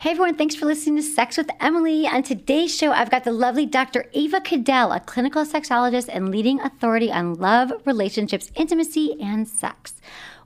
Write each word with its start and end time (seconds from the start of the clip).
Hey 0.00 0.12
everyone, 0.12 0.36
thanks 0.36 0.54
for 0.54 0.64
listening 0.64 0.94
to 0.94 1.02
Sex 1.02 1.36
with 1.36 1.50
Emily. 1.58 2.06
On 2.06 2.22
today's 2.22 2.72
show, 2.72 2.92
I've 2.92 3.10
got 3.10 3.24
the 3.24 3.32
lovely 3.32 3.66
Dr. 3.66 4.04
Ava 4.12 4.40
Cadell, 4.40 4.92
a 4.92 5.00
clinical 5.00 5.44
sexologist 5.44 6.08
and 6.08 6.30
leading 6.30 6.60
authority 6.60 7.10
on 7.10 7.34
love, 7.34 7.72
relationships, 7.84 8.52
intimacy, 8.54 9.20
and 9.20 9.48
sex. 9.48 9.94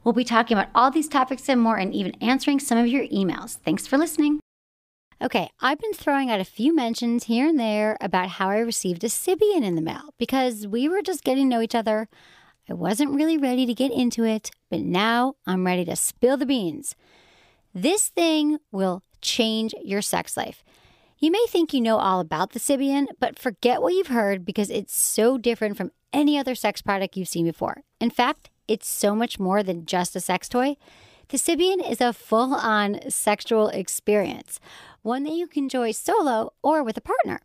We'll 0.02 0.14
be 0.14 0.24
talking 0.24 0.56
about 0.56 0.70
all 0.74 0.90
these 0.90 1.06
topics 1.06 1.50
and 1.50 1.60
more, 1.60 1.76
and 1.76 1.92
even 1.92 2.14
answering 2.22 2.60
some 2.60 2.78
of 2.78 2.86
your 2.86 3.06
emails. 3.08 3.58
Thanks 3.58 3.86
for 3.86 3.98
listening. 3.98 4.40
Okay, 5.20 5.51
I've 5.60 5.78
been 5.78 5.92
throwing 5.92 6.30
out 6.30 6.40
a 6.40 6.46
few 6.46 6.74
mentions 6.74 7.24
here 7.24 7.46
and 7.46 7.60
there 7.60 7.98
about 8.00 8.30
how 8.30 8.48
I 8.48 8.56
received 8.56 9.04
a 9.04 9.08
Sybian 9.08 9.62
in 9.62 9.74
the 9.74 9.82
mail 9.82 10.14
because 10.16 10.66
we 10.66 10.88
were 10.88 11.03
just 11.03 11.24
getting 11.24 11.50
to 11.50 11.56
know 11.56 11.60
each 11.60 11.74
other. 11.74 12.08
I 12.71 12.72
wasn't 12.72 13.14
really 13.14 13.37
ready 13.37 13.66
to 13.66 13.74
get 13.74 13.92
into 13.92 14.24
it, 14.24 14.50
but 14.71 14.80
now 14.80 15.34
I'm 15.46 15.66
ready 15.66 15.84
to 15.84 15.94
spill 15.94 16.38
the 16.38 16.46
beans. 16.46 16.96
This 17.74 18.09
thing 18.09 18.56
will 18.70 19.02
change 19.23 19.74
your 19.82 20.02
sex 20.02 20.36
life. 20.36 20.62
You 21.18 21.30
may 21.30 21.46
think 21.48 21.72
you 21.72 21.80
know 21.80 21.98
all 21.98 22.20
about 22.20 22.50
the 22.50 22.58
Sybian, 22.58 23.06
but 23.20 23.38
forget 23.38 23.80
what 23.80 23.94
you've 23.94 24.08
heard 24.08 24.44
because 24.44 24.70
it's 24.70 25.00
so 25.00 25.38
different 25.38 25.76
from 25.76 25.92
any 26.12 26.36
other 26.36 26.54
sex 26.54 26.82
product 26.82 27.16
you've 27.16 27.28
seen 27.28 27.46
before. 27.46 27.82
In 28.00 28.10
fact, 28.10 28.50
it's 28.68 28.88
so 28.88 29.14
much 29.14 29.38
more 29.38 29.62
than 29.62 29.86
just 29.86 30.16
a 30.16 30.20
sex 30.20 30.48
toy. 30.48 30.77
The 31.28 31.38
Sybian 31.38 31.88
is 31.88 32.00
a 32.00 32.12
full 32.12 32.54
on 32.54 33.08
sexual 33.08 33.68
experience, 33.68 34.60
one 35.02 35.22
that 35.24 35.32
you 35.32 35.46
can 35.46 35.64
enjoy 35.64 35.92
solo 35.92 36.52
or 36.62 36.82
with 36.82 36.96
a 36.96 37.00
partner. 37.00 37.41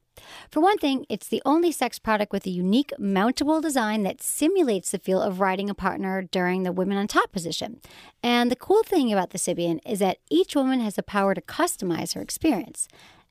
For 0.49 0.59
one 0.59 0.77
thing, 0.77 1.05
it's 1.09 1.27
the 1.27 1.41
only 1.45 1.72
sex 1.72 1.99
product 1.99 2.31
with 2.31 2.45
a 2.45 2.52
unique 2.52 2.91
mountable 2.99 3.62
design 3.62 4.04
that 4.04 4.22
simulates 4.22 4.91
the 4.91 4.99
feel 4.99 5.22
of 5.22 5.40
riding 5.40 5.70
a 5.70 5.76
partner 5.76 6.22
during 6.22 6.63
the 6.63 6.72
women 6.72 6.98
on 6.98 7.08
top 7.08 7.31
position. 7.31 7.81
And 8.23 8.52
the 8.52 8.55
cool 8.55 8.84
thing 8.84 9.12
about 9.12 9.32
the 9.32 9.38
Sybian 9.38 9.80
is 9.85 9.99
that 9.99 10.20
each 10.30 10.55
woman 10.55 10.80
has 10.82 10.95
the 10.95 11.04
power 11.04 11.34
to 11.34 11.41
customize 11.41 12.16
her 12.16 12.21
experience 12.21 12.88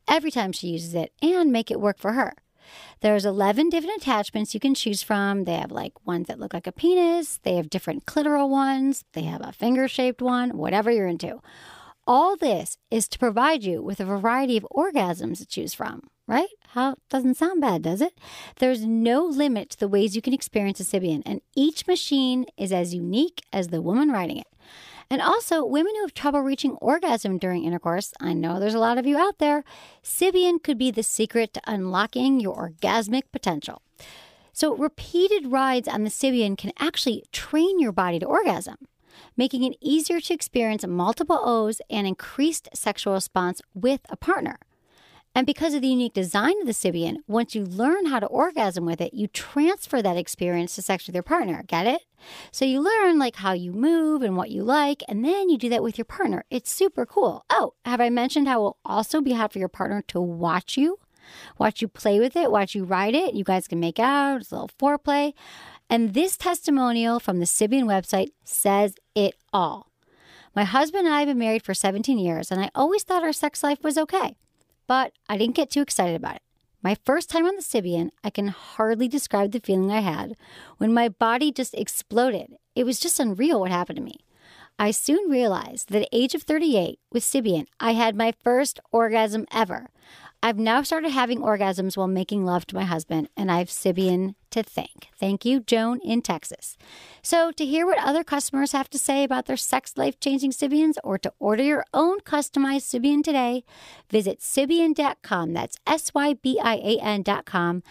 every 0.09 0.31
time 0.31 0.53
she 0.53 0.69
uses 0.69 0.95
it 0.95 1.13
and 1.23 1.53
make 1.53 1.71
it 1.71 1.81
work 1.81 1.99
for 1.99 2.13
her. 2.13 2.35
There's 3.01 3.25
11 3.25 3.69
different 3.69 4.03
attachments 4.03 4.55
you 4.55 4.61
can 4.61 4.75
choose 4.75 5.03
from. 5.03 5.45
They 5.45 5.55
have 5.55 5.71
like 5.71 6.07
ones 6.07 6.27
that 6.27 6.41
look 6.41 6.53
like 6.53 6.67
a 6.67 6.73
penis, 6.73 7.39
they 7.43 7.55
have 7.55 7.71
different 7.71 8.07
clitoral 8.07 8.49
ones, 8.49 9.05
they 9.13 9.23
have 9.23 9.41
a 9.43 9.53
finger 9.53 9.89
shaped 9.89 10.23
one, 10.23 10.57
whatever 10.57 10.91
you're 10.91 11.07
into. 11.07 11.41
All 12.07 12.37
this 12.37 12.79
is 12.91 13.09
to 13.09 13.19
provide 13.19 13.65
you 13.65 13.83
with 13.83 14.01
a 14.01 14.05
variety 14.05 14.57
of 14.57 14.67
orgasms 14.73 15.39
to 15.39 15.47
choose 15.47 15.75
from, 15.75 16.03
right? 16.27 16.49
How 16.69 16.97
doesn't 17.09 17.37
sound 17.37 17.61
bad, 17.61 17.83
does 17.83 18.01
it? 18.01 18.19
There's 18.57 18.85
no 18.85 19.25
limit 19.25 19.71
to 19.71 19.79
the 19.79 19.89
ways 19.89 20.17
you 20.17 20.23
can 20.23 20.35
experience 20.35 20.81
a 20.81 20.85
Sybian, 20.85 21.23
and 21.25 21.41
each 21.55 21.87
machine 21.87 22.47
is 22.57 22.73
as 22.73 22.95
unique 22.95 23.43
as 23.53 23.69
the 23.69 23.83
woman 23.83 24.11
riding 24.11 24.39
it. 24.39 24.49
And 25.09 25.23
also, 25.23 25.65
women 25.65 25.95
who 25.95 26.03
have 26.03 26.15
trouble 26.15 26.41
reaching 26.41 26.73
orgasm 26.81 27.39
during 27.39 27.65
intercourse, 27.65 28.13
I 28.21 28.33
know 28.33 28.59
there's 28.59 28.75
a 28.75 28.81
lot 28.81 28.99
of 28.99 29.07
you 29.07 29.17
out 29.17 29.39
there, 29.39 29.63
Sybian 30.03 30.61
could 30.63 30.79
be 30.79 30.91
the 30.91 31.05
secret 31.05 31.55
to 31.55 31.61
unlocking 31.67 32.41
your 32.41 32.57
orgasmic 32.57 33.23
potential. 33.33 33.83
So, 34.53 34.75
repeated 34.75 35.53
rides 35.53 35.87
on 35.87 36.03
the 36.03 36.11
Sybian 36.11 36.59
can 36.59 36.73
actually 36.79 37.23
train 37.31 37.79
your 37.79 37.93
body 37.93 38.19
to 38.19 38.27
orgasm, 38.27 38.77
making 39.37 39.63
it 39.63 39.77
easier 39.81 40.19
to 40.19 40.35
experience 40.35 40.85
multiple 40.85 41.39
O's 41.41 41.81
and 41.89 42.07
increased 42.07 42.69
sexual 42.75 43.15
response 43.15 43.63
with 43.75 44.01
a 44.09 44.17
partner. 44.17 44.59
And 45.37 45.47
because 45.47 45.75
of 45.75 45.83
the 45.83 45.89
unique 45.89 46.15
design 46.15 46.59
of 46.63 46.67
the 46.67 46.73
Sybian, 46.73 47.19
once 47.27 47.55
you 47.55 47.63
learn 47.63 48.07
how 48.07 48.21
to 48.21 48.27
orgasm 48.27 48.87
with 48.87 49.03
it, 49.03 49.13
you 49.13 49.27
transfer 49.27 50.01
that 50.01 50.17
experience 50.17 50.75
to 50.75 50.83
sex 50.83 51.07
with 51.07 51.15
your 51.15 51.23
partner. 51.23 51.63
Get 51.67 51.87
it? 51.87 52.01
So 52.51 52.65
you 52.65 52.81
learn 52.81 53.19
like 53.19 53.37
how 53.37 53.53
you 53.53 53.71
move 53.71 54.23
and 54.23 54.35
what 54.35 54.51
you 54.51 54.63
like, 54.63 55.03
and 55.07 55.23
then 55.23 55.51
you 55.51 55.59
do 55.59 55.69
that 55.69 55.83
with 55.83 55.99
your 55.99 56.07
partner. 56.07 56.47
It's 56.49 56.73
super 56.73 57.05
cool. 57.05 57.45
Oh, 57.51 57.75
have 57.85 58.01
I 58.01 58.09
mentioned 58.09 58.49
how 58.49 58.61
it 58.61 58.63
will 58.63 58.79
also 58.83 59.21
be 59.21 59.35
hard 59.35 59.53
for 59.53 59.59
your 59.59 59.69
partner 59.69 60.01
to 60.09 60.23
watch 60.23 60.79
you? 60.79 61.01
Watch 61.59 61.83
you 61.83 61.89
play 61.89 62.19
with 62.19 62.35
it, 62.35 62.51
watch 62.51 62.75
you 62.75 62.85
ride 62.85 63.15
it. 63.15 63.35
You 63.35 63.45
guys 63.45 63.69
can 63.69 63.79
make 63.79 63.99
out, 63.99 64.41
it's 64.41 64.53
a 64.53 64.55
little 64.55 64.71
foreplay. 64.81 65.35
And 65.91 66.15
this 66.15 66.39
testimonial 66.39 67.21
from 67.21 67.41
the 67.41 67.45
Sybian 67.45 67.85
website 67.85 68.31
says 68.43 68.95
it 69.15 69.35
all. 69.53 69.93
My 70.55 70.65
husband 70.65 71.07
and 71.07 71.15
I 71.15 71.19
have 71.19 71.29
been 71.29 71.39
married 71.39 71.63
for 71.63 71.75
17 71.75 72.19
years, 72.19 72.51
and 72.51 72.59
I 72.59 72.71
always 72.75 73.03
thought 73.03 73.23
our 73.23 73.35
sex 73.35 73.63
life 73.63 73.83
was 73.83 73.99
okay 73.99 74.37
but 74.87 75.13
I 75.29 75.37
didn't 75.37 75.57
get 75.57 75.71
too 75.71 75.83
excited 75.83 76.17
about 76.17 76.37
it. 76.37 76.43
My 76.83 76.97
first 77.05 77.29
time 77.29 77.47
on 77.47 77.57
the 77.57 77.63
Sybian, 77.63 78.11
I 78.23 78.31
can 78.31 78.49
hardly 78.49 79.09
describe 79.09 79.53
the 79.53 79.61
feeling 79.61 79.91
I 79.91 80.01
had 80.01 80.35
when 80.79 80.95
my 80.95 81.09
body 81.09 81.51
just 81.51 81.75
exploded. 81.75 82.55
It 82.75 82.85
was 82.85 83.01
just 83.01 83.19
unreal 83.19 83.61
what 83.61 83.71
happened 83.71 83.97
to 83.97 84.03
me. 84.03 84.21
I 84.79 84.91
soon 84.91 85.31
realized 85.31 85.89
that 85.89 86.03
at 86.03 86.09
age 86.13 86.35
of 86.35 86.43
38 86.43 87.01
with 87.11 87.25
Sybian, 87.25 87.67
I 87.81 87.93
had 87.93 88.15
my 88.15 88.35
first 88.45 88.79
orgasm 88.93 89.47
ever. 89.51 89.89
I've 90.43 90.59
now 90.59 90.83
started 90.83 91.11
having 91.11 91.41
orgasms 91.41 91.97
while 91.97 92.07
making 92.07 92.45
love 92.45 92.67
to 92.67 92.77
my 92.77 92.85
husband, 92.85 93.31
and 93.37 93.51
I 93.51 93.59
have 93.59 93.69
Sybian 93.69 94.35
to 94.57 94.63
thank. 94.63 95.09
Thank 95.19 95.45
you, 95.45 95.61
Joan 95.61 96.01
in 96.01 96.23
Texas. 96.23 96.77
So, 97.23 97.53
to 97.53 97.65
hear 97.65 97.87
what 97.87 97.99
other 97.99 98.25
customers 98.25 98.73
have 98.73 98.91
to 98.91 98.99
say 98.99 99.23
about 99.23 99.47
their 99.47 99.57
sex 99.57 99.97
life 99.97 100.19
changing 100.19 100.53
Sybians 100.53 100.97
or 101.05 101.19
to 101.19 101.33
order 101.39 101.63
your 101.63 101.85
own 101.95 102.21
customized 102.21 102.89
Sybian 102.91 103.23
today, 103.23 103.65
visit 104.11 104.41
Sybian.com. 104.41 105.53
That's 105.53 105.79
S 105.87 106.13
Y 106.15 106.35
B 106.35 106.59
I 106.63 106.75
A 106.77 106.99
N.com. 107.01 107.83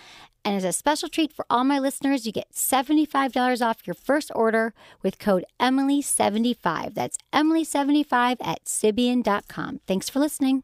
And 0.44 0.56
as 0.56 0.64
a 0.64 0.72
special 0.74 1.10
treat 1.10 1.34
for 1.34 1.46
all 1.50 1.64
my 1.64 1.80
listeners, 1.80 2.28
you 2.28 2.32
get 2.32 2.54
$75 2.54 3.66
off 3.66 3.88
your 3.88 3.96
first 3.96 4.32
order 4.36 4.76
with 5.02 5.18
code 5.18 5.44
Emily75. 5.60 6.94
That's 6.94 7.18
Emily75 7.34 8.38
at 8.42 8.66
Sybian.com. 8.66 9.80
Thanks 9.88 10.08
for 10.08 10.20
listening. 10.20 10.64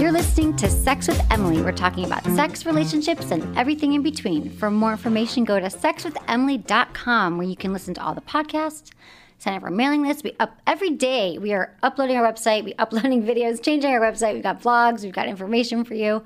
You're 0.00 0.12
listening 0.12 0.56
to 0.56 0.70
Sex 0.70 1.08
with 1.08 1.22
Emily. 1.30 1.60
We're 1.60 1.72
talking 1.72 2.06
about 2.06 2.24
sex, 2.24 2.64
relationships, 2.64 3.30
and 3.30 3.54
everything 3.58 3.92
in 3.92 4.02
between. 4.02 4.48
For 4.48 4.70
more 4.70 4.92
information, 4.92 5.44
go 5.44 5.60
to 5.60 5.66
sexwithemily.com 5.66 7.36
where 7.36 7.46
you 7.46 7.54
can 7.54 7.74
listen 7.74 7.92
to 7.92 8.02
all 8.02 8.14
the 8.14 8.22
podcasts, 8.22 8.92
sign 9.36 9.52
up 9.52 9.60
for 9.60 9.66
our 9.66 9.70
mailing 9.70 10.00
list. 10.00 10.24
We 10.24 10.34
up 10.40 10.56
every 10.66 10.88
day. 10.88 11.36
We 11.36 11.52
are 11.52 11.76
uploading 11.82 12.16
our 12.16 12.32
website, 12.32 12.64
we 12.64 12.72
uploading 12.78 13.22
videos, 13.24 13.62
changing 13.62 13.90
our 13.90 14.00
website. 14.00 14.32
We've 14.32 14.42
got 14.42 14.62
vlogs, 14.62 15.02
we've 15.02 15.12
got 15.12 15.28
information 15.28 15.84
for 15.84 15.92
you. 15.92 16.24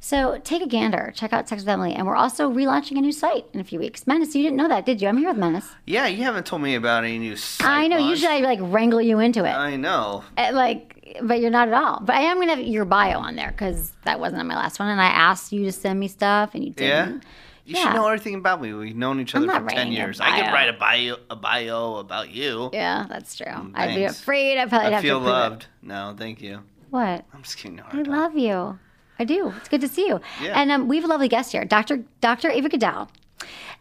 So 0.00 0.38
take 0.44 0.60
a 0.62 0.66
gander, 0.66 1.10
check 1.16 1.32
out 1.32 1.48
Sex 1.48 1.62
with 1.62 1.68
Emily, 1.70 1.94
and 1.94 2.06
we're 2.06 2.14
also 2.14 2.50
relaunching 2.50 2.98
a 2.98 3.00
new 3.00 3.10
site 3.10 3.46
in 3.54 3.60
a 3.60 3.64
few 3.64 3.78
weeks. 3.78 4.06
Menace, 4.06 4.34
you 4.34 4.42
didn't 4.42 4.58
know 4.58 4.68
that, 4.68 4.84
did 4.84 5.00
you? 5.00 5.08
I'm 5.08 5.16
here 5.16 5.30
with 5.30 5.38
Menace. 5.38 5.70
Yeah, 5.86 6.06
you 6.06 6.24
haven't 6.24 6.44
told 6.44 6.60
me 6.60 6.74
about 6.74 7.04
any 7.04 7.18
new 7.18 7.36
site 7.36 7.66
I 7.66 7.88
know. 7.88 7.96
launch. 7.96 8.10
Usually 8.10 8.32
I 8.34 8.40
like 8.40 8.58
wrangle 8.62 9.00
you 9.00 9.18
into 9.18 9.44
it. 9.44 9.50
I 9.50 9.76
know. 9.76 10.24
Like, 10.36 10.97
but 11.22 11.40
you're 11.40 11.50
not 11.50 11.68
at 11.68 11.74
all. 11.74 12.00
But 12.00 12.16
I 12.16 12.20
am 12.22 12.38
gonna 12.38 12.56
have 12.56 12.64
your 12.66 12.84
bio 12.84 13.18
on 13.18 13.36
there 13.36 13.50
because 13.50 13.92
that 14.04 14.20
wasn't 14.20 14.40
on 14.40 14.46
my 14.46 14.56
last 14.56 14.78
one, 14.78 14.88
and 14.88 15.00
I 15.00 15.06
asked 15.06 15.52
you 15.52 15.64
to 15.64 15.72
send 15.72 15.98
me 16.00 16.08
stuff, 16.08 16.54
and 16.54 16.64
you 16.64 16.70
didn't. 16.70 17.22
Yeah. 17.22 17.28
You 17.64 17.74
Yeah. 17.76 17.82
should 17.82 17.94
know 17.96 18.06
everything 18.06 18.34
about 18.36 18.62
me. 18.62 18.72
We've 18.72 18.96
known 18.96 19.20
each 19.20 19.34
other 19.34 19.46
for 19.48 19.66
ten 19.68 19.92
years. 19.92 20.20
I 20.20 20.40
could 20.40 20.52
write 20.52 20.68
a 20.70 20.72
bio, 20.72 21.16
a 21.28 21.36
bio 21.36 21.96
about 21.96 22.30
you. 22.30 22.70
Yeah, 22.72 23.04
that's 23.08 23.36
true. 23.36 23.72
I'd 23.74 23.94
be 23.94 24.04
afraid 24.04 24.58
I'd 24.58 24.70
probably 24.70 24.88
I 24.88 24.90
have 24.92 25.02
feel 25.02 25.18
to 25.18 25.24
prove 25.24 25.28
it. 25.36 25.38
loved. 25.38 25.66
No, 25.82 26.14
thank 26.16 26.40
you. 26.40 26.60
What? 26.90 27.24
I'm 27.34 27.42
just 27.42 27.58
kidding. 27.58 27.80
I 27.92 28.02
love 28.02 28.36
you. 28.38 28.78
I 29.18 29.24
do. 29.24 29.52
It's 29.58 29.68
good 29.68 29.82
to 29.82 29.88
see 29.88 30.06
you. 30.06 30.20
Yeah. 30.42 30.58
And 30.58 30.70
um, 30.72 30.88
we 30.88 30.96
have 30.96 31.04
a 31.04 31.08
lovely 31.08 31.28
guest 31.28 31.52
here, 31.52 31.64
Dr. 31.66 32.04
Dr. 32.22 32.50
Ava 32.50 32.68
Cadell. 32.70 33.10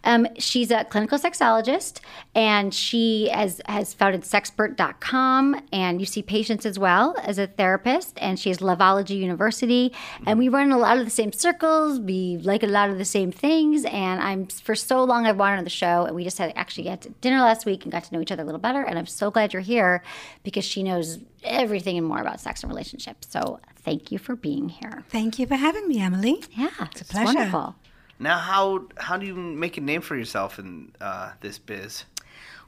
Um, 0.03 0.27
she's 0.37 0.71
a 0.71 0.83
clinical 0.85 1.17
sexologist, 1.19 1.99
and 2.35 2.73
she 2.73 3.29
has 3.29 3.61
has 3.67 3.93
founded 3.93 4.21
Sexpert.com, 4.21 5.61
and 5.73 5.99
you 5.99 6.05
see 6.05 6.21
patients 6.21 6.65
as 6.65 6.79
well 6.79 7.15
as 7.23 7.37
a 7.37 7.47
therapist. 7.47 8.17
And 8.21 8.39
she 8.39 8.49
has 8.49 8.59
Loveology 8.59 9.17
University, 9.17 9.93
and 10.25 10.39
we 10.39 10.49
run 10.49 10.71
a 10.71 10.77
lot 10.77 10.97
of 10.97 11.05
the 11.05 11.11
same 11.11 11.31
circles. 11.31 11.99
We 11.99 12.37
like 12.37 12.63
a 12.63 12.67
lot 12.67 12.89
of 12.89 12.97
the 12.97 13.05
same 13.05 13.31
things. 13.31 13.85
And 13.85 14.21
I'm 14.21 14.45
for 14.47 14.75
so 14.75 15.03
long 15.03 15.25
I've 15.25 15.37
wanted 15.37 15.57
on 15.57 15.63
the 15.63 15.69
show, 15.69 16.05
and 16.05 16.15
we 16.15 16.23
just 16.23 16.37
had 16.37 16.53
actually 16.55 16.85
got 16.85 17.01
to 17.01 17.09
dinner 17.21 17.39
last 17.41 17.65
week 17.65 17.83
and 17.83 17.91
got 17.91 18.03
to 18.05 18.13
know 18.13 18.21
each 18.21 18.31
other 18.31 18.43
a 18.43 18.45
little 18.45 18.59
better. 18.61 18.81
And 18.83 18.97
I'm 18.97 19.05
so 19.07 19.31
glad 19.31 19.53
you're 19.53 19.61
here 19.61 20.03
because 20.43 20.63
she 20.65 20.83
knows 20.83 21.19
everything 21.43 21.97
and 21.97 22.07
more 22.07 22.19
about 22.21 22.39
sex 22.39 22.63
and 22.63 22.69
relationships. 22.71 23.27
So 23.29 23.59
thank 23.77 24.11
you 24.11 24.17
for 24.19 24.35
being 24.35 24.69
here. 24.69 25.03
Thank 25.09 25.39
you 25.39 25.45
for 25.47 25.55
having 25.55 25.87
me, 25.87 25.99
Emily. 26.01 26.43
Yeah, 26.55 26.69
It's 26.91 27.01
a 27.01 27.03
it's 27.03 27.11
pleasure. 27.11 27.25
wonderful. 27.25 27.75
Now, 28.19 28.37
how 28.39 28.85
how 28.97 29.17
do 29.17 29.25
you 29.25 29.35
make 29.35 29.77
a 29.77 29.81
name 29.81 30.01
for 30.01 30.15
yourself 30.15 30.59
in 30.59 30.91
uh, 30.99 31.31
this 31.41 31.57
biz? 31.59 32.05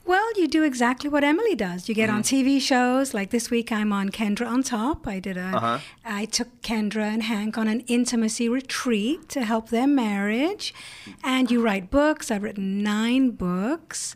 Well, 0.06 0.28
you 0.40 0.48
do 0.48 0.64
exactly 0.64 1.10
what 1.10 1.24
Emily 1.24 1.56
does. 1.56 1.88
You 1.90 1.94
get 1.94 2.10
on 2.10 2.24
Mm-hmm. 2.24 2.48
TV 2.50 2.62
shows. 2.62 3.14
Like 3.14 3.30
this 3.32 3.52
week, 3.52 3.72
I'm 3.72 3.92
on 3.94 4.10
Kendra 4.10 4.48
on 4.48 4.64
Top. 4.64 5.08
I 5.08 5.20
did 5.20 5.38
a. 5.38 5.42
Uh-huh. 5.58 5.80
I 6.06 6.26
took 6.26 6.62
Kendra 6.62 7.04
and 7.04 7.24
Hank 7.24 7.58
on 7.58 7.68
an 7.68 7.82
intimacy 7.82 8.48
retreat 8.50 9.28
to 9.30 9.44
help 9.44 9.70
their 9.70 9.88
marriage. 9.88 10.74
And 11.24 11.52
you 11.52 11.62
write 11.62 11.92
books. 11.92 12.32
I've 12.32 12.44
written 12.44 12.82
nine 12.82 13.32
books. 13.32 14.16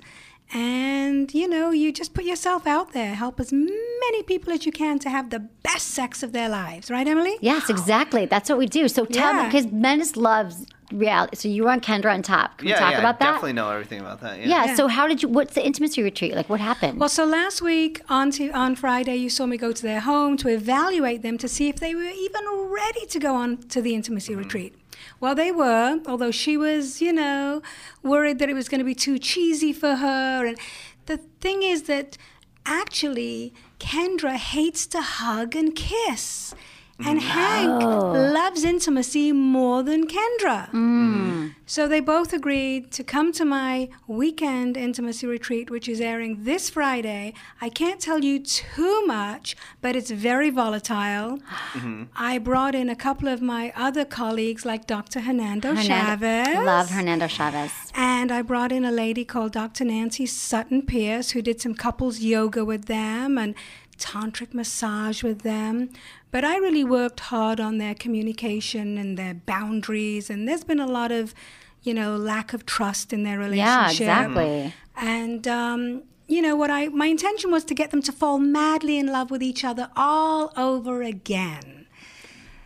And, 0.52 1.34
you 1.34 1.48
know, 1.48 1.72
you 1.72 1.92
just 1.92 2.14
put 2.14 2.26
yourself 2.26 2.68
out 2.68 2.94
there. 2.94 3.16
Help 3.16 3.40
as 3.40 3.52
many 3.52 4.24
people 4.24 4.54
as 4.54 4.66
you 4.66 4.72
can 4.72 5.00
to 5.00 5.10
have 5.10 5.32
the 5.32 5.40
best 5.40 5.88
sex 5.88 6.22
of 6.22 6.32
their 6.32 6.48
lives. 6.48 6.92
Right, 6.92 7.08
Emily? 7.08 7.36
Yes, 7.42 7.70
exactly. 7.70 8.26
That's 8.28 8.50
what 8.50 8.60
we 8.60 8.68
do. 8.68 8.88
So 8.88 9.06
tell 9.06 9.34
me, 9.34 9.40
Yeah. 9.42 9.46
because 9.50 9.72
Menace 9.72 10.16
loves 10.16 10.66
reality. 10.94 11.36
So 11.36 11.48
you 11.48 11.64
were 11.64 11.72
on 11.72 11.82
Kendra 11.82 12.14
on 12.14 12.22
top. 12.22 12.58
Can 12.58 12.68
yeah, 12.68 12.76
we 12.76 12.80
talk 12.80 12.92
yeah, 12.92 13.00
about 13.00 13.20
that? 13.20 13.28
I 13.28 13.32
definitely 13.32 13.54
know 13.54 13.70
everything 13.70 14.00
about 14.00 14.22
that. 14.22 14.40
Yeah. 14.40 14.48
Yeah, 14.48 14.66
Yeah. 14.66 14.76
So 14.76 14.88
how 14.88 15.08
did 15.08 15.22
you? 15.22 15.30
What's 15.30 15.54
the 15.56 15.66
intimacy 15.66 16.02
retreat 16.02 16.36
like? 16.36 16.50
What 16.50 16.60
happened? 16.60 17.00
Well, 17.00 17.10
so 17.10 17.26
last 17.26 17.62
week 17.62 18.02
on 18.10 18.32
t- 18.32 18.52
on 18.52 18.76
Friday, 18.76 19.16
you 19.16 19.30
saw 19.30 19.46
me 19.46 19.58
go 19.58 19.72
to 19.72 19.82
their 19.82 20.02
home 20.02 20.38
to 20.38 20.48
evaluate 20.50 21.22
them 21.22 21.38
to 21.40 21.48
see 21.48 21.70
if 21.70 21.78
they 21.78 21.96
were 21.96 22.04
even 22.04 22.44
ready 22.70 23.06
to 23.08 23.20
go 23.20 23.36
on 23.36 23.58
to 23.70 23.82
the 23.82 23.96
intimacy 23.96 24.34
mm-hmm. 24.34 24.44
retreat. 24.44 24.76
Well, 25.20 25.36
they 25.36 25.52
were, 25.52 26.00
although 26.06 26.32
she 26.32 26.58
was, 26.58 27.02
you 27.02 27.14
know, 27.14 27.62
worried 28.02 28.40
that 28.40 28.50
it 28.50 28.54
was 28.54 28.70
going 28.70 28.80
to 28.80 28.86
be 28.86 28.96
too 28.96 29.20
cheesy 29.20 29.74
for 29.74 29.96
her. 29.96 30.46
And 30.46 30.58
the 31.06 31.18
thing 31.18 31.64
is 31.64 31.84
that 31.84 32.18
actually, 32.66 33.54
Kendra 33.80 34.36
hates 34.36 34.88
to 34.88 35.02
hug 35.02 35.56
and 35.56 35.76
kiss. 35.76 36.56
And 37.00 37.20
Hank 37.20 37.82
loves 37.82 38.64
intimacy 38.64 39.32
more 39.32 39.82
than 39.82 40.08
Kendra. 40.08 40.70
Mm. 40.72 41.56
So 41.66 41.88
they 41.88 42.00
both 42.00 42.34
agreed 42.34 42.92
to 42.92 43.04
come 43.04 43.32
to 43.34 43.46
my 43.46 43.90
weekend 44.06 44.78
intimacy 44.78 45.26
retreat, 45.26 45.72
which 45.72 45.90
is 45.90 46.00
airing 46.00 46.44
this 46.44 46.70
Friday. 46.70 47.34
I 47.62 47.70
can't 47.70 48.00
tell 48.00 48.20
you 48.20 48.40
too 48.40 49.06
much, 49.08 49.56
but 49.82 49.96
it's 49.96 50.12
very 50.12 50.50
volatile. 50.50 51.40
Mm-hmm. 51.74 52.04
I 52.16 52.38
brought 52.38 52.76
in 52.76 52.88
a 52.88 52.96
couple 52.96 53.28
of 53.28 53.42
my 53.42 53.74
other 53.76 54.06
colleagues, 54.06 54.64
like 54.64 54.86
Dr. 54.86 55.22
Hernando, 55.22 55.74
Chavez. 55.74 56.56
Love 56.64 56.92
Hernando 56.92 57.26
Chavez. 57.26 57.72
And 57.96 58.32
I 58.32 58.44
brought 58.44 58.72
in 58.72 58.86
a 58.86 58.92
lady 58.92 59.26
called 59.26 59.54
Dr. 59.54 59.86
Nancy 59.86 60.28
Sutton 60.28 60.84
Pierce, 60.84 61.32
who 61.32 61.42
did 61.42 61.60
some 61.60 61.74
couples 61.74 62.20
yoga 62.20 62.64
with 62.64 62.86
them 62.86 63.40
and 63.40 63.56
tantric 63.98 64.54
massage 64.54 65.24
with 65.24 65.42
them. 65.42 65.90
But 66.34 66.44
I 66.44 66.58
really 66.58 66.84
worked 66.84 67.20
hard 67.20 67.60
on 67.60 67.78
their 67.78 67.94
communication 67.94 68.98
and 68.98 69.18
their 69.18 69.36
boundaries. 69.36 70.32
And 70.32 70.48
there's 70.48 70.64
been 70.64 70.80
a 70.80 70.88
lot 70.88 71.12
of, 71.12 71.36
you 71.84 71.94
know, 71.94 72.18
lack 72.18 72.54
of 72.54 72.66
trust 72.66 73.14
in 73.14 73.22
their 73.22 73.38
relationship. 73.38 74.08
Yeah, 74.08 74.22
exactly. 74.24 74.74
And, 74.98 75.48
um, 75.48 76.04
you 76.28 76.42
know, 76.42 76.56
what 76.56 76.72
I, 76.72 76.88
my 76.88 77.06
intention 77.06 77.52
was 77.52 77.64
to 77.66 77.76
get 77.76 77.92
them 77.92 78.02
to 78.02 78.12
fall 78.12 78.40
madly 78.40 78.98
in 78.98 79.06
love 79.18 79.30
with 79.30 79.44
each 79.44 79.64
other 79.64 79.92
all 79.96 80.52
over 80.58 81.04
again. 81.04 81.73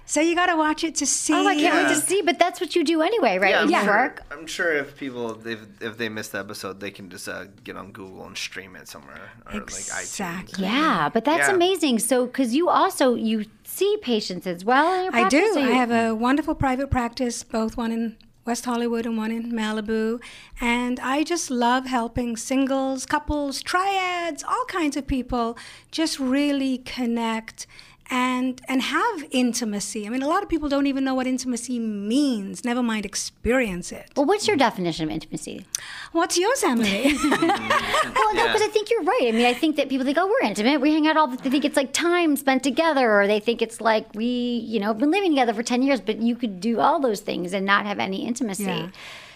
So 0.07 0.21
you 0.21 0.35
got 0.35 0.45
to 0.47 0.55
watch 0.55 0.83
it 0.85 0.95
to 0.95 1.05
see. 1.05 1.33
Oh, 1.33 1.45
I 1.45 1.55
can't 1.55 1.75
wait 1.75 1.93
to 1.93 2.01
see. 2.01 2.21
But 2.21 2.39
that's 2.39 2.61
what 2.61 2.75
you 2.75 2.83
do 2.83 3.01
anyway, 3.01 3.37
right? 3.37 3.49
Yeah, 3.51 3.61
I'm 3.61 3.67
When 3.67 3.75
you 3.75 3.83
sure. 3.85 4.15
I'm 4.31 4.47
sure 4.47 4.73
if 4.73 4.97
people 4.97 5.45
if 5.45 5.59
if 5.81 5.97
they 5.97 6.07
missed 6.07 6.31
the 6.31 6.39
episode, 6.39 6.79
they 6.79 6.91
can 6.91 7.09
just 7.09 7.27
uh, 7.27 7.45
get 7.65 7.75
on 7.75 7.91
Google 7.91 8.25
and 8.25 8.37
stream 8.37 8.75
it 8.77 8.87
somewhere 8.87 9.31
or 9.45 9.53
like 9.53 9.63
iTunes. 9.65 9.99
Exactly. 9.99 10.63
Yeah, 10.65 11.09
but 11.13 11.25
that's 11.25 11.49
Yeah. 11.49 11.55
amazing. 11.55 11.99
So, 11.99 12.25
because 12.25 12.55
you 12.55 12.69
also 12.69 13.15
you 13.15 13.45
see 13.65 13.97
patients 14.01 14.47
as 14.47 14.63
well. 14.63 14.93
In 14.97 15.03
your 15.03 15.11
practice. 15.11 15.39
I 15.39 15.39
do. 15.39 15.53
practice, 15.53 15.63
so 15.63 15.73
I 15.73 15.75
have 15.75 15.91
a 15.91 16.15
wonderful 16.15 16.55
private 16.55 16.89
practice, 16.89 17.43
both 17.43 17.75
one 17.75 17.91
in 17.91 18.15
West 18.45 18.63
Hollywood 18.63 19.05
and 19.05 19.17
one 19.17 19.31
in 19.31 19.51
Malibu. 19.51 20.21
And 20.61 21.01
I 21.01 21.23
just 21.23 21.51
love 21.51 21.85
helping 21.85 22.37
singles, 22.37 23.05
couples, 23.05 23.61
triads, 23.61 24.41
all 24.41 24.63
kinds 24.69 24.95
of 24.95 25.05
people 25.05 25.57
just 25.91 26.17
really 26.17 26.77
connect 26.79 27.67
and 28.09 28.61
and 28.67 28.81
have 28.81 29.25
intimacy. 29.31 30.05
I 30.05 30.09
mean, 30.09 30.21
a 30.23 30.27
lot 30.27 30.43
of 30.43 30.49
people 30.49 30.69
don't 30.69 30.87
even 30.87 31.03
know 31.03 31.13
what 31.13 31.27
intimacy 31.27 31.79
means, 31.79 32.63
never 32.63 32.81
mind 32.83 33.05
experience 33.05 33.91
it. 33.91 34.11
Well, 34.15 34.25
what's 34.25 34.47
your 34.47 34.57
definition 34.57 35.05
of 35.05 35.11
intimacy? 35.11 35.65
What's 36.11 36.37
yours, 36.37 36.63
Emily? 36.63 37.15
Well, 38.17 38.35
no, 38.35 38.47
because 38.47 38.61
I 38.61 38.67
think 38.67 38.89
you're 38.89 39.03
right. 39.03 39.25
I 39.27 39.31
mean, 39.31 39.45
I 39.45 39.53
think 39.53 39.75
that 39.77 39.89
people 39.89 40.05
think, 40.05 40.17
oh, 40.17 40.27
we're 40.27 40.47
intimate. 40.47 40.81
We 40.81 40.91
hang 40.91 41.07
out 41.07 41.15
all 41.17 41.27
the. 41.27 41.37
They 41.37 41.49
think 41.49 41.63
it's 41.65 41.77
like 41.77 41.93
time 41.93 42.35
spent 42.35 42.63
together, 42.63 43.21
or 43.21 43.27
they 43.27 43.39
think 43.39 43.61
it's 43.61 43.79
like 43.79 44.13
we, 44.15 44.25
you 44.25 44.79
know, 44.79 44.87
have 44.87 44.97
been 44.97 45.11
living 45.11 45.31
together 45.31 45.53
for 45.53 45.63
ten 45.63 45.81
years. 45.81 46.01
But 46.01 46.17
you 46.21 46.35
could 46.35 46.59
do 46.59 46.79
all 46.79 46.99
those 46.99 47.21
things 47.21 47.53
and 47.53 47.65
not 47.65 47.85
have 47.85 47.99
any 47.99 48.25
intimacy. 48.25 48.63
Yeah. 48.63 48.89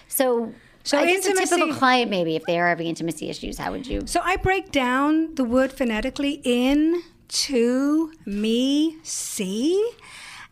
So, 0.08 0.54
So 0.84 0.98
I 0.98 1.06
guess 1.06 1.26
a 1.26 1.34
typical 1.34 1.74
client, 1.74 2.10
maybe 2.10 2.36
if 2.36 2.44
they 2.46 2.60
are 2.60 2.68
having 2.68 2.88
intimacy 2.88 3.30
issues, 3.30 3.58
how 3.58 3.72
would 3.72 3.88
you? 3.88 4.02
So 4.08 4.20
I 4.24 4.36
break 4.36 4.72
down 4.72 5.36
the 5.36 5.44
word 5.44 5.72
phonetically 5.72 6.42
in, 6.44 7.04
to, 7.32 8.12
me, 8.26 8.98
see. 9.04 9.92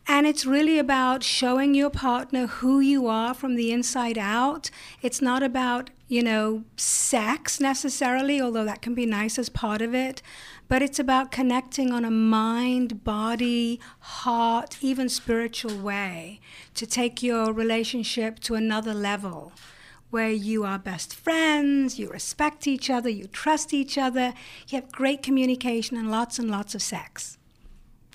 And 0.06 0.26
it's 0.26 0.44
really 0.44 0.78
about 0.78 1.22
showing 1.22 1.74
your 1.74 1.90
partner 1.90 2.46
who 2.46 2.80
you 2.80 3.06
are 3.06 3.32
from 3.34 3.54
the 3.54 3.70
inside 3.70 4.18
out. 4.18 4.70
It's 5.02 5.22
not 5.22 5.42
about, 5.42 5.90
you 6.08 6.22
know, 6.22 6.64
sex 6.76 7.60
necessarily, 7.60 8.40
although 8.40 8.64
that 8.64 8.82
can 8.82 8.94
be 8.94 9.06
nice 9.06 9.38
as 9.38 9.48
part 9.48 9.82
of 9.82 9.94
it. 9.94 10.20
But 10.68 10.82
it's 10.82 10.98
about 10.98 11.30
connecting 11.30 11.92
on 11.92 12.04
a 12.04 12.10
mind, 12.10 13.04
body, 13.04 13.78
heart, 14.00 14.78
even 14.80 15.08
spiritual 15.08 15.76
way 15.78 16.40
to 16.74 16.86
take 16.86 17.22
your 17.22 17.52
relationship 17.52 18.40
to 18.40 18.54
another 18.54 18.94
level 18.94 19.52
where 20.10 20.30
you 20.30 20.64
are 20.64 20.78
best 20.78 21.14
friends, 21.14 21.98
you 21.98 22.08
respect 22.08 22.66
each 22.66 22.90
other, 22.90 23.08
you 23.08 23.26
trust 23.26 23.72
each 23.72 23.96
other, 23.96 24.34
you 24.68 24.80
have 24.80 24.92
great 24.92 25.22
communication 25.22 25.96
and 25.96 26.10
lots 26.10 26.38
and 26.38 26.50
lots 26.50 26.74
of 26.74 26.82
sex. 26.82 27.38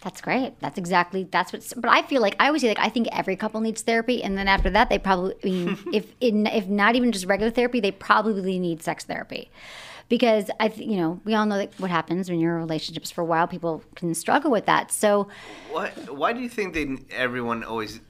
That's 0.03 0.21
great. 0.21 0.59
That's 0.59 0.77
exactly 0.77 1.23
that's 1.23 1.51
what. 1.51 1.73
But 1.77 1.89
I 1.89 2.03
feel 2.03 2.21
like 2.21 2.35
I 2.39 2.47
always 2.47 2.61
say 2.61 2.67
like 2.67 2.79
I 2.79 2.89
think 2.89 3.07
every 3.11 3.35
couple 3.35 3.59
needs 3.59 3.81
therapy, 3.81 4.21
and 4.21 4.37
then 4.37 4.47
after 4.47 4.69
that 4.69 4.87
they 4.89 4.99
probably 4.99 5.33
I 5.43 5.47
mean 5.47 5.77
if 5.93 6.13
in 6.21 6.45
if 6.45 6.67
not 6.67 6.95
even 6.95 7.11
just 7.11 7.25
regular 7.25 7.51
therapy, 7.51 7.79
they 7.79 7.91
probably 7.91 8.59
need 8.59 8.83
sex 8.83 9.03
therapy. 9.03 9.49
Because 10.07 10.51
I, 10.59 10.67
th- 10.67 10.87
you 10.87 10.97
know, 10.97 11.19
we 11.25 11.33
all 11.33 11.47
know 11.47 11.57
that 11.57 11.73
what 11.79 11.89
happens 11.89 12.29
when 12.29 12.39
you're 12.39 12.53
in 12.53 12.59
relationships 12.59 13.09
for 13.09 13.21
a 13.21 13.25
while. 13.25 13.47
People 13.47 13.81
can 13.95 14.13
struggle 14.13 14.51
with 14.51 14.67
that. 14.67 14.91
So, 14.91 15.27
What? 15.71 16.13
Why 16.15 16.31
do 16.33 16.41
you 16.41 16.49
think 16.49 16.75
they 16.75 16.97
everyone 17.09 17.63
always? 17.63 18.01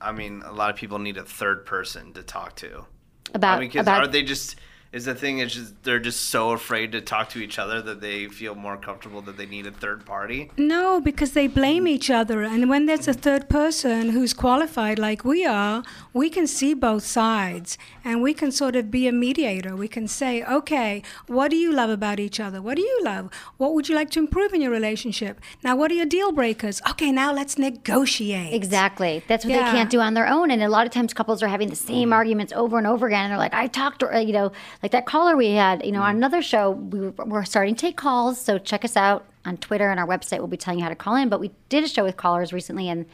I 0.00 0.12
mean, 0.12 0.42
a 0.44 0.52
lot 0.52 0.70
of 0.70 0.76
people 0.76 1.00
need 1.00 1.16
a 1.16 1.24
third 1.24 1.66
person 1.66 2.12
to 2.12 2.22
talk 2.22 2.54
to. 2.56 2.86
About 3.34 3.58
I 3.58 3.60
mean, 3.60 3.78
about 3.78 4.02
are 4.02 4.06
they 4.06 4.22
just? 4.22 4.56
Is 4.92 5.06
the 5.06 5.14
thing 5.14 5.38
is 5.38 5.54
just 5.54 5.82
they're 5.84 5.98
just 5.98 6.28
so 6.28 6.50
afraid 6.50 6.92
to 6.92 7.00
talk 7.00 7.30
to 7.30 7.38
each 7.38 7.58
other 7.58 7.80
that 7.80 8.02
they 8.02 8.26
feel 8.26 8.54
more 8.54 8.76
comfortable 8.76 9.22
that 9.22 9.38
they 9.38 9.46
need 9.46 9.66
a 9.66 9.70
third 9.70 10.04
party? 10.04 10.50
No, 10.58 11.00
because 11.00 11.32
they 11.32 11.46
blame 11.46 11.88
each 11.88 12.10
other. 12.10 12.42
And 12.42 12.68
when 12.68 12.84
there's 12.84 13.08
a 13.08 13.14
third 13.14 13.48
person 13.48 14.10
who's 14.10 14.34
qualified 14.34 14.98
like 14.98 15.24
we 15.24 15.46
are, 15.46 15.82
we 16.12 16.28
can 16.28 16.46
see 16.46 16.74
both 16.74 17.04
sides 17.04 17.78
and 18.04 18.20
we 18.20 18.34
can 18.34 18.52
sort 18.52 18.76
of 18.76 18.90
be 18.90 19.08
a 19.08 19.12
mediator. 19.12 19.74
We 19.74 19.88
can 19.88 20.06
say, 20.06 20.44
okay, 20.44 21.02
what 21.26 21.50
do 21.50 21.56
you 21.56 21.72
love 21.72 21.88
about 21.88 22.20
each 22.20 22.38
other? 22.38 22.60
What 22.60 22.76
do 22.76 22.82
you 22.82 23.00
love? 23.02 23.30
What 23.56 23.72
would 23.72 23.88
you 23.88 23.94
like 23.94 24.10
to 24.10 24.18
improve 24.18 24.52
in 24.52 24.60
your 24.60 24.70
relationship? 24.70 25.40
Now, 25.64 25.74
what 25.74 25.90
are 25.90 25.94
your 25.94 26.04
deal 26.04 26.32
breakers? 26.32 26.82
Okay, 26.90 27.10
now 27.10 27.32
let's 27.32 27.56
negotiate. 27.56 28.52
Exactly. 28.52 29.22
That's 29.26 29.46
what 29.46 29.54
Yeah. 29.54 29.70
they 29.70 29.78
can't 29.78 29.90
do 29.90 30.00
on 30.00 30.12
their 30.12 30.28
own. 30.28 30.50
And 30.50 30.62
a 30.62 30.68
lot 30.68 30.86
of 30.86 30.92
times 30.92 31.14
couples 31.14 31.42
are 31.42 31.48
having 31.48 31.70
the 31.70 31.76
same 31.76 32.10
mm. 32.10 32.14
arguments 32.14 32.52
over 32.52 32.76
and 32.76 32.86
over 32.86 33.06
again. 33.06 33.24
And 33.24 33.30
they're 33.30 33.38
like, 33.38 33.54
I 33.54 33.68
talked 33.68 34.00
to, 34.00 34.14
uh, 34.14 34.18
you 34.18 34.34
know, 34.34 34.52
like 34.82 34.92
that 34.92 35.06
caller 35.06 35.36
we 35.36 35.52
had, 35.52 35.84
you 35.84 35.92
know, 35.92 36.02
on 36.02 36.16
another 36.16 36.42
show, 36.42 36.70
we 36.70 37.00
were, 37.00 37.10
we're 37.24 37.44
starting 37.44 37.74
to 37.74 37.80
take 37.80 37.96
calls. 37.96 38.40
So 38.40 38.58
check 38.58 38.84
us 38.84 38.96
out 38.96 39.24
on 39.44 39.56
Twitter 39.56 39.90
and 39.90 40.00
our 40.00 40.06
website. 40.06 40.38
We'll 40.38 40.48
be 40.48 40.56
telling 40.56 40.78
you 40.78 40.84
how 40.84 40.88
to 40.88 40.96
call 40.96 41.16
in. 41.16 41.28
But 41.28 41.40
we 41.40 41.52
did 41.68 41.84
a 41.84 41.88
show 41.88 42.04
with 42.04 42.16
callers 42.16 42.52
recently 42.52 42.88
and 42.88 43.06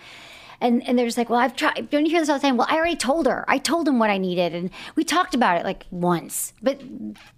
and, 0.61 0.87
and 0.89 0.99
they're 0.99 1.07
just 1.07 1.19
like, 1.19 1.31
well, 1.31 1.39
I've 1.39 1.55
tried. 1.55 1.89
Don't 1.91 2.05
you 2.05 2.11
hear 2.11 2.21
this 2.21 2.29
all 2.29 2.39
the 2.39 2.43
time? 2.43 2.57
Well, 2.57 2.67
I 2.69 2.77
already 2.77 2.97
told 2.97 3.27
her. 3.27 3.45
I 3.47 3.59
told 3.59 3.87
him 3.87 3.99
what 3.99 4.11
I 4.11 4.19
needed, 4.19 4.55
and 4.55 4.71
we 4.97 5.05
talked 5.05 5.35
about 5.35 5.61
it 5.61 5.65
like 5.65 5.87
once. 5.91 6.53
But 6.63 6.83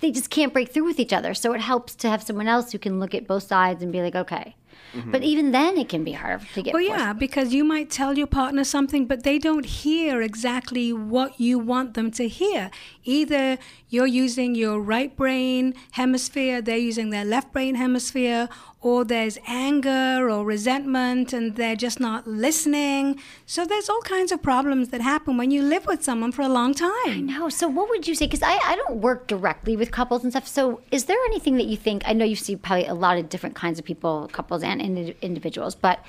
they 0.01 0.11
just 0.11 0.31
can't 0.31 0.53
break 0.53 0.71
through 0.71 0.85
with 0.85 0.99
each 0.99 1.13
other. 1.13 1.35
So 1.35 1.53
it 1.53 1.61
helps 1.61 1.95
to 1.97 2.09
have 2.09 2.23
someone 2.23 2.49
else 2.49 2.73
who 2.73 2.79
can 2.79 2.99
look 2.99 3.15
at 3.15 3.27
both 3.27 3.43
sides 3.43 3.83
and 3.83 3.93
be 3.93 4.01
like, 4.01 4.15
okay. 4.15 4.57
Mm-hmm. 4.95 5.11
But 5.12 5.23
even 5.23 5.53
then, 5.53 5.79
it 5.79 5.89
can 5.89 6.05
be 6.05 6.12
hard 6.12 6.43
to 6.55 6.62
get. 6.62 6.75
Well, 6.75 6.83
yeah, 6.83 7.12
because 7.12 7.55
you 7.55 7.65
might 7.65 7.91
tell 7.91 8.19
your 8.19 8.27
partner 8.27 8.65
something, 8.65 9.07
but 9.07 9.23
they 9.23 9.39
don't 9.39 9.65
hear 9.65 10.21
exactly 10.21 10.93
what 10.93 11.39
you 11.41 11.59
want 11.59 11.95
them 11.95 12.11
to 12.12 12.29
hear. 12.29 12.71
Either 13.05 13.59
you're 13.89 14.07
using 14.07 14.55
your 14.55 14.81
right 14.81 15.17
brain 15.17 15.75
hemisphere, 15.93 16.61
they're 16.61 16.77
using 16.77 17.11
their 17.11 17.25
left 17.25 17.53
brain 17.53 17.77
hemisphere, 17.77 18.49
or 18.83 19.05
there's 19.05 19.39
anger 19.47 20.31
or 20.31 20.45
resentment 20.45 21.33
and 21.33 21.57
they're 21.57 21.77
just 21.77 22.00
not 22.00 22.27
listening. 22.27 23.21
So 23.45 23.67
there's 23.67 23.91
all 23.91 24.00
kinds 24.00 24.33
of 24.33 24.43
problems 24.43 24.89
that 24.89 25.03
happen 25.03 25.37
when 25.37 25.50
you 25.50 25.62
live 25.62 25.87
with 25.87 26.03
someone 26.03 26.33
for 26.33 26.43
a 26.43 26.49
long 26.49 26.73
time. 26.73 27.27
No. 27.27 27.49
So 27.50 27.69
what 27.69 27.91
would 27.91 28.09
you 28.09 28.15
say? 28.15 28.27
Because 28.27 28.43
I, 28.43 28.59
I 28.65 28.77
don't 28.77 28.97
work 28.97 29.27
directly 29.27 29.77
with 29.77 29.91
couples 29.91 30.23
and 30.23 30.33
stuff. 30.33 30.49
So 30.49 30.81
is 30.91 31.05
there 31.05 31.19
anything 31.27 31.57
that 31.57 31.67
you 31.67 31.77
think? 31.77 32.03
I 32.07 32.15
know 32.15 32.25
you 32.25 32.37
see 32.37 32.57
probably 32.57 32.87
a 32.87 32.95
lot 32.95 33.19
of 33.19 33.29
different 33.29 33.55
kinds 33.55 33.79
of 33.79 33.85
people, 33.85 34.31
couples 34.33 34.60
and 34.62 34.81
indi- 34.81 35.17
individuals, 35.23 35.75
but 35.75 36.05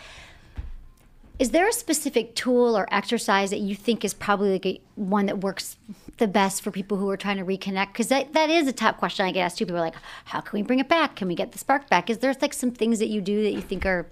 Is 1.41 1.49
there 1.49 1.67
a 1.67 1.73
specific 1.73 2.35
tool 2.35 2.77
or 2.77 2.87
exercise 2.93 3.49
that 3.49 3.61
you 3.61 3.73
think 3.73 4.05
is 4.05 4.13
probably 4.13 4.51
like 4.51 4.65
a, 4.67 4.79
one 4.93 5.25
that 5.25 5.41
works 5.41 5.75
the 6.17 6.27
best 6.27 6.61
for 6.61 6.69
people 6.69 6.97
who 6.97 7.09
are 7.09 7.17
trying 7.17 7.37
to 7.37 7.43
reconnect? 7.43 7.87
Because 7.93 8.09
that, 8.09 8.33
that 8.33 8.51
is 8.51 8.67
a 8.67 8.71
top 8.71 8.99
question 8.99 9.25
I 9.25 9.31
get 9.31 9.41
asked 9.41 9.57
too. 9.57 9.65
People 9.65 9.77
are 9.77 9.85
like, 9.85 9.95
how 10.25 10.39
can 10.41 10.59
we 10.59 10.61
bring 10.61 10.77
it 10.77 10.87
back? 10.87 11.15
Can 11.15 11.27
we 11.27 11.33
get 11.33 11.51
the 11.51 11.57
spark 11.57 11.89
back? 11.89 12.11
Is 12.11 12.19
there 12.19 12.35
like 12.39 12.53
some 12.53 12.69
things 12.69 12.99
that 12.99 13.07
you 13.07 13.21
do 13.21 13.41
that 13.41 13.53
you 13.53 13.61
think 13.61 13.87
are, 13.87 14.05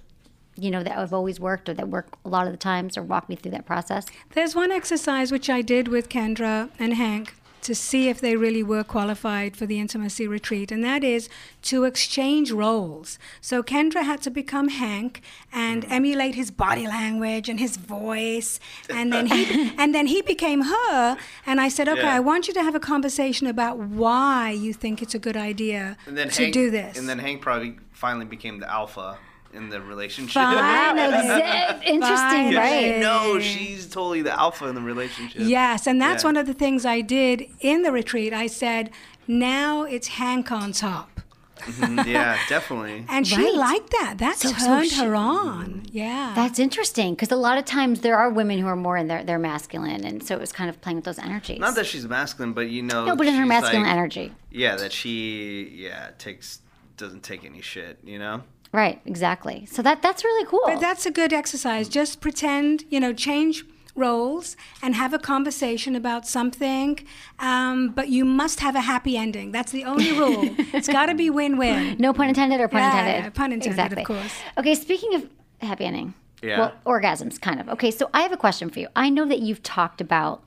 you 0.55 0.71
know, 0.71 0.81
that 0.81 0.93
have 0.93 1.13
always 1.13 1.39
worked 1.39 1.69
or 1.69 1.75
that 1.75 1.89
work 1.89 2.07
a 2.25 2.29
lot 2.29 2.47
of 2.47 2.51
the 2.51 2.57
times 2.57 2.97
or 2.97 3.03
walk 3.03 3.29
me 3.29 3.35
through 3.35 3.51
that 3.51 3.67
process? 3.67 4.07
There's 4.31 4.55
one 4.55 4.71
exercise 4.71 5.31
which 5.31 5.51
I 5.51 5.61
did 5.61 5.87
with 5.87 6.09
Kendra 6.09 6.71
and 6.79 6.95
Hank 6.95 7.35
to 7.61 7.75
see 7.75 8.09
if 8.09 8.19
they 8.21 8.35
really 8.35 8.63
were 8.63 8.83
qualified 8.83 9.55
for 9.55 9.65
the 9.65 9.79
intimacy 9.79 10.27
retreat, 10.27 10.71
and 10.71 10.83
that 10.83 11.03
is 11.03 11.29
to 11.63 11.83
exchange 11.83 12.51
roles. 12.51 13.19
So 13.41 13.63
Kendra 13.63 14.03
had 14.03 14.21
to 14.23 14.29
become 14.29 14.69
Hank 14.69 15.21
and 15.51 15.85
mm. 15.85 15.91
emulate 15.91 16.35
his 16.35 16.51
body 16.51 16.87
language 16.87 17.49
and 17.49 17.59
his 17.59 17.77
voice, 17.77 18.59
and 18.89 19.11
then 19.11 19.27
he 19.27 19.73
and 19.77 19.93
then 19.93 20.07
he 20.07 20.21
became 20.21 20.61
her. 20.61 21.17
And 21.45 21.59
I 21.61 21.69
said, 21.69 21.87
okay, 21.87 22.01
Yeah. 22.01 22.15
I 22.15 22.19
want 22.19 22.47
you 22.47 22.53
to 22.53 22.63
have 22.63 22.75
a 22.75 22.79
conversation 22.79 23.47
about 23.47 23.77
why 23.77 24.51
you 24.51 24.73
think 24.73 25.01
it's 25.01 25.15
a 25.15 25.19
good 25.19 25.37
idea 25.37 25.97
And 26.05 26.17
then 26.17 26.29
to 26.29 26.43
Hank, 26.43 26.53
do 26.53 26.69
this. 26.71 26.97
And 26.97 27.07
then 27.07 27.19
Hank 27.19 27.41
probably 27.41 27.77
finally 27.91 28.25
became 28.25 28.59
the 28.59 28.69
alpha 28.71 29.17
in 29.53 29.69
the 29.69 29.81
relationship. 29.81 30.35
Wow, 30.35 30.53
Finally. 30.53 31.13
exa- 31.17 31.83
interesting, 31.83 32.53
Finally. 32.53 32.55
right? 32.55 32.99
No, 32.99 33.39
she's 33.39 33.87
totally 33.87 34.21
the 34.21 34.37
alpha 34.39 34.67
in 34.67 34.75
the 34.75 34.81
relationship. 34.81 35.41
Yes, 35.43 35.87
and 35.87 35.99
that's 36.01 36.23
Yeah. 36.23 36.27
one 36.27 36.37
of 36.37 36.45
the 36.45 36.53
things 36.53 36.85
I 36.85 37.01
did 37.01 37.45
in 37.59 37.81
the 37.81 37.91
retreat. 37.91 38.31
I 38.33 38.47
said, 38.47 38.91
now 39.27 39.83
it's 39.83 40.07
Hank 40.09 40.51
on 40.51 40.71
top. 40.71 41.21
Mhm, 41.61 42.05
yeah, 42.07 42.37
definitely. 42.47 43.05
And 43.09 43.27
she 43.27 43.35
Right. 43.35 43.53
liked 43.53 43.89
that. 43.91 44.15
That 44.19 44.37
So- 44.37 44.49
so 44.53 44.65
turned 44.65 44.89
she- 44.91 44.95
her 45.03 45.13
on. 45.13 45.83
Yeah. 45.91 46.31
That's 46.33 46.57
interesting 46.57 47.15
because 47.15 47.31
a 47.31 47.35
lot 47.35 47.57
of 47.57 47.65
times 47.65 47.99
there 47.99 48.15
are 48.17 48.29
women 48.29 48.59
who 48.59 48.67
are 48.67 48.77
more 48.77 48.95
in 48.95 49.07
their, 49.07 49.23
their 49.25 49.39
masculine, 49.39 50.05
and 50.05 50.23
so 50.25 50.35
it 50.35 50.39
was 50.39 50.53
kind 50.53 50.69
of 50.69 50.79
playing 50.79 50.97
with 50.97 51.05
those 51.05 51.19
energies. 51.19 51.59
Not 51.59 51.75
that 51.75 51.85
she's 51.85 52.07
masculine, 52.07 52.53
but 52.53 52.69
you 52.69 52.81
know. 52.81 53.03
no, 53.05 53.15
but 53.15 53.27
in 53.27 53.33
her 53.33 53.45
masculine 53.45 53.83
like- 53.83 53.91
energy. 53.91 54.31
Yeah, 54.51 54.77
that 54.77 54.93
she 54.93 55.73
yeah 55.75 56.11
takes 56.17 56.59
doesn't 56.95 57.23
take 57.23 57.43
any 57.43 57.61
shit. 57.61 57.99
You 58.05 58.19
know. 58.19 58.43
Right, 58.71 59.01
exactly. 59.05 59.65
So 59.65 59.81
that 59.81 60.01
that's 60.01 60.23
really 60.23 60.45
cool. 60.45 60.61
but 60.65 60.79
that's 60.79 61.05
a 61.05 61.11
good 61.11 61.33
exercise. 61.33 61.89
Just 61.89 62.21
pretend, 62.21 62.83
you 62.89 62.99
know, 62.99 63.13
change 63.13 63.63
roles 63.95 64.55
and 64.81 64.95
have 64.95 65.13
a 65.13 65.19
conversation 65.19 65.95
about 65.95 66.27
something. 66.27 66.99
Um, 67.39 67.89
but 67.89 68.09
you 68.09 68.23
must 68.25 68.59
have 68.59 68.75
a 68.75 68.81
happy 68.81 69.17
ending. 69.17 69.51
That's 69.51 69.71
the 69.71 69.83
only 69.85 70.11
rule. 70.11 70.43
it's 70.73 70.87
got 70.87 71.07
to 71.07 71.15
be 71.15 71.29
win 71.29 71.57
win. 71.57 71.97
no 71.99 72.13
pun 72.13 72.29
intended 72.29 72.61
or 72.61 72.67
pun 72.67 72.79
Yeah, 72.81 72.89
intended? 72.99 73.23
yeah, 73.25 73.29
pun 73.31 73.51
intended, 73.51 73.97
of 73.97 74.05
course. 74.05 74.33
Okay, 74.57 74.75
speaking 74.75 75.15
of 75.15 75.27
happy 75.61 75.85
ending, 75.85 76.13
Yeah. 76.41 76.59
well, 76.59 76.73
orgasms, 76.85 77.41
kind 77.41 77.59
of. 77.59 77.67
Okay, 77.69 77.91
so 77.91 78.09
I 78.13 78.21
have 78.21 78.31
a 78.31 78.37
question 78.37 78.69
for 78.69 78.79
you. 78.79 78.87
I 78.95 79.09
know 79.09 79.25
that 79.25 79.39
you've 79.39 79.63
talked 79.63 79.99
about 79.99 80.43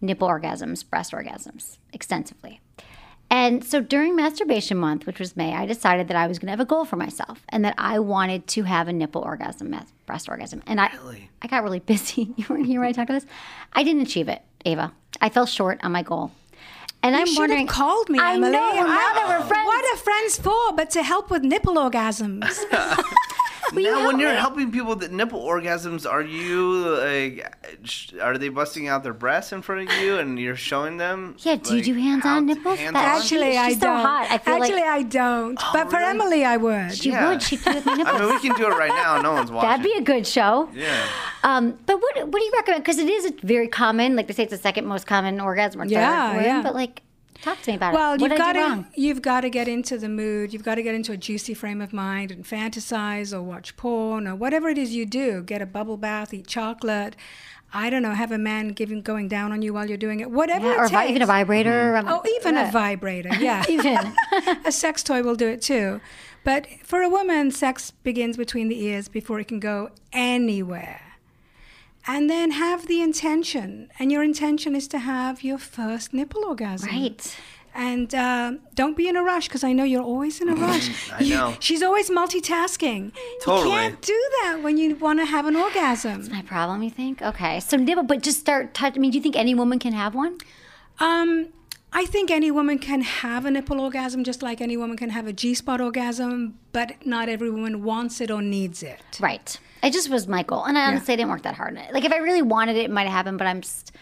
nipple 0.00 0.28
orgasms, 0.28 0.88
breast 0.88 1.12
orgasms 1.12 1.78
extensively. 1.92 2.60
And 3.30 3.62
so 3.62 3.80
during 3.82 4.16
masturbation 4.16 4.78
month, 4.78 5.06
which 5.06 5.18
was 5.20 5.36
May, 5.36 5.54
I 5.54 5.66
decided 5.66 6.08
that 6.08 6.16
I 6.16 6.26
was 6.26 6.38
going 6.38 6.46
to 6.46 6.52
have 6.52 6.60
a 6.60 6.64
goal 6.64 6.84
for 6.86 6.96
myself 6.96 7.42
and 7.50 7.62
that 7.64 7.74
I 7.76 7.98
wanted 7.98 8.46
to 8.48 8.62
have 8.62 8.88
a 8.88 8.92
nipple 8.92 9.20
orgasm, 9.22 9.74
breast 10.06 10.28
orgasm. 10.30 10.62
And 10.66 10.80
I, 10.80 10.90
I 11.42 11.46
got 11.46 11.62
really 11.62 11.80
busy. 11.92 12.32
You 12.36 12.46
weren't 12.48 12.66
here 12.66 12.80
when 12.80 12.88
I 12.88 12.92
talked 12.92 13.10
about 13.10 13.20
this. 13.22 13.30
I 13.74 13.82
didn't 13.82 14.02
achieve 14.02 14.28
it, 14.28 14.40
Ava. 14.64 14.92
I 15.20 15.28
fell 15.28 15.44
short 15.46 15.78
on 15.82 15.92
my 15.92 16.02
goal. 16.02 16.32
And 17.02 17.14
You 17.14 17.22
I'm 17.22 17.34
wondering. 17.36 17.66
have 17.66 17.76
called 17.76 18.08
me, 18.08 18.18
I 18.18 18.34
Emily. 18.34 18.50
know. 18.52 18.58
Now 18.74 18.86
I- 18.86 19.12
that 19.14 19.26
we're 19.28 19.46
friends. 19.46 19.66
What 19.66 19.84
are 19.94 19.98
friends 19.98 20.36
for 20.38 20.72
but 20.74 20.90
to 20.90 21.02
help 21.02 21.30
with 21.30 21.42
nipple 21.42 21.74
orgasms? 21.74 22.58
now, 23.74 24.06
when 24.06 24.18
you're 24.18 24.34
helping 24.34 24.70
people 24.72 24.94
with 24.94 25.10
nipple 25.12 25.42
orgasms, 25.44 26.10
are 26.10 26.22
you 26.22 26.78
like, 26.96 27.54
sh- 27.84 28.12
are 28.20 28.36
they 28.38 28.48
busting 28.48 28.88
out 28.88 29.02
their 29.02 29.12
breasts 29.12 29.52
in 29.52 29.62
front 29.62 29.88
of 29.90 29.96
you 29.98 30.18
and 30.18 30.38
you're 30.38 30.56
showing 30.56 30.96
them? 30.96 31.36
Yeah, 31.40 31.56
do 31.56 31.76
you 31.76 31.82
do 31.82 31.94
hands-on 31.94 32.46
nipples? 32.46 32.78
hands-on? 32.78 33.02
Actually, 33.02 33.50
She's 33.52 33.58
I 33.58 33.72
so 33.74 33.80
don't. 33.80 34.00
hot. 34.00 34.26
I 34.30 34.38
feel 34.38 34.54
like- 34.58 34.62
Actually, 34.70 34.82
I 34.88 35.02
don't. 35.02 35.54
but 35.72 35.90
for 35.90 35.96
really? 35.98 36.10
Emily, 36.10 36.44
I 36.44 36.56
would. 36.56 36.92
She 36.94 37.10
Yeah. 37.10 37.28
would. 37.30 37.42
She'd 37.42 37.60
play 37.60 37.74
with 37.74 37.86
my 37.86 37.92
I 38.06 38.18
mean, 38.20 38.28
we 38.30 38.40
can 38.40 38.54
do 38.56 38.66
it 38.66 38.76
right 38.76 38.88
now. 38.90 39.20
No 39.20 39.32
one's 39.32 39.50
watching. 39.50 39.68
That'd 39.70 39.84
be 39.84 39.92
a 39.98 40.02
good 40.02 40.26
show. 40.26 40.68
yeah. 40.74 41.04
Um, 41.44 41.78
but 41.86 42.00
what 42.00 42.16
what 42.28 42.38
do 42.40 42.44
you 42.44 42.52
recommend? 42.54 42.82
Because 42.84 42.98
it 42.98 43.08
is 43.08 43.32
very 43.42 43.68
common. 43.68 44.16
Like 44.16 44.26
they 44.26 44.34
say, 44.34 44.42
it's 44.42 44.50
the 44.52 44.58
second 44.58 44.86
most 44.86 45.06
common 45.06 45.40
orgasm. 45.40 45.80
Or 45.80 45.84
third 45.84 45.92
Yeah, 45.92 46.34
one, 46.34 46.44
yeah. 46.44 46.62
But 46.62 46.74
like, 46.74 47.02
talk 47.42 47.60
to 47.62 47.70
me 47.70 47.76
about 47.76 47.94
Well, 47.94 48.14
it. 48.14 48.20
you've 48.20 48.30
did 48.30 48.40
I 48.40 48.52
got 48.52 48.52
to 48.94 49.00
you've 49.00 49.22
got 49.22 49.40
to 49.42 49.50
get 49.50 49.68
into 49.68 49.98
the 49.98 50.08
mood. 50.08 50.52
You've 50.52 50.64
got 50.64 50.76
to 50.76 50.82
get 50.82 50.94
into 50.94 51.12
a 51.12 51.16
juicy 51.16 51.54
frame 51.54 51.80
of 51.80 51.92
mind 51.92 52.30
and 52.30 52.44
fantasize 52.44 53.32
or 53.32 53.42
watch 53.42 53.76
porn 53.76 54.26
or 54.28 54.34
whatever 54.34 54.68
it 54.68 54.78
is 54.78 54.94
you 54.94 55.06
do. 55.06 55.42
Get 55.42 55.62
a 55.62 55.66
bubble 55.66 55.96
bath, 55.96 56.32
eat 56.34 56.46
chocolate. 56.46 57.16
I 57.72 57.90
don't 57.90 58.00
know. 58.02 58.12
Have 58.14 58.32
a 58.32 58.38
man 58.38 58.68
giving 58.68 59.02
going 59.02 59.28
down 59.28 59.52
on 59.52 59.60
you 59.60 59.74
while 59.74 59.86
you're 59.86 59.98
doing 59.98 60.20
it. 60.20 60.30
Whatever 60.30 60.68
Yeah, 60.72 60.80
or 60.84 60.88
vi- 60.88 61.08
even 61.08 61.20
a 61.20 61.26
vibrator. 61.26 61.96
um, 61.96 62.06
Oh, 62.08 62.22
even 62.36 62.54
yeah. 62.54 62.68
a 62.68 62.72
vibrator. 62.72 63.34
Yeah. 63.38 63.62
Even. 63.68 64.14
a 64.64 64.72
sex 64.72 65.02
toy 65.02 65.22
will 65.22 65.36
do 65.36 65.48
it 65.48 65.60
too. 65.60 66.00
But 66.44 66.66
for 66.82 67.02
a 67.02 67.10
woman, 67.10 67.50
sex 67.50 67.90
begins 67.90 68.38
between 68.38 68.68
the 68.68 68.82
ears 68.84 69.08
before 69.08 69.38
it 69.38 69.48
can 69.48 69.60
go 69.60 69.90
anywhere. 70.14 71.02
And 72.06 72.30
then 72.30 72.52
have 72.52 72.86
the 72.86 73.02
intention. 73.02 73.90
And 73.98 74.10
your 74.10 74.22
intention 74.22 74.74
is 74.74 74.88
to 74.88 74.98
have 74.98 75.42
your 75.42 75.58
first 75.58 76.14
nipple 76.14 76.44
orgasm. 76.44 76.88
Right. 76.88 77.36
And 77.74 78.12
uh, 78.14 78.52
don't 78.74 78.96
be 78.96 79.08
in 79.08 79.16
a 79.16 79.22
rush 79.22 79.46
because 79.46 79.62
I 79.62 79.72
know 79.72 79.84
you're 79.84 80.02
always 80.02 80.40
in 80.40 80.48
a 80.48 80.54
rush. 80.66 81.12
I 81.12 81.22
know. 81.28 81.54
she's 81.60 81.82
always 81.82 82.08
multitasking. 82.10 83.12
Totally. 83.42 83.68
You 83.68 83.74
can't 83.74 84.02
do 84.02 84.30
that 84.42 84.62
when 84.62 84.78
you 84.78 84.96
want 84.96 85.18
to 85.20 85.26
have 85.26 85.46
an 85.46 85.54
orgasm. 85.54 86.28
My 86.30 86.42
problem, 86.42 86.82
you 86.82 86.90
think? 86.90 87.20
Okay, 87.20 87.60
so 87.60 87.76
nipple, 87.76 88.04
but 88.04 88.22
just 88.22 88.40
start. 88.40 88.74
Touch, 88.74 88.94
I 88.96 88.98
mean, 88.98 89.10
do 89.10 89.18
you 89.18 89.22
think 89.22 89.36
any 89.36 89.54
woman 89.54 89.78
can 89.78 89.92
have 89.92 90.14
one? 90.14 90.38
Um, 90.98 91.48
I 91.92 92.04
think 92.06 92.30
any 92.30 92.50
woman 92.50 92.78
can 92.78 93.02
have 93.02 93.44
a 93.44 93.50
nipple 93.50 93.80
orgasm 93.80 94.24
just 94.24 94.42
like 94.42 94.60
any 94.60 94.76
woman 94.76 94.96
can 94.96 95.10
have 95.10 95.26
a 95.26 95.32
G 95.32 95.54
spot 95.54 95.80
orgasm, 95.80 96.58
but 96.72 97.06
not 97.06 97.28
every 97.28 97.50
woman 97.50 97.82
wants 97.84 98.20
it 98.20 98.30
or 98.30 98.42
needs 98.42 98.82
it. 98.82 99.00
Right. 99.20 99.58
It 99.82 99.92
just 99.92 100.10
was 100.10 100.26
my 100.28 100.42
goal, 100.42 100.64
and 100.64 100.76
I 100.78 100.86
honestly 100.88 101.16
didn't 101.16 101.30
work 101.30 101.42
that 101.42 101.54
hard. 101.54 101.76
On 101.76 101.82
it. 101.84 101.92
Like, 101.92 102.04
if 102.04 102.12
I 102.12 102.18
really 102.18 102.42
wanted 102.42 102.76
it, 102.76 102.84
it 102.84 102.90
might 102.90 103.04
have 103.04 103.12
happened. 103.12 103.38
But 103.38 103.46
I'm 103.46 103.60
just, 103.60 103.92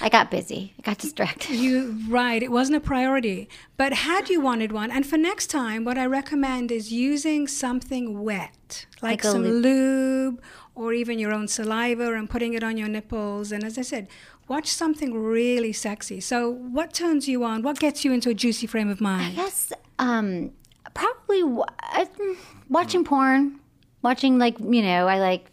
I 0.00 0.08
got 0.08 0.30
busy. 0.30 0.74
I 0.78 0.82
got 0.82 0.98
distracted. 0.98 1.54
You 1.56 1.96
right, 2.08 2.42
it 2.42 2.50
wasn't 2.52 2.76
a 2.76 2.80
priority. 2.80 3.48
But 3.76 3.92
had 3.92 4.28
you 4.28 4.40
wanted 4.40 4.72
one, 4.72 4.90
and 4.90 5.04
for 5.06 5.16
next 5.18 5.48
time, 5.48 5.84
what 5.84 5.98
I 5.98 6.06
recommend 6.06 6.70
is 6.70 6.92
using 6.92 7.46
something 7.48 8.22
wet, 8.22 8.86
like, 9.02 9.12
Like 9.12 9.22
some 9.24 9.42
lube. 9.42 9.62
lube 9.64 10.42
or 10.74 10.92
even 10.92 11.18
your 11.18 11.32
own 11.32 11.48
saliva 11.48 12.12
and 12.14 12.28
putting 12.28 12.52
it 12.54 12.62
on 12.62 12.76
your 12.76 12.88
nipples. 12.88 13.50
And 13.50 13.64
as 13.64 13.78
I 13.78 13.82
said, 13.82 14.08
watch 14.46 14.68
something 14.68 15.14
really 15.14 15.72
sexy. 15.72 16.20
So, 16.20 16.50
what 16.50 16.92
turns 16.92 17.26
you 17.28 17.42
on? 17.44 17.62
What 17.62 17.78
gets 17.78 18.04
you 18.04 18.12
into 18.12 18.28
a 18.30 18.34
juicy 18.34 18.66
frame 18.66 18.90
of 18.90 19.00
mind? 19.00 19.34
Yes, 19.34 19.72
um, 19.98 20.52
probably 20.94 21.42
wa- 21.42 21.64
uh, 21.94 22.04
mm, 22.04 22.36
watching 22.68 23.04
porn, 23.04 23.58
watching 24.06 24.38
like 24.38 24.56
you 24.60 24.82
know, 24.82 25.06
I 25.08 25.18
like 25.18 25.44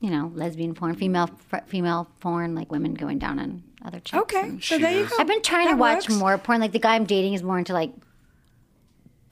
you 0.00 0.10
know 0.10 0.30
lesbian 0.34 0.74
porn, 0.74 0.94
female 0.94 1.28
fr- 1.48 1.64
female 1.66 2.08
porn, 2.20 2.54
like 2.54 2.70
women 2.70 2.92
going 2.94 3.18
down 3.18 3.38
on 3.38 3.62
other 3.84 4.00
chicks. 4.00 4.20
Okay, 4.22 4.40
and- 4.42 4.62
so 4.62 4.78
there 4.78 4.92
you 4.98 5.04
go. 5.08 5.16
I've 5.18 5.26
been 5.26 5.42
trying 5.42 5.68
to 5.68 5.76
watch 5.76 6.08
works. 6.08 6.20
more 6.22 6.36
porn. 6.38 6.60
Like 6.60 6.72
the 6.72 6.78
guy 6.86 6.94
I'm 6.94 7.04
dating 7.06 7.32
is 7.34 7.42
more 7.42 7.58
into 7.58 7.72
like 7.72 7.92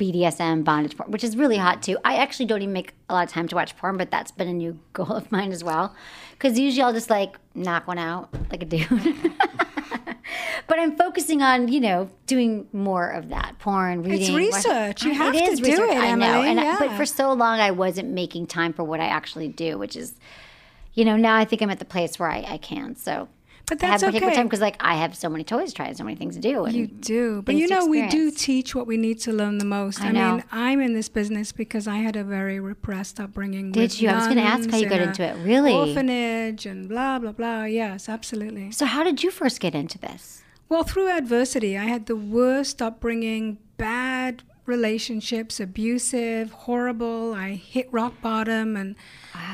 BDSM 0.00 0.64
bondage 0.64 0.96
porn, 0.96 1.10
which 1.10 1.22
is 1.22 1.36
really 1.36 1.58
hot 1.58 1.82
too. 1.82 1.98
I 2.04 2.16
actually 2.16 2.46
don't 2.46 2.62
even 2.62 2.72
make 2.72 2.94
a 3.10 3.14
lot 3.14 3.24
of 3.26 3.30
time 3.32 3.46
to 3.48 3.54
watch 3.54 3.76
porn, 3.76 3.98
but 3.98 4.10
that's 4.10 4.30
been 4.30 4.48
a 4.48 4.52
new 4.54 4.78
goal 4.94 5.12
of 5.12 5.30
mine 5.30 5.52
as 5.52 5.62
well. 5.62 5.94
Because 6.32 6.58
usually 6.58 6.82
I'll 6.82 6.92
just 6.94 7.10
like 7.10 7.36
knock 7.54 7.86
one 7.86 7.98
out 7.98 8.30
like 8.50 8.62
a 8.62 8.66
dude. 8.66 8.88
but 10.66 10.78
I'm 10.78 10.96
focusing 10.96 11.42
on 11.42 11.68
you 11.68 11.80
know 11.80 12.08
doing 12.26 12.66
more 12.72 13.08
of 13.10 13.28
that 13.28 13.58
porn 13.58 14.02
reading. 14.02 14.22
It's 14.22 14.30
research. 14.30 15.02
You 15.02 15.12
have 15.12 15.34
to 15.34 15.38
do 15.38 15.62
research, 15.62 15.90
it, 15.90 15.96
I 15.98 16.14
know, 16.14 16.26
Emily, 16.40 16.48
and 16.50 16.60
I- 16.60 16.78
but 16.78 16.96
for 16.96 17.04
so 17.04 17.32
long 17.34 17.60
I 17.60 17.70
wasn't 17.70 18.08
making 18.08 18.46
time 18.46 18.72
for 18.72 18.84
what 18.84 19.00
I 19.00 19.06
actually 19.06 19.48
do, 19.48 19.76
which 19.76 19.96
is, 19.96 20.14
you 20.94 21.04
know, 21.04 21.16
now 21.16 21.36
I 21.36 21.44
think 21.44 21.60
I'm 21.60 21.70
at 21.70 21.78
the 21.78 21.84
place 21.84 22.18
where 22.18 22.30
I, 22.30 22.44
I 22.48 22.56
can. 22.58 22.96
So. 22.96 23.28
But 23.70 23.82
I 23.84 23.86
have 23.86 24.00
that's 24.00 24.12
to 24.12 24.18
okay. 24.26 24.34
time 24.34 24.46
because, 24.46 24.60
like, 24.60 24.76
I 24.80 24.96
have 24.96 25.16
so 25.16 25.28
many 25.28 25.44
toys 25.44 25.70
to 25.70 25.74
try, 25.76 25.92
so 25.92 26.02
many 26.02 26.16
things 26.16 26.34
to 26.34 26.40
do. 26.40 26.64
And 26.64 26.74
You 26.74 26.88
do. 26.88 27.42
But 27.42 27.54
you 27.54 27.68
to 27.68 27.74
know, 27.74 27.86
we 27.86 28.08
do 28.08 28.32
teach 28.32 28.74
what 28.74 28.86
we 28.86 28.96
need 28.96 29.20
to 29.20 29.32
learn 29.32 29.58
the 29.58 29.64
most. 29.64 30.02
I 30.02 30.08
I, 30.08 30.10
know. 30.12 30.32
mean, 30.32 30.44
I'm 30.50 30.80
in 30.80 30.92
this 30.92 31.08
business 31.08 31.52
because 31.52 31.86
I 31.86 31.98
had 31.98 32.16
a 32.16 32.24
very 32.24 32.58
repressed 32.58 33.20
upbringing. 33.20 33.70
Did 33.70 34.00
you? 34.00 34.08
I 34.08 34.16
was 34.16 34.26
gonna 34.26 34.40
ask 34.42 34.68
how 34.68 34.76
you 34.76 34.88
got 34.88 35.00
into 35.00 35.22
it. 35.22 35.36
Really? 35.44 35.72
Orphanage 35.72 36.66
and 36.66 36.88
blah, 36.88 37.20
blah, 37.20 37.32
blah. 37.32 37.64
Yes, 37.64 38.08
absolutely. 38.08 38.72
So, 38.72 38.86
how 38.86 39.04
did 39.04 39.22
you 39.22 39.30
first 39.30 39.60
get 39.60 39.74
into 39.74 39.98
this? 39.98 40.42
Well, 40.68 40.82
through 40.82 41.08
adversity, 41.08 41.78
I 41.78 41.84
had 41.84 42.06
the 42.06 42.16
worst 42.16 42.82
upbringing, 42.82 43.58
bad 43.76 44.42
relationships, 44.66 45.58
abusive, 45.60 46.52
horrible. 46.52 47.34
I 47.34 47.54
hit 47.54 47.88
rock 47.92 48.20
bottom 48.22 48.76
and, 48.76 48.94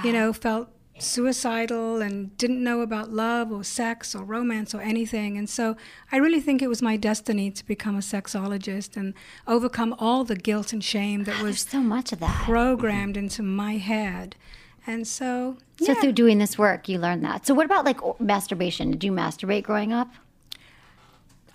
you 0.05 0.13
know, 0.13 0.33
felt 0.33 0.69
suicidal 0.99 2.01
and 2.01 2.37
didn't 2.39 2.63
know 2.63 2.81
about 2.81 3.11
love 3.13 3.53
or 3.53 3.63
sex 3.63 4.15
or 4.15 4.25
romance 4.25 4.75
or 4.75 4.81
anything. 4.81 5.37
And 5.37 5.49
so 5.49 5.77
I 6.11 6.17
really 6.17 6.41
think 6.41 6.63
it 6.63 6.69
was 6.69 6.81
my 6.83 6.97
destiny 6.97 7.51
to 7.51 7.67
become 7.67 7.97
a 7.97 8.01
sexologist 8.01 8.97
and 8.97 9.15
overcome 9.47 9.95
all 9.99 10.25
the 10.25 10.37
guilt 10.37 10.73
and 10.73 10.83
shame 10.83 11.25
that 11.25 11.33
There's 11.33 11.43
was 11.43 11.61
so 11.61 11.81
much 11.81 12.13
of 12.13 12.21
that. 12.21 12.35
programmed 12.45 13.17
into 13.17 13.43
my 13.43 13.77
head. 13.77 14.37
And 14.87 15.07
so, 15.07 15.57
So 15.79 15.93
yeah. 15.93 15.95
through 16.01 16.13
doing 16.13 16.39
this 16.39 16.57
work, 16.57 16.89
you 16.89 16.99
learned 16.99 17.25
that. 17.25 17.47
So 17.47 17.55
what 17.55 17.67
about 17.67 17.85
like 17.85 17.99
masturbation? 18.21 18.91
Did 18.93 19.05
you 19.05 19.13
masturbate 19.13 19.65
growing 19.65 19.93
up? 19.93 20.09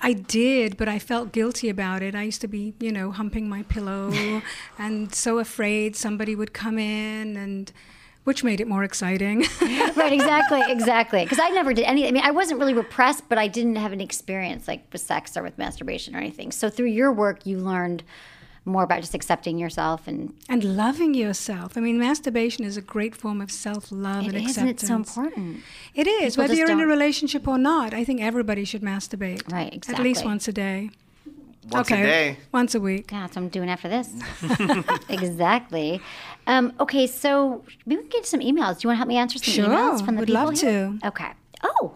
I 0.03 0.13
did, 0.13 0.77
but 0.77 0.88
I 0.89 0.98
felt 1.00 1.31
guilty 1.31 1.69
about 1.69 2.01
it. 2.01 2.15
I 2.15 2.24
used 2.24 2.41
to 2.41 2.48
be, 2.48 2.74
you 2.79 2.91
know, 2.91 3.12
humping 3.12 3.48
my 3.48 3.62
pillow 3.63 4.41
and 4.77 5.13
so 5.13 5.38
afraid 5.39 5.95
somebody 5.95 6.36
would 6.36 6.53
come 6.53 6.77
in 6.79 7.38
and 7.38 7.71
which 8.23 8.43
made 8.43 8.61
it 8.61 8.67
more 8.67 8.83
exciting. 8.83 9.39
right, 9.61 10.13
exactly, 10.13 10.61
exactly. 10.67 11.23
Because 11.23 11.39
I 11.39 11.49
never 11.49 11.73
did 11.73 11.85
any. 11.85 12.07
I 12.07 12.11
mean, 12.11 12.23
I 12.23 12.31
wasn't 12.31 12.59
really 12.59 12.73
repressed, 12.73 13.27
but 13.29 13.37
I 13.37 13.47
didn't 13.47 13.77
have 13.77 13.93
an 13.93 14.01
experience 14.01 14.67
like 14.67 14.85
with 14.91 15.01
sex 15.01 15.35
or 15.35 15.43
with 15.43 15.57
masturbation 15.57 16.15
or 16.15 16.19
anything. 16.19 16.51
So 16.51 16.69
through 16.69 16.87
your 16.87 17.11
work, 17.11 17.45
you 17.45 17.57
learned 17.57 18.03
more 18.63 18.83
about 18.83 19.01
just 19.01 19.15
accepting 19.15 19.57
yourself 19.57 20.07
and 20.07 20.33
and 20.47 20.63
loving 20.63 21.13
yourself. 21.13 21.77
I 21.77 21.81
mean, 21.81 21.99
masturbation 21.99 22.63
is 22.63 22.77
a 22.77 22.81
great 22.81 23.15
form 23.15 23.41
of 23.41 23.51
self-love 23.51 24.25
it 24.25 24.35
and 24.35 24.35
is, 24.35 24.57
and 24.57 24.69
acceptance. 24.69 24.81
it's 24.83 24.87
so 24.87 24.95
important. 24.95 25.63
It 25.95 26.07
is, 26.07 26.35
People 26.35 26.43
whether 26.43 26.53
you're 26.55 26.69
in 26.69 26.79
a 26.79 26.85
relationship 26.85 27.47
or 27.47 27.57
not. 27.57 27.93
I 27.93 28.03
think 28.03 28.21
everybody 28.21 28.65
should 28.65 28.81
masturbate. 28.81 29.51
Right, 29.51 29.73
exactly. 29.73 30.01
At 30.01 30.03
least 30.03 30.25
once 30.25 30.47
a 30.47 30.53
day. 30.53 30.91
Once 31.69 31.91
okay. 31.91 32.01
a 32.01 32.05
day. 32.05 32.37
Once 32.51 32.75
a 32.75 32.79
week. 32.79 33.11
Yeah, 33.11 33.21
that's 33.21 33.35
what 33.35 33.43
I'm 33.43 33.49
doing 33.49 33.69
after 33.69 33.87
this. 33.87 34.09
exactly. 35.09 36.01
Um, 36.48 36.74
okay, 36.79 37.07
so 37.07 37.63
maybe 37.86 38.01
we 38.01 38.07
can 38.07 38.19
get 38.19 38.25
some 38.25 38.39
emails. 38.39 38.79
Do 38.79 38.86
you 38.86 38.89
want 38.89 38.95
to 38.95 38.98
help 38.98 39.07
me 39.07 39.17
answer 39.17 39.38
some 39.39 39.53
Sure, 39.53 39.65
emails 39.65 40.03
from 40.03 40.15
the 40.15 40.21
would 40.21 40.27
people 40.27 40.45
love 40.45 40.60
here? 40.60 40.98
to. 41.00 41.07
Okay. 41.07 41.31
Oh, 41.63 41.93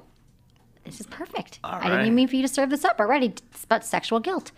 this 0.84 1.00
is 1.00 1.08
perfect. 1.08 1.60
All 1.64 1.74
I 1.80 1.86
didn't 1.86 2.02
even 2.02 2.16
mean 2.16 2.28
for 2.28 2.36
you 2.36 2.44
to 2.44 2.48
serve 2.48 2.70
this 2.70 2.86
up 2.86 3.00
already. 3.00 3.28
It's 3.52 3.64
about 3.64 3.84
sexual 3.84 4.20
guilt. 4.20 4.52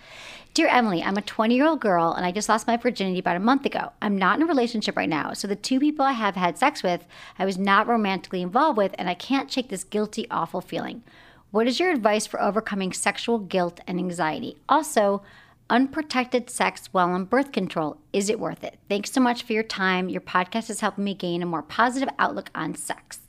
Dear 0.54 0.68
Emily, 0.68 1.02
I'm 1.02 1.16
a 1.18 1.22
20 1.22 1.56
year 1.56 1.66
old 1.68 1.80
girl 1.80 2.12
and 2.14 2.26
I 2.26 2.32
just 2.32 2.50
lost 2.50 2.68
my 2.68 2.76
virginity 2.78 3.20
about 3.20 3.38
a 3.38 3.40
month 3.40 3.66
ago. 3.66 3.92
I'm 4.02 4.18
not 4.18 4.38
in 4.38 4.44
a 4.44 4.46
relationship 4.48 4.98
right 4.98 5.08
now, 5.08 5.32
so 5.34 5.48
the 5.48 5.56
two 5.56 5.80
people 5.80 6.04
I 6.06 6.12
have 6.14 6.36
had 6.36 6.58
sex 6.58 6.84
with, 6.84 7.06
I 7.40 7.46
was 7.46 7.58
not 7.58 7.88
romantically 7.88 8.42
involved 8.42 8.78
with, 8.78 8.94
and 8.98 9.08
I 9.10 9.14
can't 9.14 9.52
shake 9.52 9.70
this 9.70 9.84
guilty, 9.86 10.28
awful 10.30 10.60
feeling. 10.62 11.04
What 11.52 11.68
is 11.68 11.80
your 11.80 11.92
advice 11.92 12.26
for 12.28 12.42
overcoming 12.42 12.92
sexual 12.92 13.40
guilt 13.40 13.80
and 13.88 13.98
anxiety? 14.00 14.58
Also, 14.68 15.22
unprotected 15.70 16.50
sex 16.50 16.88
while 16.92 17.10
on 17.10 17.26
birth 17.26 17.52
control. 17.52 17.98
Is 18.14 18.30
it 18.30 18.40
worth 18.40 18.64
it? 18.64 18.80
Thanks 18.90 19.12
so 19.12 19.22
much 19.22 19.44
for 19.44 19.54
your 19.54 19.64
time. 19.64 20.10
Your 20.10 20.22
podcast 20.22 20.70
is 20.70 20.80
helping 20.80 21.04
me 21.04 21.14
gain 21.14 21.42
a 21.42 21.46
more 21.46 21.62
positive 21.62 22.10
outlook 22.18 22.50
on 22.56 22.76
sex. 22.76 23.20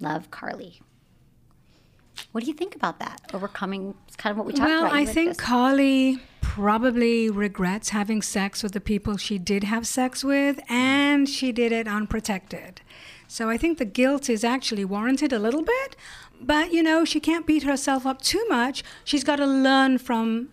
Love, 0.00 0.30
Carly. 0.30 0.80
What 2.32 2.42
do 2.42 2.48
you 2.48 2.54
think 2.54 2.74
about 2.74 2.98
that? 2.98 3.20
Overcoming 3.32 3.94
it's 4.06 4.16
kind 4.16 4.32
of 4.32 4.38
what 4.38 4.46
we 4.46 4.52
talked 4.52 4.68
Well, 4.68 4.80
about. 4.80 4.92
Well, 4.92 5.00
I 5.00 5.04
think 5.04 5.30
this. 5.30 5.36
Carly 5.36 6.20
probably 6.40 7.30
regrets 7.30 7.90
having 7.90 8.22
sex 8.22 8.62
with 8.62 8.72
the 8.72 8.80
people 8.80 9.16
she 9.16 9.38
did 9.38 9.64
have 9.64 9.86
sex 9.86 10.24
with, 10.24 10.58
and 10.68 11.28
she 11.28 11.52
did 11.52 11.70
it 11.72 11.86
unprotected. 11.86 12.80
So 13.28 13.48
I 13.50 13.56
think 13.56 13.78
the 13.78 13.84
guilt 13.84 14.28
is 14.28 14.42
actually 14.42 14.84
warranted 14.84 15.32
a 15.32 15.38
little 15.38 15.62
bit, 15.62 15.96
but 16.40 16.72
you 16.72 16.82
know, 16.82 17.04
she 17.04 17.20
can't 17.20 17.46
beat 17.46 17.62
herself 17.62 18.06
up 18.06 18.22
too 18.22 18.44
much. 18.48 18.82
She's 19.04 19.22
got 19.22 19.36
to 19.36 19.46
learn 19.46 19.98
from 19.98 20.48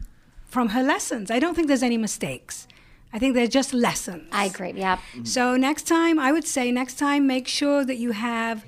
from 0.56 0.70
her 0.70 0.82
lessons. 0.94 1.30
I 1.30 1.40
don't 1.40 1.54
think 1.56 1.68
there's 1.68 1.84
any 1.92 1.98
mistakes. 1.98 2.68
I 3.14 3.20
think 3.20 3.36
they're 3.36 3.56
just 3.62 3.72
lessons. 3.74 4.28
I 4.32 4.46
agree. 4.46 4.74
Yeah. 4.76 4.98
So 5.24 5.42
next 5.68 5.84
time, 5.98 6.18
I 6.28 6.30
would 6.32 6.48
say 6.56 6.72
next 6.72 6.96
time, 7.06 7.22
make 7.28 7.48
sure 7.48 7.84
that 7.90 7.98
you 7.98 8.12
have, 8.30 8.66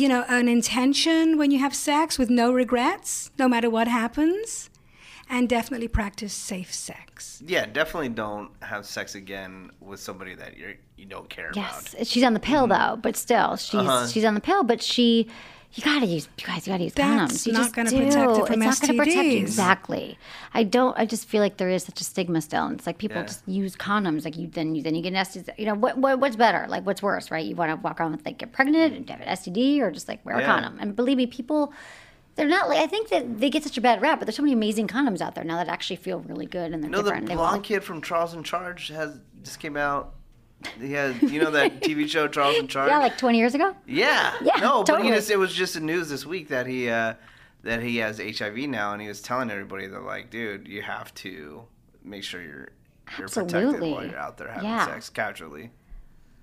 you 0.00 0.08
know, 0.12 0.22
an 0.28 0.46
intention 0.48 1.36
when 1.38 1.50
you 1.50 1.58
have 1.58 1.74
sex 1.74 2.18
with 2.18 2.30
no 2.30 2.52
regrets, 2.52 3.30
no 3.38 3.48
matter 3.48 3.68
what 3.76 3.88
happens, 3.88 4.68
and 5.28 5.48
definitely 5.48 5.88
practice 5.88 6.32
safe 6.34 6.72
sex. 6.72 7.42
Yeah, 7.54 7.64
definitely 7.66 8.10
don't 8.10 8.50
have 8.62 8.84
sex 8.86 9.14
again 9.14 9.70
with 9.80 10.00
somebody 10.00 10.34
that 10.34 10.56
you 10.58 10.76
you 10.96 11.06
don't 11.06 11.30
care 11.30 11.50
Yes, 11.54 11.94
about. 11.94 12.06
she's 12.06 12.24
on 12.24 12.34
the 12.34 12.40
pill 12.50 12.66
though, 12.66 12.98
but 13.06 13.16
still, 13.16 13.56
she's 13.56 13.80
Uh-huh. 13.80 14.06
she's 14.06 14.24
on 14.30 14.34
the 14.34 14.40
pill. 14.50 14.62
But 14.64 14.82
she, 14.82 15.28
you 15.74 15.82
gotta 15.84 16.06
use, 16.06 16.28
you 16.38 16.46
guys, 16.46 16.66
you 16.66 16.72
gotta 16.72 16.84
use 16.84 16.94
That's 16.94 17.32
condoms. 17.34 17.46
You 17.46 17.52
not 17.52 17.62
just 17.62 17.74
gonna 17.74 17.90
do. 17.90 17.96
protect 17.98 18.46
from 18.48 18.62
It's 18.62 18.80
not 18.80 18.88
gonna 18.88 18.98
protect 18.98 19.24
you. 19.28 19.38
Exactly. 19.38 20.18
I 20.52 20.64
don't. 20.64 20.98
I 20.98 21.06
just 21.06 21.26
feel 21.28 21.40
like 21.40 21.58
there 21.58 21.68
is 21.70 21.84
such 21.84 22.00
a 22.00 22.04
stigma 22.04 22.40
still. 22.40 22.64
And 22.66 22.76
it's 22.78 22.86
like 22.86 22.98
people 22.98 23.18
Yeah. 23.18 23.26
just 23.26 23.46
use 23.46 23.76
condoms. 23.76 24.24
Like 24.24 24.36
you 24.36 24.48
then 24.48 24.74
you 24.74 24.82
then 24.82 24.94
you 24.96 25.02
get 25.02 25.10
an 25.12 25.18
STD. 25.24 25.50
You 25.58 25.66
know 25.66 25.74
what, 25.74 25.96
what 25.98 26.18
what's 26.18 26.34
better? 26.36 26.66
Like 26.68 26.84
what's 26.84 27.02
worse? 27.02 27.30
Right? 27.30 27.44
You 27.46 27.54
want 27.54 27.70
to 27.70 27.76
walk 27.76 28.00
around 28.00 28.12
with 28.12 28.24
like 28.26 28.38
get 28.38 28.52
pregnant 28.52 28.94
and 28.96 29.08
have 29.10 29.20
an 29.20 29.28
STD, 29.28 29.80
or 29.80 29.90
just 29.92 30.08
like 30.08 30.24
wear 30.26 30.36
a 30.36 30.40
Yeah. 30.40 30.46
condom. 30.46 30.78
And 30.80 30.96
believe 30.96 31.16
me, 31.16 31.26
people. 31.26 31.72
They're 32.36 32.48
not 32.48 32.68
like 32.68 32.78
I 32.78 32.86
think 32.86 33.08
that 33.10 33.38
they 33.40 33.50
get 33.50 33.64
such 33.64 33.76
a 33.76 33.80
bad 33.80 34.00
rap, 34.00 34.18
but 34.18 34.24
there's 34.26 34.36
so 34.36 34.42
many 34.42 34.54
amazing 34.54 34.86
condoms 34.88 35.20
out 35.20 35.34
there 35.34 35.44
now 35.44 35.56
that 35.56 35.68
actually 35.68 35.96
feel 35.96 36.20
really 36.20 36.46
good 36.46 36.72
and 36.72 36.82
they're 36.82 36.88
You 36.88 36.96
know 36.96 37.02
the 37.02 37.10
different. 37.10 37.26
They 37.28 37.34
blonde 37.34 37.64
kid 37.64 37.84
from 37.84 38.00
Charles 38.02 38.32
in 38.34 38.42
Charge 38.44 38.88
has 38.88 39.18
just 39.42 39.58
came 39.60 39.76
out. 39.76 40.14
Had 40.80 41.22
you 41.22 41.40
know 41.42 41.50
that 41.52 41.80
TV 41.80 42.08
show 42.08 42.28
Charles 42.28 42.58
in 42.58 42.68
Charge. 42.68 42.90
yeah, 42.90 42.98
like 42.98 43.16
20 43.16 43.38
years 43.38 43.54
ago. 43.54 43.74
Yeah. 43.86 44.34
Yeah, 44.42 44.56
No, 44.60 44.78
but 44.80 44.86
totally. 44.88 45.08
he 45.08 45.14
just 45.14 45.30
it 45.30 45.36
was 45.38 45.54
just 45.54 45.74
the 45.74 45.80
news 45.80 46.08
this 46.10 46.26
week 46.26 46.48
that 46.48 46.66
he 46.66 46.88
uh 46.90 47.14
that 47.62 47.82
he 47.82 47.96
has 47.98 48.18
HIV 48.18 48.56
now 48.68 48.92
and 48.92 49.00
he 49.02 49.08
was 49.08 49.20
telling 49.20 49.50
everybody 49.50 49.86
that 49.86 50.02
like, 50.02 50.30
dude, 50.30 50.68
you 50.68 50.82
have 50.82 51.14
to 51.16 51.62
make 52.04 52.22
sure 52.24 52.42
you're 52.42 52.68
you're 53.18 53.28
protected 53.28 53.56
Absolutely. 53.56 53.92
while 53.92 54.04
you're 54.06 54.18
out 54.18 54.36
there 54.38 54.48
having 54.48 54.64
Yeah. 54.68 54.86
sex 54.86 55.08
casually. 55.08 55.70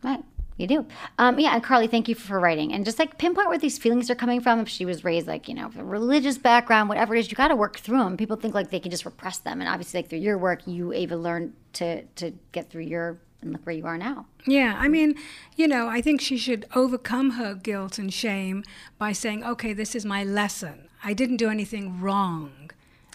Right. 0.03 0.23
You 0.57 0.65
do. 0.65 0.87
Um, 1.19 1.39
yeah, 1.39 1.53
and 1.53 1.63
Carly, 1.63 1.85
thank 1.85 2.07
you 2.07 2.15
for 2.15 2.39
writing. 2.39 2.73
And 2.73 2.83
just 2.83 2.97
like 2.97 3.19
pinpoint 3.19 3.47
where 3.47 3.59
these 3.59 3.77
feelings 3.77 4.09
are 4.09 4.15
coming 4.15 4.41
from. 4.41 4.59
If 4.59 4.67
she 4.67 4.85
was 4.85 5.03
raised 5.03 5.27
like, 5.27 5.47
you 5.47 5.53
know, 5.53 5.69
a 5.77 5.83
religious 5.83 6.39
background, 6.39 6.89
whatever 6.89 7.15
it 7.15 7.19
is, 7.19 7.29
you 7.29 7.35
got 7.37 7.49
to 7.49 7.55
work 7.55 7.77
through 7.77 7.99
them. 7.99 8.17
People 8.17 8.37
think 8.37 8.55
like 8.55 8.71
they 8.71 8.79
can 8.79 8.89
just 8.89 9.05
repress 9.05 9.37
them. 9.37 9.61
And 9.61 9.69
obviously, 9.69 9.99
like 9.99 10.09
through 10.09 10.17
your 10.19 10.35
work, 10.39 10.61
you, 10.65 10.91
Ava, 10.93 11.15
learned 11.15 11.53
to, 11.73 12.01
to 12.05 12.31
get 12.53 12.71
through 12.71 12.83
your, 12.85 13.19
and 13.47 13.53
look 13.53 13.65
where 13.65 13.75
you 13.75 13.85
are 13.85 13.97
now. 13.97 14.25
Yeah, 14.45 14.75
I 14.77 14.87
mean, 14.87 15.15
you 15.55 15.67
know, 15.67 15.87
I 15.87 16.01
think 16.01 16.21
she 16.21 16.37
should 16.37 16.65
overcome 16.75 17.31
her 17.31 17.53
guilt 17.53 17.97
and 17.97 18.13
shame 18.13 18.63
by 18.97 19.11
saying, 19.11 19.43
okay, 19.43 19.73
this 19.73 19.95
is 19.95 20.05
my 20.05 20.23
lesson. 20.23 20.89
I 21.03 21.13
didn't 21.13 21.37
do 21.37 21.49
anything 21.49 21.99
wrong. 21.99 22.71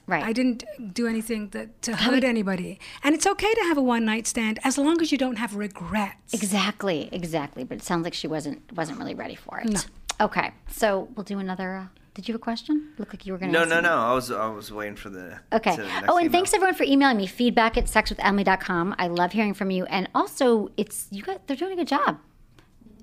Right. 0.06 0.24
I 0.24 0.32
didn't 0.32 0.64
do 0.92 1.06
anything 1.06 1.50
that 1.50 1.80
to 1.82 1.94
hurt 1.94 2.24
anybody. 2.24 2.80
And 3.04 3.14
it's 3.14 3.26
okay 3.26 3.54
to 3.54 3.60
have 3.62 3.78
a 3.78 3.82
one 3.82 4.04
night 4.04 4.26
stand 4.26 4.58
as 4.64 4.76
long 4.76 5.00
as 5.00 5.12
you 5.12 5.18
don't 5.18 5.36
have 5.36 5.54
regrets. 5.54 6.34
Exactly, 6.34 7.08
exactly. 7.12 7.62
But 7.62 7.78
it 7.78 7.84
sounds 7.84 8.02
like 8.02 8.14
she 8.14 8.26
wasn't 8.26 8.60
wasn't 8.72 8.98
really 8.98 9.14
ready 9.14 9.36
for 9.36 9.60
it. 9.60 9.66
No. 9.70 9.80
Okay, 10.20 10.52
so 10.68 11.08
we'll 11.14 11.24
do 11.24 11.38
another. 11.38 11.76
Uh, 11.76 11.86
did 12.14 12.28
you 12.28 12.32
have 12.32 12.40
a 12.40 12.42
question? 12.42 12.92
Look 12.98 13.12
like 13.12 13.24
you 13.26 13.32
were 13.32 13.38
going 13.38 13.52
to. 13.52 13.58
No, 13.60 13.64
no, 13.64 13.80
no. 13.80 13.96
I 13.96 14.12
was 14.14 14.30
I 14.30 14.46
was 14.48 14.70
waiting 14.72 14.96
for 14.96 15.08
the 15.10 15.38
Okay. 15.52 15.76
the 15.76 15.84
Oh, 16.08 16.16
and 16.18 16.26
email. 16.26 16.32
thanks 16.32 16.52
everyone 16.54 16.74
for 16.74 16.84
emailing 16.84 17.16
me. 17.16 17.26
Feedback 17.26 17.76
at 17.78 17.84
sexwithemily.com. 17.86 18.94
I 18.98 19.08
love 19.08 19.32
hearing 19.32 19.54
from 19.54 19.70
you. 19.70 19.84
And 19.86 20.08
also, 20.14 20.68
it's 20.76 21.08
you 21.10 21.22
got 21.22 21.46
they're 21.46 21.56
doing 21.56 21.72
a 21.72 21.76
good 21.76 21.88
job. 21.88 22.18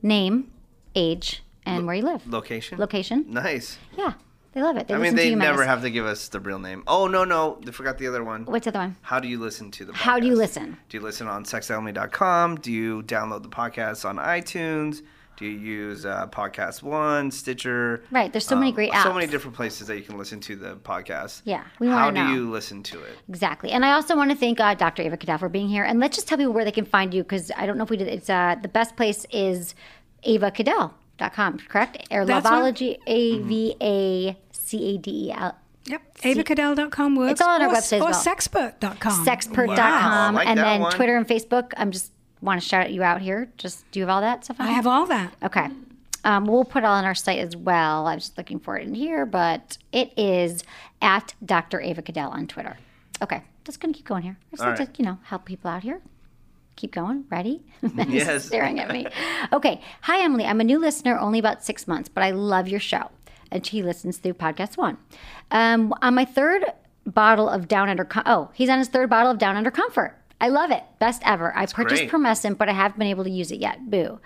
Name, 0.01 0.51
age, 0.95 1.43
and 1.65 1.85
where 1.85 1.95
you 1.95 2.03
live. 2.03 2.25
Location. 2.27 2.77
Location. 2.77 3.25
Nice. 3.27 3.77
Yeah, 3.97 4.13
they 4.53 4.61
love 4.63 4.77
it. 4.77 4.87
They 4.87 4.93
I 4.93 4.97
mean, 4.97 5.15
they 5.15 5.35
never 5.35 5.65
have 5.65 5.81
to 5.81 5.89
give 5.89 6.05
us 6.05 6.29
the 6.29 6.39
real 6.39 6.59
name. 6.59 6.83
Oh 6.87 7.07
no, 7.07 7.25
no, 7.25 7.59
they 7.65 7.71
forgot 7.71 7.97
the 7.97 8.07
other 8.07 8.23
one. 8.23 8.45
What's 8.45 8.63
the 8.65 8.69
other 8.71 8.79
one? 8.79 8.95
How 9.01 9.19
do 9.19 9.27
you 9.27 9.39
listen 9.39 9.71
to 9.71 9.85
the? 9.85 9.93
How 9.93 10.19
do 10.19 10.27
you 10.27 10.35
listen? 10.35 10.77
Do 10.87 10.97
you 10.97 11.03
listen 11.03 11.27
on 11.27 11.43
sexemily.com? 11.43 12.57
Do 12.57 12.71
you 12.71 13.03
download 13.03 13.43
the 13.43 13.49
podcast 13.49 14.07
on 14.07 14.17
iTunes? 14.17 15.01
Do 15.39 15.45
you 15.45 15.57
use 15.57 16.05
uh, 16.05 16.27
Podcast 16.27 16.83
One, 16.83 17.31
Stitcher? 17.31 18.03
Right, 18.11 18.29
there's 18.29 18.45
so 18.45 18.57
many 18.57 18.73
great 18.73 18.91
apps. 18.91 19.03
So 19.03 19.13
many 19.13 19.25
different 19.25 19.55
places 19.55 19.87
that 19.87 19.95
you 19.95 20.03
can 20.03 20.17
listen 20.17 20.41
to 20.41 20.57
the 20.57 20.75
podcast. 20.75 21.43
Yeah, 21.45 21.63
we 21.79 21.87
How 21.87 22.07
wanna 22.07 22.19
do 22.19 22.27
know. 22.27 22.33
you 22.33 22.51
listen 22.51 22.83
to 22.83 23.01
it? 23.01 23.13
Exactly. 23.29 23.71
And 23.71 23.85
I 23.85 23.93
also 23.93 24.17
want 24.17 24.31
to 24.31 24.35
thank 24.35 24.59
uh, 24.59 24.73
Dr. 24.73 25.03
Ava 25.03 25.15
Cadell 25.15 25.37
for 25.37 25.47
being 25.47 25.69
here. 25.69 25.85
And 25.85 26.01
let's 26.01 26.17
just 26.17 26.27
tell 26.27 26.37
people 26.37 26.51
where 26.51 26.65
they 26.65 26.73
can 26.73 26.83
find 26.83 27.13
you 27.13 27.23
because 27.23 27.53
I 27.55 27.65
don't 27.65 27.77
know 27.77 27.85
if 27.85 27.89
we 27.89 27.95
did. 27.95 28.09
It's 28.09 28.29
uh, 28.29 28.57
the 28.61 28.67
best 28.67 28.97
place 28.97 29.25
is 29.31 29.75
avacadell.com, 30.27 31.59
correct? 31.69 32.05
Or 32.11 32.25
That's 32.25 32.45
Loveology, 32.45 32.97
A 33.07 33.39
V 33.39 33.75
A 33.81 34.37
C 34.51 34.95
A 34.95 34.97
D 34.97 35.27
E 35.27 35.31
L. 35.31 35.55
Yep. 35.85 36.17
AvaCadell.com 36.17 37.15
works. 37.15 37.31
It's 37.31 37.41
all 37.41 37.49
on 37.49 37.61
our 37.61 37.69
or, 37.69 37.75
website 37.75 38.05
as 38.07 38.27
Or 38.27 38.31
sexpert.com. 38.31 39.25
Sexpert.com. 39.25 39.77
Wow, 39.77 40.31
like 40.33 40.47
and 40.47 40.59
that 40.59 40.63
then 40.63 40.81
one. 40.81 40.91
Twitter 40.91 41.15
and 41.15 41.25
Facebook. 41.25 41.71
I'm 41.77 41.91
just 41.91 42.11
want 42.41 42.61
to 42.61 42.67
shout 42.67 42.91
you 42.91 43.03
out 43.03 43.21
here. 43.21 43.49
Just 43.57 43.89
do 43.91 43.99
you 43.99 44.05
have 44.05 44.09
all 44.13 44.21
that 44.21 44.43
stuff? 44.45 44.59
on 44.59 44.67
I 44.67 44.71
have 44.71 44.87
all 44.87 45.05
that. 45.07 45.33
Okay. 45.43 45.67
Um, 46.25 46.45
we'll 46.45 46.65
put 46.65 46.83
it 46.83 46.85
all 46.85 46.95
on 46.95 47.05
our 47.05 47.15
site 47.15 47.39
as 47.39 47.55
well. 47.55 48.05
I 48.05 48.15
was 48.15 48.25
just 48.25 48.37
looking 48.37 48.59
for 48.59 48.77
it 48.77 48.85
in 48.87 48.93
here, 48.93 49.25
but 49.25 49.77
it 49.93 50.11
is 50.17 50.63
at 51.01 51.33
Dr. 51.45 51.79
Ava 51.79 52.01
Cadell 52.01 52.29
on 52.31 52.45
Twitter. 52.47 52.77
Okay, 53.21 53.41
just 53.65 53.79
gonna 53.79 53.93
keep 53.93 54.05
going 54.05 54.23
here. 54.23 54.37
I 54.39 54.51
just 54.51 54.63
All 54.63 54.69
like 54.69 54.79
right. 54.79 54.93
to, 54.93 55.01
you 55.01 55.07
know, 55.09 55.17
help 55.23 55.45
people 55.45 55.69
out 55.71 55.83
here. 55.83 56.01
Keep 56.75 56.91
going. 56.93 57.25
Ready? 57.29 57.61
Yes. 58.07 58.45
staring 58.45 58.79
at 58.79 58.89
me. 58.91 59.07
Okay. 59.51 59.81
Hi, 60.01 60.21
Emily. 60.23 60.45
I'm 60.45 60.61
a 60.61 60.63
new 60.63 60.79
listener, 60.79 61.17
only 61.19 61.39
about 61.39 61.63
six 61.63 61.87
months, 61.87 62.07
but 62.09 62.23
I 62.23 62.31
love 62.31 62.67
your 62.69 62.79
show. 62.79 63.11
And 63.51 63.65
she 63.65 63.81
listens 63.83 64.17
through 64.17 64.35
Podcast 64.35 64.77
One. 64.77 64.97
Um, 65.51 65.93
on 66.01 66.13
my 66.15 66.23
third 66.25 66.63
bottle 67.05 67.49
of 67.49 67.67
Down 67.67 67.89
Under, 67.89 68.05
Com- 68.05 68.23
oh, 68.25 68.49
he's 68.53 68.69
on 68.69 68.77
his 68.77 68.87
third 68.87 69.09
bottle 69.09 69.31
of 69.31 69.37
Down 69.39 69.57
Under 69.57 69.71
Comfort. 69.71 70.15
I 70.41 70.49
love 70.49 70.71
it. 70.71 70.83
Best 70.99 71.21
ever. 71.25 71.55
I 71.55 71.65
purchased 71.65 72.01
great. 72.01 72.09
But 72.57 72.69
I 72.69 72.73
haven't 72.73 72.99
been 72.99 73.07
able 73.07 73.23
to 73.23 73.29
use 73.29 73.51
it 73.51 73.59
yet. 73.59 73.89
Boo. 73.89 74.19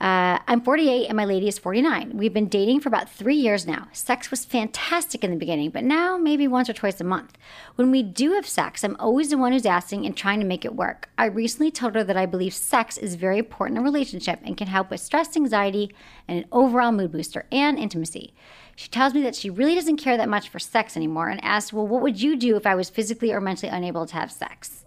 Uh, 0.00 0.38
I'm 0.46 0.60
48 0.60 1.08
and 1.08 1.16
my 1.16 1.24
lady 1.24 1.48
is 1.48 1.58
49. 1.58 2.12
We've 2.16 2.32
been 2.32 2.46
dating 2.46 2.80
for 2.80 2.88
about 2.88 3.10
three 3.10 3.34
years 3.34 3.66
now. 3.66 3.88
Sex 3.92 4.30
was 4.30 4.44
fantastic 4.44 5.24
in 5.24 5.32
the 5.32 5.36
beginning, 5.36 5.70
but 5.70 5.82
now 5.82 6.16
maybe 6.16 6.46
once 6.46 6.70
or 6.70 6.72
twice 6.72 7.00
a 7.00 7.04
month. 7.04 7.36
When 7.74 7.90
we 7.90 8.04
do 8.04 8.34
have 8.34 8.46
sex, 8.46 8.84
I'm 8.84 8.96
always 9.00 9.30
the 9.30 9.38
one 9.38 9.52
who's 9.52 9.66
asking 9.66 10.06
and 10.06 10.16
trying 10.16 10.38
to 10.38 10.46
make 10.46 10.64
it 10.64 10.76
work. 10.76 11.08
I 11.18 11.24
recently 11.24 11.72
told 11.72 11.96
her 11.96 12.04
that 12.04 12.16
I 12.16 12.26
believe 12.26 12.54
sex 12.54 12.96
is 12.96 13.16
very 13.16 13.38
important 13.38 13.76
in 13.76 13.82
a 13.82 13.84
relationship 13.84 14.38
and 14.44 14.56
can 14.56 14.68
help 14.68 14.88
with 14.88 15.00
stress, 15.00 15.36
anxiety, 15.36 15.92
and 16.28 16.38
an 16.38 16.48
overall 16.52 16.92
mood 16.92 17.10
booster 17.10 17.46
and 17.50 17.76
intimacy. 17.76 18.34
She 18.76 18.88
tells 18.88 19.14
me 19.14 19.22
that 19.22 19.34
she 19.34 19.50
really 19.50 19.74
doesn't 19.74 19.96
care 19.96 20.16
that 20.16 20.28
much 20.28 20.48
for 20.48 20.60
sex 20.60 20.96
anymore 20.96 21.28
and 21.28 21.42
asks, 21.42 21.72
Well, 21.72 21.88
what 21.88 22.02
would 22.02 22.22
you 22.22 22.36
do 22.36 22.54
if 22.54 22.66
I 22.66 22.76
was 22.76 22.88
physically 22.88 23.32
or 23.32 23.40
mentally 23.40 23.72
unable 23.72 24.06
to 24.06 24.14
have 24.14 24.30
sex? 24.30 24.84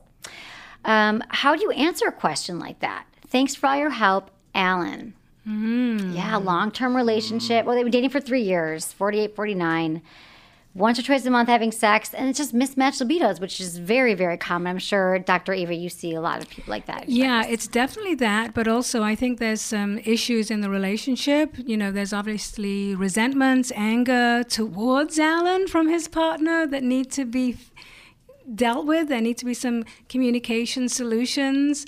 Um, 0.85 1.23
how 1.29 1.55
do 1.55 1.61
you 1.61 1.71
answer 1.71 2.07
a 2.07 2.11
question 2.11 2.59
like 2.59 2.79
that? 2.79 3.05
Thanks 3.27 3.55
for 3.55 3.67
all 3.67 3.77
your 3.77 3.91
help, 3.91 4.31
Alan. 4.53 5.13
Mm. 5.47 6.15
Yeah, 6.15 6.35
long 6.37 6.71
term 6.71 6.95
relationship. 6.95 7.65
Well, 7.65 7.75
they've 7.75 7.85
been 7.85 7.91
dating 7.91 8.11
for 8.11 8.19
three 8.19 8.43
years, 8.43 8.93
48, 8.93 9.35
49. 9.35 10.01
Once 10.73 10.97
or 10.97 11.01
twice 11.01 11.25
a 11.25 11.29
month 11.29 11.49
having 11.49 11.69
sex, 11.69 12.13
and 12.13 12.29
it's 12.29 12.37
just 12.37 12.53
mismatched 12.53 13.01
libidos, 13.01 13.41
which 13.41 13.59
is 13.59 13.77
very, 13.77 14.13
very 14.13 14.37
common. 14.37 14.67
I'm 14.67 14.79
sure, 14.79 15.19
Dr. 15.19 15.51
Ava, 15.51 15.73
you 15.75 15.89
see 15.89 16.13
a 16.13 16.21
lot 16.21 16.41
of 16.41 16.49
people 16.49 16.71
like 16.71 16.85
that. 16.85 17.09
Yeah, 17.09 17.45
it's 17.45 17.67
definitely 17.67 18.15
that, 18.15 18.53
but 18.53 18.69
also 18.69 19.03
I 19.03 19.13
think 19.13 19.37
there's 19.37 19.59
some 19.59 19.97
issues 20.05 20.49
in 20.49 20.61
the 20.61 20.69
relationship. 20.69 21.57
You 21.57 21.75
know, 21.75 21.91
there's 21.91 22.13
obviously 22.13 22.95
resentments, 22.95 23.73
anger 23.75 24.45
towards 24.47 25.19
Alan 25.19 25.67
from 25.67 25.89
his 25.89 26.07
partner 26.07 26.65
that 26.67 26.83
need 26.83 27.11
to 27.11 27.25
be 27.25 27.57
dealt 28.55 28.85
with. 28.85 29.09
There 29.09 29.21
need 29.21 29.37
to 29.37 29.45
be 29.45 29.53
some 29.53 29.83
communication 30.09 30.89
solutions 30.89 31.85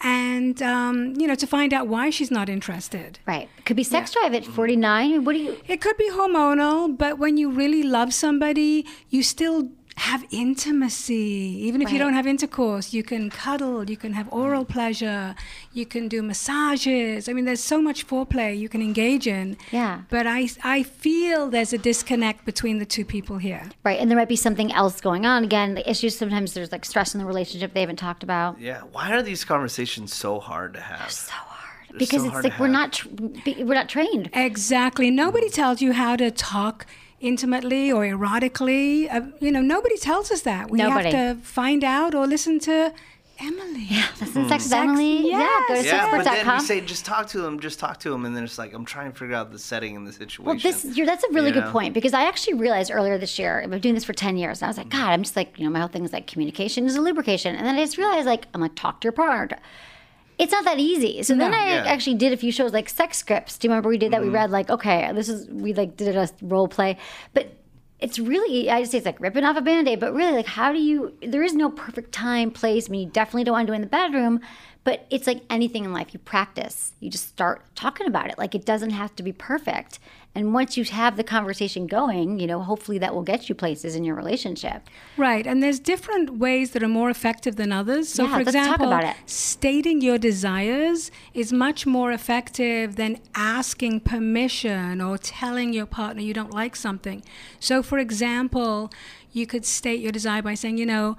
and 0.00 0.62
um, 0.62 1.14
you 1.16 1.26
know 1.26 1.34
to 1.34 1.46
find 1.46 1.72
out 1.72 1.88
why 1.88 2.10
she's 2.10 2.30
not 2.30 2.48
interested 2.48 3.18
right 3.26 3.48
could 3.64 3.76
be 3.76 3.82
sex 3.82 4.14
yeah. 4.14 4.28
drive 4.28 4.34
at 4.34 4.44
49 4.44 5.24
what 5.24 5.32
do 5.32 5.38
you 5.38 5.56
it 5.66 5.80
could 5.80 5.96
be 5.96 6.10
hormonal 6.10 6.96
but 6.96 7.18
when 7.18 7.36
you 7.36 7.50
really 7.50 7.82
love 7.82 8.12
somebody 8.12 8.86
you 9.08 9.22
still 9.22 9.70
have 9.96 10.24
intimacy. 10.30 11.14
Even 11.14 11.80
if 11.80 11.86
right. 11.86 11.92
you 11.92 11.98
don't 11.98 12.12
have 12.12 12.26
intercourse, 12.26 12.92
you 12.92 13.02
can 13.02 13.30
cuddle, 13.30 13.88
you 13.88 13.96
can 13.96 14.12
have 14.12 14.30
oral 14.32 14.64
pleasure, 14.64 15.34
you 15.72 15.86
can 15.86 16.06
do 16.06 16.22
massages. 16.22 17.28
I 17.28 17.32
mean, 17.32 17.46
there's 17.46 17.64
so 17.64 17.80
much 17.80 18.06
foreplay 18.06 18.56
you 18.56 18.68
can 18.68 18.82
engage 18.82 19.26
in. 19.26 19.56
Yeah. 19.72 20.02
But 20.10 20.26
I, 20.26 20.48
I 20.62 20.82
feel 20.82 21.48
there's 21.48 21.72
a 21.72 21.78
disconnect 21.78 22.44
between 22.44 22.78
the 22.78 22.86
two 22.86 23.04
people 23.04 23.38
here. 23.38 23.70
Right. 23.84 23.98
And 23.98 24.10
there 24.10 24.18
might 24.18 24.28
be 24.28 24.36
something 24.36 24.70
else 24.72 25.00
going 25.00 25.24
on. 25.24 25.44
Again, 25.44 25.74
the 25.74 25.88
issues 25.88 26.16
sometimes 26.16 26.52
there's 26.52 26.72
like 26.72 26.84
stress 26.84 27.14
in 27.14 27.18
the 27.18 27.26
relationship 27.26 27.72
they 27.72 27.80
haven't 27.80 27.96
talked 27.96 28.22
about. 28.22 28.60
Yeah. 28.60 28.82
Why 28.92 29.12
are 29.12 29.22
these 29.22 29.44
conversations 29.44 30.14
so 30.14 30.40
hard 30.40 30.74
to 30.74 30.80
have? 30.80 31.00
They're 31.00 31.08
so 31.08 31.32
hard 31.32 31.98
because 31.98 32.22
so 32.22 32.28
it's 32.28 32.44
like 32.44 32.58
we're 32.58 32.68
not 32.68 32.92
tra- 32.92 33.10
we're 33.10 33.74
not 33.74 33.88
trained. 33.88 34.30
Exactly. 34.34 35.10
Nobody 35.10 35.48
mm. 35.48 35.54
tells 35.54 35.80
you 35.80 35.92
how 35.92 36.16
to 36.16 36.30
talk 36.30 36.86
intimately 37.20 37.90
or 37.90 38.04
erotically. 38.04 39.12
Uh, 39.12 39.28
you 39.40 39.50
know, 39.50 39.62
nobody 39.62 39.96
tells 39.96 40.30
us 40.30 40.42
that. 40.42 40.70
We 40.70 40.78
nobody. 40.78 41.10
have 41.10 41.36
to 41.36 41.42
find 41.42 41.84
out 41.84 42.14
or 42.14 42.26
listen 42.26 42.58
to 42.60 42.92
Emily. 43.38 43.86
Yeah, 43.90 44.06
listen 44.20 44.44
to 44.44 44.48
Sex 44.48 44.72
Emily. 44.72 45.28
Yes. 45.28 45.64
Yeah, 45.68 45.76
go 45.76 45.82
to 45.82 45.86
yeah, 45.86 46.16
but 46.16 46.24
then 46.24 46.54
we 46.54 46.60
say, 46.60 46.80
just 46.80 47.04
talk 47.04 47.28
to 47.28 47.44
him, 47.44 47.60
just 47.60 47.78
talk 47.78 48.00
to 48.00 48.12
him, 48.12 48.24
and 48.24 48.34
then 48.34 48.44
it's 48.44 48.58
like 48.58 48.72
I'm 48.72 48.84
trying 48.84 49.12
to 49.12 49.18
figure 49.18 49.34
out 49.34 49.52
the 49.52 49.58
setting 49.58 49.94
and 49.94 50.06
the 50.06 50.12
situation. 50.12 50.44
Well, 50.44 50.56
this 50.56 50.82
that's 50.82 51.24
a 51.24 51.32
really 51.32 51.48
you 51.48 51.54
good 51.54 51.64
know? 51.64 51.72
point 51.72 51.92
because 51.92 52.14
I 52.14 52.24
actually 52.24 52.54
realized 52.54 52.90
earlier 52.90 53.18
this 53.18 53.38
year 53.38 53.60
I've 53.62 53.70
been 53.70 53.80
doing 53.80 53.94
this 53.94 54.04
for 54.04 54.14
ten 54.14 54.36
years, 54.36 54.62
and 54.62 54.66
I 54.66 54.68
was 54.68 54.78
like, 54.78 54.88
God, 54.88 55.10
I'm 55.10 55.22
just 55.22 55.36
like, 55.36 55.58
you 55.58 55.64
know, 55.64 55.70
my 55.70 55.80
whole 55.80 55.88
thing 55.88 56.04
is 56.04 56.12
like 56.12 56.26
communication 56.26 56.86
is 56.86 56.96
a 56.96 57.00
lubrication, 57.00 57.54
and 57.54 57.66
then 57.66 57.74
I 57.74 57.84
just 57.84 57.98
realized 57.98 58.26
like 58.26 58.46
I'm 58.54 58.60
like 58.60 58.74
talk 58.74 59.00
to 59.02 59.06
your 59.06 59.12
partner 59.12 59.58
it's 60.38 60.52
not 60.52 60.64
that 60.64 60.78
easy. 60.78 61.22
So 61.22 61.34
then 61.34 61.54
I 61.54 61.68
yeah. 61.68 61.84
actually 61.86 62.16
did 62.16 62.32
a 62.32 62.36
few 62.36 62.52
shows 62.52 62.72
like 62.72 62.88
sex 62.88 63.18
scripts. 63.18 63.56
Do 63.56 63.66
you 63.66 63.72
remember 63.72 63.88
we 63.88 63.98
did 63.98 64.12
that? 64.12 64.20
Mm-hmm. 64.20 64.30
We 64.30 64.34
read 64.34 64.50
like, 64.50 64.70
okay, 64.70 65.10
this 65.14 65.28
is 65.28 65.48
we 65.48 65.72
like 65.72 65.96
did 65.96 66.14
a 66.14 66.28
role 66.42 66.68
play, 66.68 66.98
but 67.32 67.52
it's 67.98 68.18
really 68.18 68.68
I 68.70 68.80
just 68.80 68.92
say 68.92 68.98
it's 68.98 69.06
like 69.06 69.20
ripping 69.20 69.44
off 69.44 69.56
a 69.56 69.62
band-aid, 69.62 70.00
but 70.00 70.12
really 70.12 70.32
like 70.32 70.46
how 70.46 70.72
do 70.72 70.78
you 70.78 71.14
there 71.22 71.42
is 71.42 71.54
no 71.54 71.70
perfect 71.70 72.12
time, 72.12 72.50
place. 72.50 72.88
I 72.88 72.90
mean 72.90 73.08
you 73.08 73.12
definitely 73.12 73.44
don't 73.44 73.54
want 73.54 73.66
to 73.66 73.70
do 73.70 73.72
it 73.72 73.76
in 73.76 73.82
the 73.82 73.88
bedroom, 73.88 74.40
but 74.86 75.04
it's 75.10 75.26
like 75.26 75.42
anything 75.50 75.84
in 75.84 75.92
life. 75.92 76.12
You 76.12 76.20
practice. 76.20 76.92
You 77.00 77.10
just 77.10 77.26
start 77.28 77.64
talking 77.74 78.06
about 78.06 78.28
it. 78.28 78.38
Like 78.38 78.54
it 78.54 78.64
doesn't 78.64 78.90
have 78.90 79.16
to 79.16 79.24
be 79.24 79.32
perfect. 79.32 79.98
And 80.32 80.54
once 80.54 80.76
you 80.76 80.84
have 80.84 81.16
the 81.16 81.24
conversation 81.24 81.88
going, 81.88 82.38
you 82.38 82.46
know, 82.46 82.62
hopefully 82.62 82.98
that 82.98 83.12
will 83.12 83.24
get 83.24 83.48
you 83.48 83.56
places 83.56 83.96
in 83.96 84.04
your 84.04 84.14
relationship. 84.14 84.82
Right. 85.16 85.44
And 85.44 85.60
there's 85.60 85.80
different 85.80 86.38
ways 86.38 86.70
that 86.70 86.84
are 86.84 86.88
more 86.88 87.10
effective 87.10 87.56
than 87.56 87.72
others. 87.72 88.10
So, 88.10 88.24
yeah, 88.24 88.34
for 88.34 88.40
example, 88.42 89.12
stating 89.24 90.02
your 90.02 90.18
desires 90.18 91.10
is 91.34 91.52
much 91.52 91.84
more 91.84 92.12
effective 92.12 92.94
than 92.94 93.18
asking 93.34 94.00
permission 94.00 95.00
or 95.00 95.18
telling 95.18 95.72
your 95.72 95.86
partner 95.86 96.22
you 96.22 96.34
don't 96.34 96.52
like 96.52 96.76
something. 96.76 97.24
So, 97.58 97.82
for 97.82 97.98
example, 97.98 98.92
you 99.36 99.46
could 99.46 99.64
state 99.64 100.00
your 100.00 100.12
desire 100.12 100.42
by 100.42 100.54
saying, 100.54 100.78
you 100.78 100.86
know, 100.86 101.16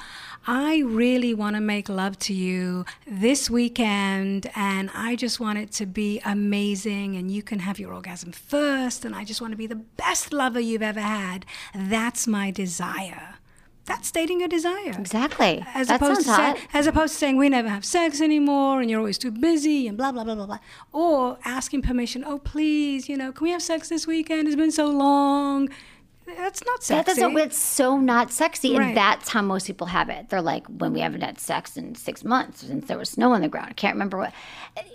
I 0.48 0.80
really 0.80 1.34
want 1.34 1.56
to 1.56 1.62
make 1.62 1.88
love 1.88 2.18
to 2.20 2.34
you 2.34 2.86
this 3.06 3.50
weekend, 3.50 4.50
and 4.56 4.90
I 4.94 5.16
just 5.16 5.40
want 5.40 5.60
it 5.60 5.72
to 5.74 5.86
be 5.86 6.20
amazing, 6.26 7.16
and 7.16 7.30
you 7.30 7.44
can 7.44 7.60
have 7.60 7.80
your 7.80 7.94
orgasm 7.94 8.32
first, 8.32 9.06
and 9.06 9.16
I 9.16 9.24
just 9.24 9.42
want 9.42 9.52
to 9.52 9.58
be 9.58 9.68
the 9.68 9.76
best 9.76 10.34
lover 10.34 10.60
you've 10.60 10.82
ever 10.82 11.02
had. 11.02 11.46
That's 11.76 12.28
my 12.28 12.50
desire. 12.50 13.36
That's 13.86 14.10
stating 14.10 14.42
your 14.42 14.50
desire. 14.50 14.96
Exactly. 15.00 15.64
As 15.74 15.88
that 15.88 16.02
opposed 16.02 16.26
to 16.26 16.36
say, 16.36 16.56
as 16.74 16.88
opposed 16.88 17.14
to 17.14 17.20
saying 17.20 17.38
we 17.38 17.48
never 17.48 17.70
have 17.70 17.86
sex 17.86 18.20
anymore 18.20 18.82
and 18.82 18.92
you're 18.92 19.00
always 19.00 19.18
too 19.18 19.32
busy 19.32 19.88
and 19.88 19.98
blah 19.98 20.12
blah 20.12 20.26
blah 20.26 20.36
blah 20.36 20.46
blah. 20.46 20.60
Or 20.92 21.40
asking 21.46 21.84
permission, 21.84 22.26
oh 22.26 22.38
please, 22.38 23.08
you 23.08 23.16
know, 23.16 23.32
can 23.32 23.46
we 23.46 23.52
have 23.52 23.62
sex 23.62 23.88
this 23.88 24.06
weekend? 24.06 24.50
It's 24.50 24.58
been 24.58 24.72
so 24.74 24.88
long 24.88 25.70
that's 26.36 26.64
not 26.66 26.84
sexy. 26.84 26.96
That 26.96 27.06
doesn't. 27.06 27.38
It's 27.38 27.58
so 27.58 27.98
not 27.98 28.32
sexy, 28.32 28.78
right. 28.78 28.88
and 28.88 28.98
that's 28.98 29.30
how 29.30 29.42
most 29.42 29.68
people 29.68 29.88
have 29.88 30.10
it. 30.10 30.30
They're 30.30 30.42
like, 30.42 30.68
when 30.68 30.94
we 30.94 31.00
haven't 31.00 31.22
had 31.22 31.40
sex 31.40 31.78
in 31.78 31.96
six 31.96 32.24
months 32.24 32.66
since 32.66 32.88
there 32.88 32.98
was 32.98 33.10
snow 33.10 33.34
on 33.34 33.42
the 33.42 33.48
ground. 33.48 33.68
I 33.70 33.74
can't 33.74 33.96
remember 33.96 34.18
what. 34.18 34.34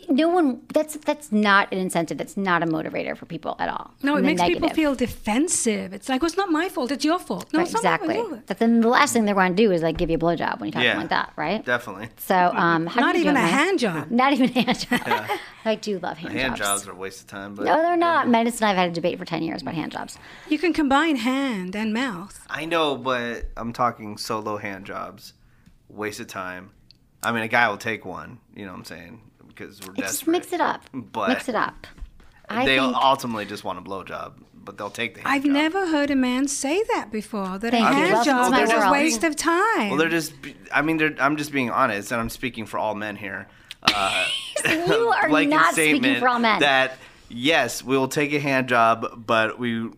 No 0.08 0.28
one. 0.28 0.62
That's 0.72 0.96
that's 0.96 1.32
not 1.32 1.72
an 1.72 1.78
incentive. 1.78 2.18
That's 2.18 2.36
not 2.36 2.62
a 2.62 2.66
motivator 2.66 3.16
for 3.16 3.26
people 3.26 3.56
at 3.58 3.68
all. 3.68 3.92
No, 4.02 4.16
it 4.16 4.22
makes 4.22 4.40
negative. 4.40 4.62
people 4.62 4.74
feel 4.74 4.94
defensive. 4.94 5.92
It's 5.92 6.08
like, 6.08 6.22
well, 6.22 6.26
it's 6.26 6.36
not 6.36 6.50
my 6.50 6.68
fault. 6.68 6.90
It's 6.90 7.04
your 7.04 7.18
fault. 7.18 7.52
No, 7.52 7.60
right, 7.60 7.70
exactly. 7.70 8.22
But 8.46 8.58
then 8.58 8.80
the 8.80 8.88
last 8.88 9.12
thing 9.12 9.24
they're 9.24 9.34
going 9.34 9.56
to 9.56 9.62
do 9.62 9.72
is 9.72 9.82
like 9.82 9.96
give 9.96 10.10
you 10.10 10.16
a 10.16 10.20
blowjob 10.20 10.60
when 10.60 10.68
you 10.68 10.72
talk 10.72 10.84
yeah, 10.84 10.98
like 10.98 11.08
that, 11.08 11.32
right? 11.36 11.64
Definitely. 11.64 12.08
So, 12.18 12.36
um, 12.36 12.84
not 12.96 13.16
even 13.16 13.36
a 13.36 13.40
hand 13.40 13.78
job. 13.78 14.10
Not 14.10 14.32
even 14.32 14.50
a 14.50 14.62
hand 14.62 14.78
job. 14.78 15.00
Yeah. 15.06 15.38
I 15.64 15.76
do 15.76 15.98
love 16.00 16.18
hand, 16.18 16.34
hand 16.34 16.56
jobs. 16.56 16.68
Hand 16.68 16.80
jobs 16.80 16.88
are 16.88 16.92
a 16.92 16.94
waste 16.94 17.20
of 17.20 17.26
time. 17.28 17.54
But 17.54 17.66
no, 17.66 17.76
they're 17.82 17.96
not. 17.96 18.28
Menace 18.28 18.60
and 18.60 18.66
I 18.66 18.68
have 18.68 18.76
had 18.76 18.90
a 18.90 18.92
debate 18.92 19.18
for 19.18 19.24
ten 19.24 19.42
years 19.42 19.62
about 19.62 19.74
hand 19.74 19.92
jobs. 19.92 20.18
You 20.48 20.58
can 20.58 20.72
combine 20.72 21.16
hand 21.22 21.74
and 21.74 21.92
mouth 21.92 22.02
mouth. 22.12 22.46
I 22.48 22.64
know, 22.64 22.96
but 22.96 23.46
I'm 23.56 23.72
talking 23.72 24.16
solo 24.16 24.56
hand 24.56 24.86
jobs. 24.86 25.34
Waste 25.88 26.20
of 26.20 26.26
time. 26.26 26.70
I 27.22 27.32
mean, 27.32 27.42
a 27.42 27.48
guy 27.48 27.68
will 27.68 27.78
take 27.78 28.04
one. 28.04 28.38
You 28.54 28.64
know 28.64 28.72
what 28.72 28.78
I'm 28.78 28.84
saying? 28.84 29.20
Because 29.46 29.80
we're 29.80 29.94
desperate. 29.94 30.06
Just 30.06 30.26
mix 30.26 30.52
it 30.52 30.60
up. 30.60 30.82
But 30.92 31.28
mix 31.28 31.48
it 31.48 31.54
up. 31.54 31.86
I 32.48 32.64
they 32.64 32.78
think... 32.78 32.96
ultimately 32.96 33.46
just 33.46 33.64
want 33.64 33.78
a 33.78 33.82
blowjob, 33.82 34.32
but 34.54 34.76
they'll 34.76 34.90
take 34.90 35.14
the. 35.14 35.20
Hand 35.20 35.32
I've 35.32 35.44
job. 35.44 35.52
never 35.52 35.86
heard 35.86 36.10
a 36.10 36.16
man 36.16 36.48
say 36.48 36.82
that 36.94 37.10
before. 37.10 37.58
That 37.58 37.70
Thank 37.70 37.86
a 37.88 37.92
hand 37.92 38.12
well, 38.12 38.24
job 38.24 38.54
is 38.58 38.70
a 38.70 38.90
waste 38.90 39.24
of 39.24 39.36
time. 39.36 39.90
Well, 39.90 39.98
they're 39.98 40.08
just. 40.08 40.32
I 40.72 40.82
mean, 40.82 41.16
I'm 41.20 41.36
just 41.36 41.52
being 41.52 41.70
honest, 41.70 42.10
and 42.12 42.20
I'm 42.20 42.30
speaking 42.30 42.66
for 42.66 42.78
all 42.78 42.94
men 42.94 43.16
here. 43.16 43.48
Uh, 43.82 44.26
you 44.68 45.08
are 45.08 45.28
not 45.46 45.74
speaking 45.74 46.18
for 46.18 46.28
all 46.28 46.38
men. 46.38 46.60
That 46.60 46.98
yes, 47.28 47.82
we 47.82 47.96
will 47.96 48.08
take 48.08 48.32
a 48.32 48.40
hand 48.40 48.68
job, 48.68 49.24
but 49.26 49.58
we 49.58 49.90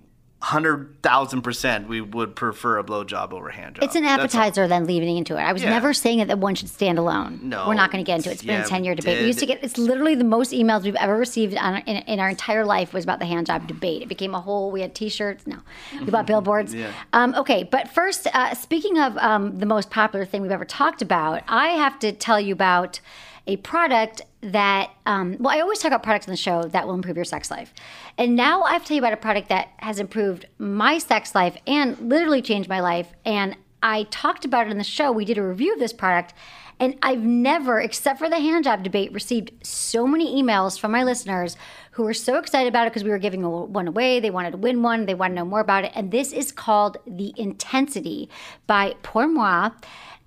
hundred 0.44 1.00
thousand 1.02 1.40
percent 1.40 1.88
we 1.88 2.02
would 2.02 2.36
prefer 2.36 2.76
a 2.78 2.84
blowjob 2.84 3.32
over 3.32 3.48
hand 3.48 3.76
job. 3.76 3.84
It's 3.84 3.96
an 3.96 4.04
appetizer, 4.04 4.68
then 4.68 4.86
leading 4.86 5.16
into 5.16 5.36
it. 5.36 5.40
I 5.40 5.54
was 5.54 5.62
yeah. 5.62 5.70
never 5.70 5.94
saying 5.94 6.18
that, 6.18 6.28
that 6.28 6.38
one 6.38 6.54
should 6.54 6.68
stand 6.68 6.98
alone. 6.98 7.40
No, 7.42 7.66
we're 7.66 7.74
not 7.74 7.90
going 7.90 8.04
to 8.04 8.06
get 8.06 8.16
into 8.16 8.28
it. 8.28 8.34
It's 8.34 8.42
been 8.42 8.60
a 8.60 8.66
ten 8.66 8.84
year 8.84 8.94
debate. 8.94 9.20
We 9.20 9.26
used 9.26 9.38
to 9.38 9.46
get 9.46 9.64
it's 9.64 9.78
literally 9.78 10.14
the 10.14 10.24
most 10.24 10.52
emails 10.52 10.82
we've 10.82 10.94
ever 10.96 11.16
received 11.16 11.56
on, 11.56 11.76
in, 11.78 11.96
in, 11.96 12.20
our 12.20 12.28
entire 12.28 12.66
life 12.66 12.92
was 12.92 13.04
about 13.04 13.20
the 13.20 13.26
hand 13.26 13.46
job 13.46 13.66
debate. 13.66 14.02
It 14.02 14.08
became 14.08 14.34
a 14.34 14.40
whole. 14.40 14.70
We 14.70 14.82
had 14.82 14.94
T-shirts. 14.94 15.46
No, 15.46 15.60
we 15.98 16.10
bought 16.10 16.26
billboards. 16.34 16.74
yeah. 16.74 16.92
Um, 17.14 17.34
okay, 17.36 17.64
but 17.64 17.88
first, 17.88 18.26
uh, 18.34 18.54
speaking 18.54 18.98
of 18.98 19.16
um, 19.18 19.58
the 19.58 19.66
most 19.66 19.88
popular 19.88 20.26
thing 20.26 20.42
we've 20.42 20.50
ever 20.50 20.66
talked 20.66 21.00
about, 21.00 21.42
I 21.48 21.68
have 21.68 21.98
to 22.00 22.12
tell 22.12 22.38
you 22.38 22.52
about 22.52 23.00
a 23.46 23.56
product 23.58 24.22
that, 24.40 24.90
um, 25.06 25.36
well, 25.38 25.54
I 25.56 25.60
always 25.60 25.78
talk 25.78 25.90
about 25.90 26.02
products 26.02 26.26
on 26.26 26.32
the 26.32 26.36
show 26.36 26.62
that 26.64 26.86
will 26.86 26.94
improve 26.94 27.16
your 27.16 27.24
sex 27.24 27.50
life. 27.50 27.74
And 28.16 28.36
now 28.36 28.62
I 28.62 28.72
have 28.72 28.82
to 28.82 28.88
tell 28.88 28.94
you 28.96 29.00
about 29.00 29.12
a 29.12 29.18
product 29.18 29.48
that 29.48 29.68
has 29.78 29.98
improved 29.98 30.46
my 30.58 30.98
sex 30.98 31.34
life 31.34 31.56
and 31.66 31.98
literally 32.08 32.42
changed 32.42 32.68
my 32.68 32.80
life. 32.80 33.12
And 33.24 33.56
I 33.82 34.04
talked 34.04 34.44
about 34.44 34.66
it 34.66 34.70
in 34.70 34.78
the 34.78 34.84
show. 34.84 35.12
We 35.12 35.26
did 35.26 35.38
a 35.38 35.42
review 35.42 35.74
of 35.74 35.78
this 35.78 35.92
product. 35.92 36.32
And 36.80 36.98
I've 37.02 37.22
never, 37.22 37.80
except 37.80 38.18
for 38.18 38.28
the 38.28 38.40
hand 38.40 38.64
job 38.64 38.82
debate, 38.82 39.12
received 39.12 39.52
so 39.64 40.06
many 40.06 40.42
emails 40.42 40.78
from 40.78 40.90
my 40.90 41.04
listeners 41.04 41.56
who 41.92 42.02
were 42.02 42.14
so 42.14 42.36
excited 42.36 42.68
about 42.68 42.86
it 42.86 42.90
because 42.90 43.04
we 43.04 43.10
were 43.10 43.18
giving 43.18 43.42
one 43.42 43.86
away. 43.86 44.18
They 44.18 44.30
wanted 44.30 44.52
to 44.52 44.56
win 44.56 44.82
one. 44.82 45.06
They 45.06 45.14
want 45.14 45.30
to 45.30 45.34
know 45.36 45.44
more 45.44 45.60
about 45.60 45.84
it. 45.84 45.92
And 45.94 46.10
this 46.10 46.32
is 46.32 46.50
called 46.50 46.96
The 47.06 47.32
Intensity 47.36 48.28
by 48.66 48.96
Pour 49.02 49.28
Moi. 49.28 49.70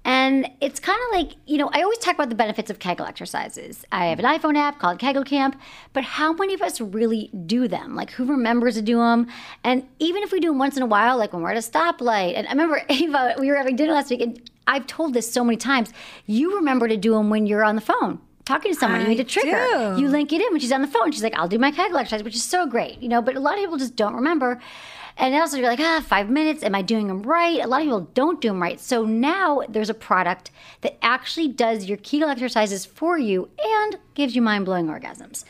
And 0.07 0.49
it's 0.61 0.79
kind 0.79 0.97
of 1.05 1.19
like, 1.19 1.35
you 1.45 1.57
know, 1.57 1.69
I 1.73 1.81
always 1.81 1.97
talk 1.97 2.15
about 2.15 2.29
the 2.29 2.35
benefits 2.35 2.71
of 2.71 2.79
Kegel 2.79 3.05
exercises. 3.05 3.83
I 3.91 4.05
have 4.05 4.19
an 4.19 4.25
iPhone 4.25 4.55
app 4.55 4.79
called 4.79 4.99
Kegel 4.99 5.25
Camp, 5.25 5.59
but 5.91 6.05
how 6.05 6.31
many 6.31 6.53
of 6.53 6.61
us 6.61 6.79
really 6.79 7.29
do 7.45 7.67
them? 7.67 7.93
Like, 7.93 8.11
who 8.11 8.23
remembers 8.23 8.75
to 8.75 8.81
do 8.81 8.99
them? 8.99 9.27
And 9.65 9.85
even 9.99 10.23
if 10.23 10.31
we 10.31 10.39
do 10.39 10.47
them 10.47 10.59
once 10.59 10.77
in 10.77 10.81
a 10.81 10.85
while, 10.85 11.17
like 11.17 11.33
when 11.33 11.41
we're 11.41 11.51
at 11.51 11.57
a 11.57 11.59
stoplight, 11.59 12.37
and 12.37 12.47
I 12.47 12.51
remember, 12.51 12.81
Ava, 12.89 13.35
we 13.37 13.49
were 13.49 13.57
having 13.57 13.75
dinner 13.75 13.91
last 13.91 14.09
week, 14.09 14.21
and 14.21 14.49
I've 14.65 14.87
told 14.87 15.13
this 15.13 15.29
so 15.29 15.43
many 15.43 15.57
times, 15.57 15.91
you 16.25 16.55
remember 16.55 16.87
to 16.87 16.95
do 16.95 17.11
them 17.11 17.29
when 17.29 17.45
you're 17.45 17.65
on 17.65 17.75
the 17.75 17.81
phone 17.81 18.21
talking 18.45 18.71
to 18.71 18.79
someone, 18.79 19.01
you 19.01 19.07
need 19.09 19.19
a 19.19 19.25
trigger. 19.25 19.67
do. 19.73 20.01
You 20.01 20.07
link 20.07 20.31
it 20.31 20.39
in 20.39 20.47
when 20.51 20.61
she's 20.61 20.71
on 20.71 20.81
the 20.81 20.87
phone. 20.87 21.11
She's 21.11 21.21
like, 21.21 21.37
I'll 21.37 21.49
do 21.49 21.59
my 21.59 21.69
Kegel 21.69 21.97
exercise, 21.97 22.23
which 22.23 22.35
is 22.35 22.45
so 22.45 22.65
great, 22.65 23.01
you 23.01 23.09
know. 23.09 23.21
But 23.21 23.35
a 23.35 23.41
lot 23.41 23.55
of 23.55 23.59
people 23.59 23.77
just 23.77 23.97
don't 23.97 24.15
remember. 24.15 24.61
And 25.17 25.33
also, 25.33 25.57
you're 25.57 25.67
like, 25.67 25.79
ah, 25.79 26.03
five 26.05 26.29
minutes. 26.29 26.63
Am 26.63 26.75
I 26.75 26.83
doing 26.83 27.07
them 27.07 27.23
right? 27.23 27.59
A 27.59 27.67
lot 27.67 27.81
of 27.81 27.85
people 27.85 28.09
don't 28.13 28.39
do 28.39 28.49
them 28.49 28.61
right. 28.61 28.79
So 28.79 29.03
now 29.03 29.63
there's 29.67 29.89
a 29.89 29.95
product 29.95 30.51
that 30.81 30.97
actually 31.01 31.47
does 31.47 31.85
your 31.85 31.97
Kegel 31.97 32.29
exercises 32.29 32.85
for 32.85 33.17
you 33.17 33.49
and 33.57 33.97
gives 34.13 34.35
you 34.35 34.41
mind 34.43 34.65
blowing 34.65 34.87
orgasms. 34.87 35.43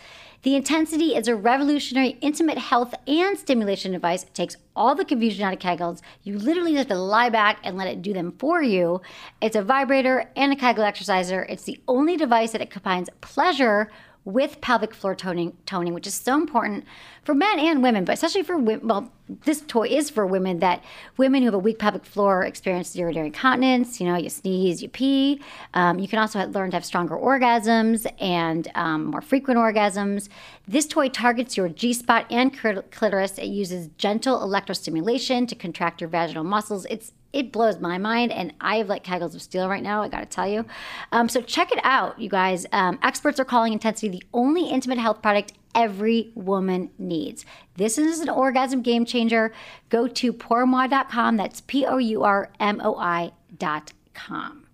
The 0.43 0.55
Intensity 0.55 1.15
is 1.15 1.27
a 1.27 1.35
revolutionary 1.35 2.17
intimate 2.21 2.57
health 2.57 2.93
and 3.05 3.37
stimulation 3.37 3.91
device. 3.91 4.23
It 4.23 4.33
takes 4.33 4.55
all 4.75 4.95
the 4.95 5.03
confusion 5.03 5.43
out 5.43 5.51
of 5.51 5.59
Kegels. 5.59 6.01
You 6.23 6.37
literally 6.37 6.71
just 6.71 6.87
have 6.87 6.95
to 6.95 7.03
lie 7.03 7.29
back 7.29 7.59
and 7.63 7.75
let 7.75 7.87
it 7.87 8.01
do 8.01 8.13
them 8.13 8.33
for 8.39 8.61
you. 8.61 9.01
It's 9.41 9.57
a 9.57 9.61
vibrator 9.61 10.29
and 10.37 10.53
a 10.53 10.55
Kegel 10.55 10.85
exerciser. 10.85 11.45
It's 11.49 11.63
the 11.63 11.81
only 11.87 12.15
device 12.15 12.51
that 12.51 12.69
combines 12.69 13.09
pleasure 13.19 13.91
with 14.27 14.59
pelvic 14.59 14.93
floor 14.93 15.15
toning, 15.15 15.55
toning, 15.65 15.93
which 15.93 16.05
is 16.05 16.13
so 16.13 16.35
important 16.35 16.83
for 17.23 17.33
men 17.33 17.59
and 17.59 17.81
women, 17.81 18.03
but 18.03 18.11
especially 18.11 18.43
for 18.43 18.57
women. 18.57 18.85
Well, 18.85 19.09
this 19.45 19.61
toy 19.61 19.87
is 19.87 20.09
for 20.09 20.27
women 20.27 20.59
that 20.59 20.83
women 21.15 21.41
who 21.41 21.47
have 21.47 21.53
a 21.53 21.59
weak 21.59 21.79
pelvic 21.79 22.03
floor 22.03 22.43
experience 22.43 22.93
urinary 22.93 23.27
incontinence. 23.27 24.01
You 24.01 24.07
know, 24.07 24.17
you 24.17 24.29
sneeze, 24.29 24.83
you 24.83 24.89
pee. 24.89 25.41
Um, 25.73 25.97
you 25.97 26.09
can 26.09 26.19
also 26.19 26.45
learn 26.45 26.71
to 26.71 26.75
have 26.75 26.83
stronger 26.83 27.15
orgasms 27.15 28.05
and 28.19 28.69
um, 28.75 29.05
more 29.05 29.21
frequent 29.21 29.57
orgasms. 29.57 30.27
This 30.67 30.85
toy 30.85 31.07
targets 31.07 31.55
your 31.55 31.69
G 31.69 31.93
spot 31.93 32.25
and 32.29 32.53
clitoris. 32.53 33.37
It 33.37 33.47
uses 33.47 33.87
gentle 33.97 34.39
electrostimulation 34.39 35.47
to 35.47 35.55
contract 35.55 36.01
your 36.01 36.09
vaginal 36.09 36.43
muscles. 36.43 36.85
It's 36.89 37.13
it 37.33 37.51
blows 37.51 37.79
my 37.79 37.97
mind, 37.97 38.31
and 38.31 38.53
I 38.61 38.77
have 38.77 38.87
like 38.87 39.03
kegels 39.03 39.35
of 39.35 39.41
steel 39.41 39.69
right 39.69 39.83
now. 39.83 40.01
I 40.03 40.09
got 40.09 40.19
to 40.19 40.25
tell 40.25 40.47
you. 40.47 40.65
Um, 41.11 41.29
so 41.29 41.41
check 41.41 41.71
it 41.71 41.79
out, 41.83 42.19
you 42.19 42.29
guys. 42.29 42.65
Um, 42.71 42.99
experts 43.03 43.39
are 43.39 43.45
calling 43.45 43.73
Intensity 43.73 44.09
the 44.09 44.23
only 44.33 44.69
intimate 44.69 44.97
health 44.97 45.21
product 45.21 45.53
every 45.75 46.31
woman 46.35 46.89
needs. 46.97 47.45
This 47.75 47.97
is 47.97 48.19
an 48.19 48.29
orgasm 48.29 48.81
game 48.81 49.05
changer. 49.05 49.53
Go 49.89 50.07
to 50.07 50.33
pourmoi.com. 50.33 51.37
That's 51.37 51.61
P 51.61 51.85
O 51.85 51.97
U 51.97 52.23
R 52.23 52.51
M 52.59 52.81
O 52.83 52.95
I.com. 52.97 54.67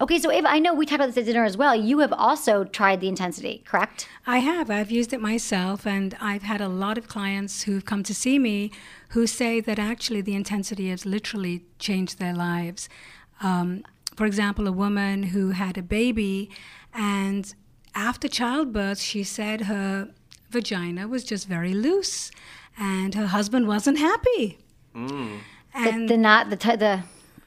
Okay, 0.00 0.18
so 0.18 0.32
Ava, 0.32 0.50
I 0.50 0.58
know 0.58 0.74
we 0.74 0.84
talked 0.84 0.96
about 0.96 1.06
this 1.06 1.18
at 1.18 1.26
dinner 1.26 1.44
as 1.44 1.56
well. 1.56 1.76
You 1.76 2.00
have 2.00 2.12
also 2.12 2.64
tried 2.64 3.00
the 3.00 3.06
intensity, 3.06 3.62
correct? 3.64 4.08
I 4.26 4.38
have. 4.38 4.68
I've 4.68 4.90
used 4.90 5.12
it 5.12 5.20
myself, 5.20 5.86
and 5.86 6.16
I've 6.20 6.42
had 6.42 6.60
a 6.60 6.68
lot 6.68 6.98
of 6.98 7.06
clients 7.06 7.62
who've 7.62 7.84
come 7.84 8.02
to 8.04 8.14
see 8.14 8.38
me 8.38 8.72
who 9.12 9.26
say 9.26 9.60
that 9.60 9.78
actually 9.78 10.22
the 10.22 10.34
intensity 10.34 10.88
has 10.88 11.04
literally 11.04 11.64
changed 11.78 12.18
their 12.18 12.34
lives. 12.34 12.88
Um, 13.42 13.84
for 14.16 14.26
example, 14.26 14.66
a 14.66 14.72
woman 14.72 15.24
who 15.24 15.50
had 15.50 15.76
a 15.76 15.82
baby, 15.82 16.50
and 16.94 17.54
after 17.94 18.26
childbirth, 18.26 19.00
she 19.00 19.22
said 19.22 19.62
her 19.62 20.08
vagina 20.50 21.08
was 21.08 21.24
just 21.24 21.46
very 21.46 21.74
loose, 21.74 22.30
and 22.78 23.14
her 23.14 23.26
husband 23.26 23.68
wasn't 23.68 23.98
happy. 23.98 24.58
Mm. 24.94 25.40
And 25.74 26.08
the, 26.08 26.14
the 26.14 26.18
not 26.18 26.48
the 26.48 26.56
t- 26.56 26.76
the 26.76 27.04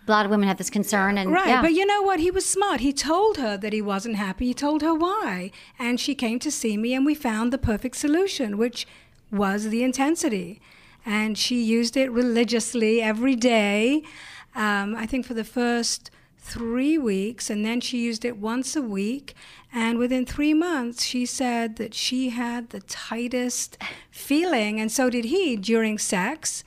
a 0.07 0.11
lot 0.11 0.23
of 0.23 0.29
women 0.29 0.47
have 0.47 0.57
this 0.57 0.69
concern 0.69 1.17
and 1.17 1.31
right 1.31 1.47
yeah. 1.47 1.61
but 1.63 1.73
you 1.73 1.83
know 1.83 2.03
what 2.03 2.19
he 2.19 2.29
was 2.29 2.45
smart 2.45 2.79
he 2.79 2.93
told 2.93 3.37
her 3.37 3.57
that 3.57 3.73
he 3.73 3.81
wasn't 3.81 4.15
happy 4.15 4.45
he 4.45 4.53
told 4.53 4.83
her 4.83 4.93
why 4.93 5.49
and 5.79 5.99
she 5.99 6.13
came 6.13 6.37
to 6.37 6.51
see 6.51 6.77
me 6.77 6.93
and 6.93 7.07
we 7.07 7.15
found 7.15 7.51
the 7.51 7.57
perfect 7.57 7.95
solution 7.95 8.55
which 8.55 8.85
was 9.31 9.69
the 9.69 9.83
intensity 9.83 10.61
and 11.05 11.37
she 11.37 11.61
used 11.61 11.95
it 11.95 12.11
religiously 12.11 13.01
every 13.01 13.35
day 13.35 14.03
um, 14.55 14.95
i 14.95 15.05
think 15.05 15.25
for 15.25 15.33
the 15.33 15.43
first 15.43 16.09
three 16.45 16.95
weeks 16.95 17.49
and 17.49 17.65
then 17.65 17.81
she 17.81 17.97
used 17.97 18.23
it 18.23 18.37
once 18.37 18.75
a 18.75 18.81
week. 18.81 19.33
And 19.73 19.97
within 19.97 20.25
three 20.25 20.53
months 20.53 21.03
she 21.03 21.25
said 21.25 21.77
that 21.77 21.93
she 21.93 22.29
had 22.29 22.69
the 22.69 22.81
tightest 22.81 23.77
feeling 24.11 24.79
and 24.79 24.91
so 24.91 25.09
did 25.09 25.25
he 25.25 25.55
during 25.55 25.97
sex 25.97 26.63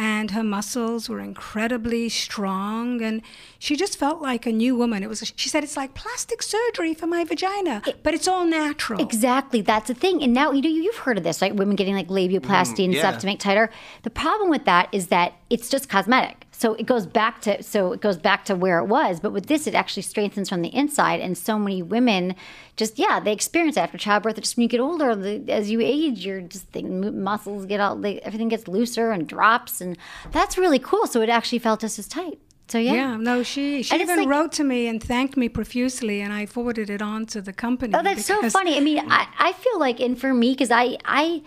and 0.00 0.30
her 0.30 0.42
muscles 0.42 1.10
were 1.10 1.20
incredibly 1.20 2.08
strong 2.08 3.02
and 3.02 3.20
she 3.58 3.76
just 3.76 3.98
felt 3.98 4.22
like 4.22 4.46
a 4.46 4.52
new 4.52 4.74
woman. 4.74 5.02
It 5.02 5.10
was 5.10 5.30
she 5.36 5.50
said 5.50 5.62
it's 5.62 5.76
like 5.76 5.92
plastic 5.92 6.42
surgery 6.42 6.94
for 6.94 7.06
my 7.06 7.22
vagina 7.22 7.82
but 8.02 8.14
it's 8.14 8.26
all 8.26 8.46
natural. 8.46 8.98
Exactly 8.98 9.60
that's 9.60 9.88
the 9.88 9.94
thing 9.94 10.22
and 10.22 10.32
now 10.32 10.52
you 10.52 10.62
know 10.62 10.70
you've 10.70 10.96
heard 10.96 11.18
of 11.18 11.24
this 11.24 11.42
right? 11.42 11.54
Women 11.54 11.76
getting 11.76 11.94
like 11.94 12.08
labioplasty 12.08 12.78
mm, 12.78 12.84
and 12.84 12.94
yeah. 12.94 13.00
stuff 13.00 13.20
to 13.20 13.26
make 13.26 13.40
tighter. 13.40 13.70
The 14.02 14.10
problem 14.10 14.48
with 14.48 14.64
that 14.64 14.88
is 14.90 15.08
that 15.08 15.34
it's 15.50 15.68
just 15.68 15.90
cosmetic 15.90 16.46
so 16.60 16.74
it 16.74 16.84
goes 16.84 17.06
back 17.06 17.40
to 17.40 17.62
so 17.62 17.92
it 17.92 18.02
goes 18.02 18.18
back 18.18 18.44
to 18.44 18.54
where 18.54 18.78
it 18.78 18.84
was 18.84 19.18
but 19.18 19.32
with 19.32 19.46
this 19.46 19.66
it 19.66 19.74
actually 19.74 20.02
strengthens 20.02 20.48
from 20.48 20.60
the 20.60 20.74
inside 20.74 21.18
and 21.18 21.38
so 21.38 21.58
many 21.58 21.82
women 21.82 22.34
just 22.76 22.98
yeah 22.98 23.18
they 23.18 23.32
experience 23.32 23.78
it 23.78 23.80
after 23.80 23.96
childbirth 23.96 24.36
just 24.36 24.56
when 24.56 24.62
you 24.62 24.68
get 24.68 24.80
older 24.80 25.16
the, 25.16 25.42
as 25.50 25.70
you 25.70 25.80
age 25.80 26.24
your 26.24 26.42
just 26.42 26.70
the 26.72 26.82
muscles 26.82 27.64
get 27.64 27.80
all 27.80 27.96
they, 27.96 28.20
everything 28.20 28.48
gets 28.48 28.68
looser 28.68 29.10
and 29.10 29.26
drops 29.26 29.80
and 29.80 29.96
that's 30.32 30.58
really 30.58 30.78
cool 30.78 31.06
so 31.06 31.22
it 31.22 31.30
actually 31.30 31.58
felt 31.58 31.80
just 31.80 31.98
as 31.98 32.06
tight 32.06 32.38
so 32.68 32.78
yeah. 32.78 32.92
Yeah, 32.92 33.16
no, 33.16 33.42
she 33.42 33.82
she 33.82 33.96
even 33.96 34.16
like, 34.16 34.28
wrote 34.28 34.52
to 34.52 34.62
me 34.62 34.86
and 34.86 35.02
thanked 35.02 35.36
me 35.36 35.48
profusely, 35.48 36.20
and 36.20 36.32
I 36.32 36.46
forwarded 36.46 36.88
it 36.88 37.02
on 37.02 37.26
to 37.26 37.42
the 37.42 37.52
company. 37.52 37.92
Oh, 37.96 38.02
that's 38.04 38.24
so 38.24 38.48
funny. 38.48 38.76
I 38.76 38.80
mean, 38.80 39.00
I, 39.10 39.26
I 39.40 39.52
feel 39.54 39.80
like, 39.80 39.98
and 39.98 40.16
for 40.16 40.32
me, 40.32 40.52
because 40.52 40.70
I 40.70 40.96
I 41.04 41.42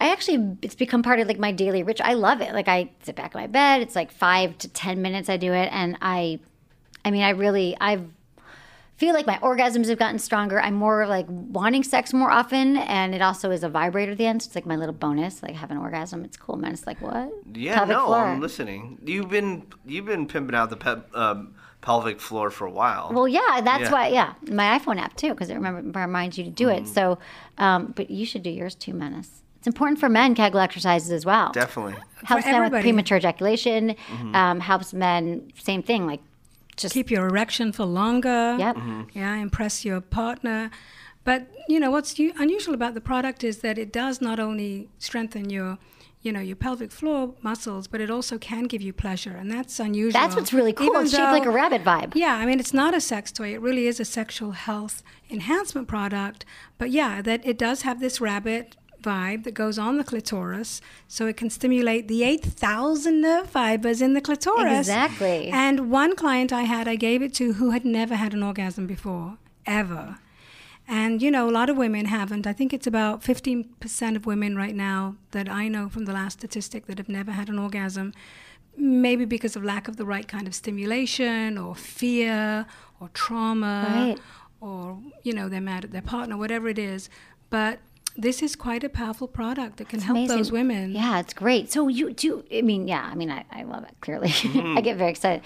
I 0.00 0.12
actually, 0.12 0.56
it's 0.62 0.74
become 0.74 1.02
part 1.02 1.20
of 1.20 1.28
like 1.28 1.38
my 1.38 1.52
daily 1.52 1.82
ritual. 1.82 2.06
I 2.06 2.14
love 2.14 2.40
it. 2.40 2.54
Like 2.54 2.68
I 2.68 2.90
sit 3.02 3.16
back 3.16 3.34
in 3.34 3.40
my 3.40 3.46
bed. 3.46 3.82
It's 3.82 3.94
like 3.94 4.10
five 4.10 4.56
to 4.58 4.68
10 4.68 5.02
minutes 5.02 5.28
I 5.28 5.36
do 5.36 5.52
it. 5.52 5.68
And 5.72 5.98
I, 6.00 6.40
I 7.04 7.10
mean, 7.10 7.22
I 7.22 7.30
really, 7.30 7.76
I 7.80 8.00
feel 8.96 9.12
like 9.12 9.26
my 9.26 9.36
orgasms 9.38 9.88
have 9.88 9.98
gotten 9.98 10.18
stronger. 10.18 10.58
I'm 10.58 10.74
more 10.74 11.06
like 11.06 11.26
wanting 11.28 11.82
sex 11.82 12.14
more 12.14 12.30
often. 12.30 12.78
And 12.78 13.14
it 13.14 13.20
also 13.20 13.50
is 13.50 13.62
a 13.62 13.68
vibrator 13.68 14.12
at 14.12 14.18
the 14.18 14.24
end. 14.24 14.42
So 14.42 14.46
it's 14.46 14.54
like 14.54 14.64
my 14.64 14.76
little 14.76 14.94
bonus, 14.94 15.42
like 15.42 15.54
have 15.54 15.70
an 15.70 15.76
orgasm. 15.76 16.24
It's 16.24 16.38
cool, 16.38 16.56
man. 16.56 16.72
It's 16.72 16.86
like, 16.86 17.02
what? 17.02 17.30
Yeah, 17.52 17.74
pelvic 17.74 17.96
no, 17.96 18.06
floor. 18.06 18.24
I'm 18.24 18.40
listening. 18.40 18.98
You've 19.04 19.28
been, 19.28 19.66
you've 19.84 20.06
been 20.06 20.26
pimping 20.26 20.54
out 20.54 20.70
the 20.70 20.78
pep, 20.78 21.14
um, 21.14 21.54
pelvic 21.82 22.20
floor 22.20 22.50
for 22.50 22.66
a 22.66 22.70
while. 22.70 23.10
Well, 23.12 23.28
yeah, 23.28 23.60
that's 23.62 23.84
yeah. 23.84 23.92
why. 23.92 24.08
Yeah, 24.08 24.32
my 24.50 24.78
iPhone 24.78 24.98
app 24.98 25.14
too, 25.16 25.30
because 25.30 25.50
it 25.50 25.54
remember 25.54 26.00
reminds 26.00 26.38
you 26.38 26.44
to 26.44 26.50
do 26.50 26.68
mm. 26.68 26.78
it. 26.80 26.88
So, 26.88 27.18
um, 27.58 27.92
but 27.94 28.10
you 28.10 28.24
should 28.24 28.42
do 28.42 28.50
yours 28.50 28.74
too, 28.74 28.94
Menace. 28.94 29.42
It's 29.60 29.66
important 29.66 30.00
for 30.00 30.08
men 30.08 30.34
Kegel 30.34 30.58
exercises 30.58 31.12
as 31.12 31.26
well. 31.26 31.52
Definitely 31.52 31.94
helps 32.24 32.46
men 32.46 32.70
with 32.70 32.80
premature 32.80 33.18
ejaculation. 33.18 33.90
Mm-hmm. 33.90 34.34
Um, 34.34 34.60
helps 34.60 34.94
men 34.94 35.52
same 35.54 35.82
thing 35.82 36.06
like 36.06 36.20
just 36.78 36.94
keep 36.94 37.10
your 37.10 37.26
erection 37.26 37.70
for 37.72 37.84
longer. 37.84 38.56
Yep. 38.58 38.76
Mm-hmm. 38.76 39.02
Yeah, 39.18 39.34
impress 39.34 39.84
your 39.84 40.00
partner. 40.00 40.70
But 41.24 41.48
you 41.68 41.78
know 41.78 41.90
what's 41.90 42.18
unusual 42.18 42.72
about 42.72 42.94
the 42.94 43.02
product 43.02 43.44
is 43.44 43.58
that 43.58 43.76
it 43.76 43.92
does 43.92 44.22
not 44.22 44.40
only 44.40 44.88
strengthen 44.98 45.50
your 45.50 45.76
you 46.22 46.32
know 46.32 46.40
your 46.40 46.56
pelvic 46.56 46.92
floor 46.92 47.34
muscles 47.40 47.86
but 47.86 47.98
it 47.98 48.10
also 48.10 48.36
can 48.36 48.64
give 48.64 48.82
you 48.82 48.92
pleasure 48.92 49.34
and 49.34 49.50
that's 49.50 49.80
unusual 49.80 50.20
that's 50.20 50.36
what's 50.36 50.52
really 50.52 50.72
cool 50.72 50.86
Even 50.86 51.02
it's 51.02 51.12
shaped 51.12 51.32
like 51.32 51.46
a 51.46 51.50
rabbit 51.50 51.82
vibe 51.82 52.12
yeah 52.14 52.34
i 52.34 52.44
mean 52.44 52.60
it's 52.60 52.74
not 52.74 52.94
a 52.94 53.00
sex 53.00 53.32
toy 53.32 53.54
it 53.54 53.60
really 53.62 53.86
is 53.86 53.98
a 53.98 54.04
sexual 54.04 54.50
health 54.50 55.02
enhancement 55.30 55.88
product 55.88 56.44
but 56.76 56.90
yeah 56.90 57.22
that 57.22 57.40
it 57.46 57.56
does 57.56 57.82
have 57.82 58.00
this 58.00 58.20
rabbit 58.20 58.76
vibe 59.02 59.44
that 59.44 59.54
goes 59.54 59.78
on 59.78 59.96
the 59.96 60.04
clitoris 60.04 60.80
so 61.08 61.26
it 61.26 61.36
can 61.36 61.50
stimulate 61.50 62.08
the 62.08 62.22
8,000 62.22 63.20
nerve 63.20 63.48
fibers 63.48 64.00
in 64.02 64.14
the 64.14 64.20
clitoris. 64.20 64.80
Exactly. 64.80 65.48
And 65.48 65.90
one 65.90 66.16
client 66.16 66.52
I 66.52 66.62
had, 66.62 66.86
I 66.88 66.96
gave 66.96 67.22
it 67.22 67.34
to 67.34 67.54
who 67.54 67.70
had 67.70 67.84
never 67.84 68.16
had 68.16 68.34
an 68.34 68.42
orgasm 68.42 68.86
before, 68.86 69.38
ever. 69.66 70.18
And, 70.88 71.22
you 71.22 71.30
know, 71.30 71.48
a 71.48 71.52
lot 71.52 71.70
of 71.70 71.76
women 71.76 72.06
haven't. 72.06 72.46
I 72.46 72.52
think 72.52 72.72
it's 72.72 72.86
about 72.86 73.22
15% 73.22 74.16
of 74.16 74.26
women 74.26 74.56
right 74.56 74.74
now 74.74 75.16
that 75.30 75.48
I 75.48 75.68
know 75.68 75.88
from 75.88 76.04
the 76.04 76.12
last 76.12 76.40
statistic 76.40 76.86
that 76.86 76.98
have 76.98 77.08
never 77.08 77.30
had 77.30 77.48
an 77.48 77.58
orgasm, 77.58 78.12
maybe 78.76 79.24
because 79.24 79.54
of 79.54 79.62
lack 79.62 79.86
of 79.86 79.98
the 79.98 80.04
right 80.04 80.26
kind 80.26 80.48
of 80.48 80.54
stimulation 80.54 81.56
or 81.56 81.76
fear 81.76 82.66
or 82.98 83.08
trauma. 83.14 83.86
Right. 83.88 84.18
Or, 84.60 84.98
you 85.22 85.32
know, 85.32 85.48
they're 85.48 85.60
mad 85.60 85.84
at 85.84 85.92
their 85.92 86.02
partner, 86.02 86.36
whatever 86.36 86.68
it 86.68 86.78
is. 86.78 87.08
But 87.48 87.78
this 88.20 88.42
is 88.42 88.54
quite 88.56 88.84
a 88.84 88.88
powerful 88.88 89.26
product 89.26 89.78
that 89.78 89.88
can 89.88 89.98
it's 89.98 90.06
help 90.06 90.18
amazing. 90.18 90.36
those 90.36 90.52
women. 90.52 90.92
Yeah, 90.92 91.20
it's 91.20 91.32
great. 91.32 91.72
So 91.72 91.88
you 91.88 92.12
do. 92.12 92.44
I 92.52 92.62
mean, 92.62 92.86
yeah. 92.86 93.08
I 93.10 93.14
mean, 93.14 93.30
I, 93.30 93.44
I 93.50 93.62
love 93.62 93.84
it. 93.84 93.94
Clearly, 94.00 94.28
mm-hmm. 94.28 94.76
I 94.78 94.80
get 94.80 94.96
very 94.96 95.10
excited. 95.10 95.42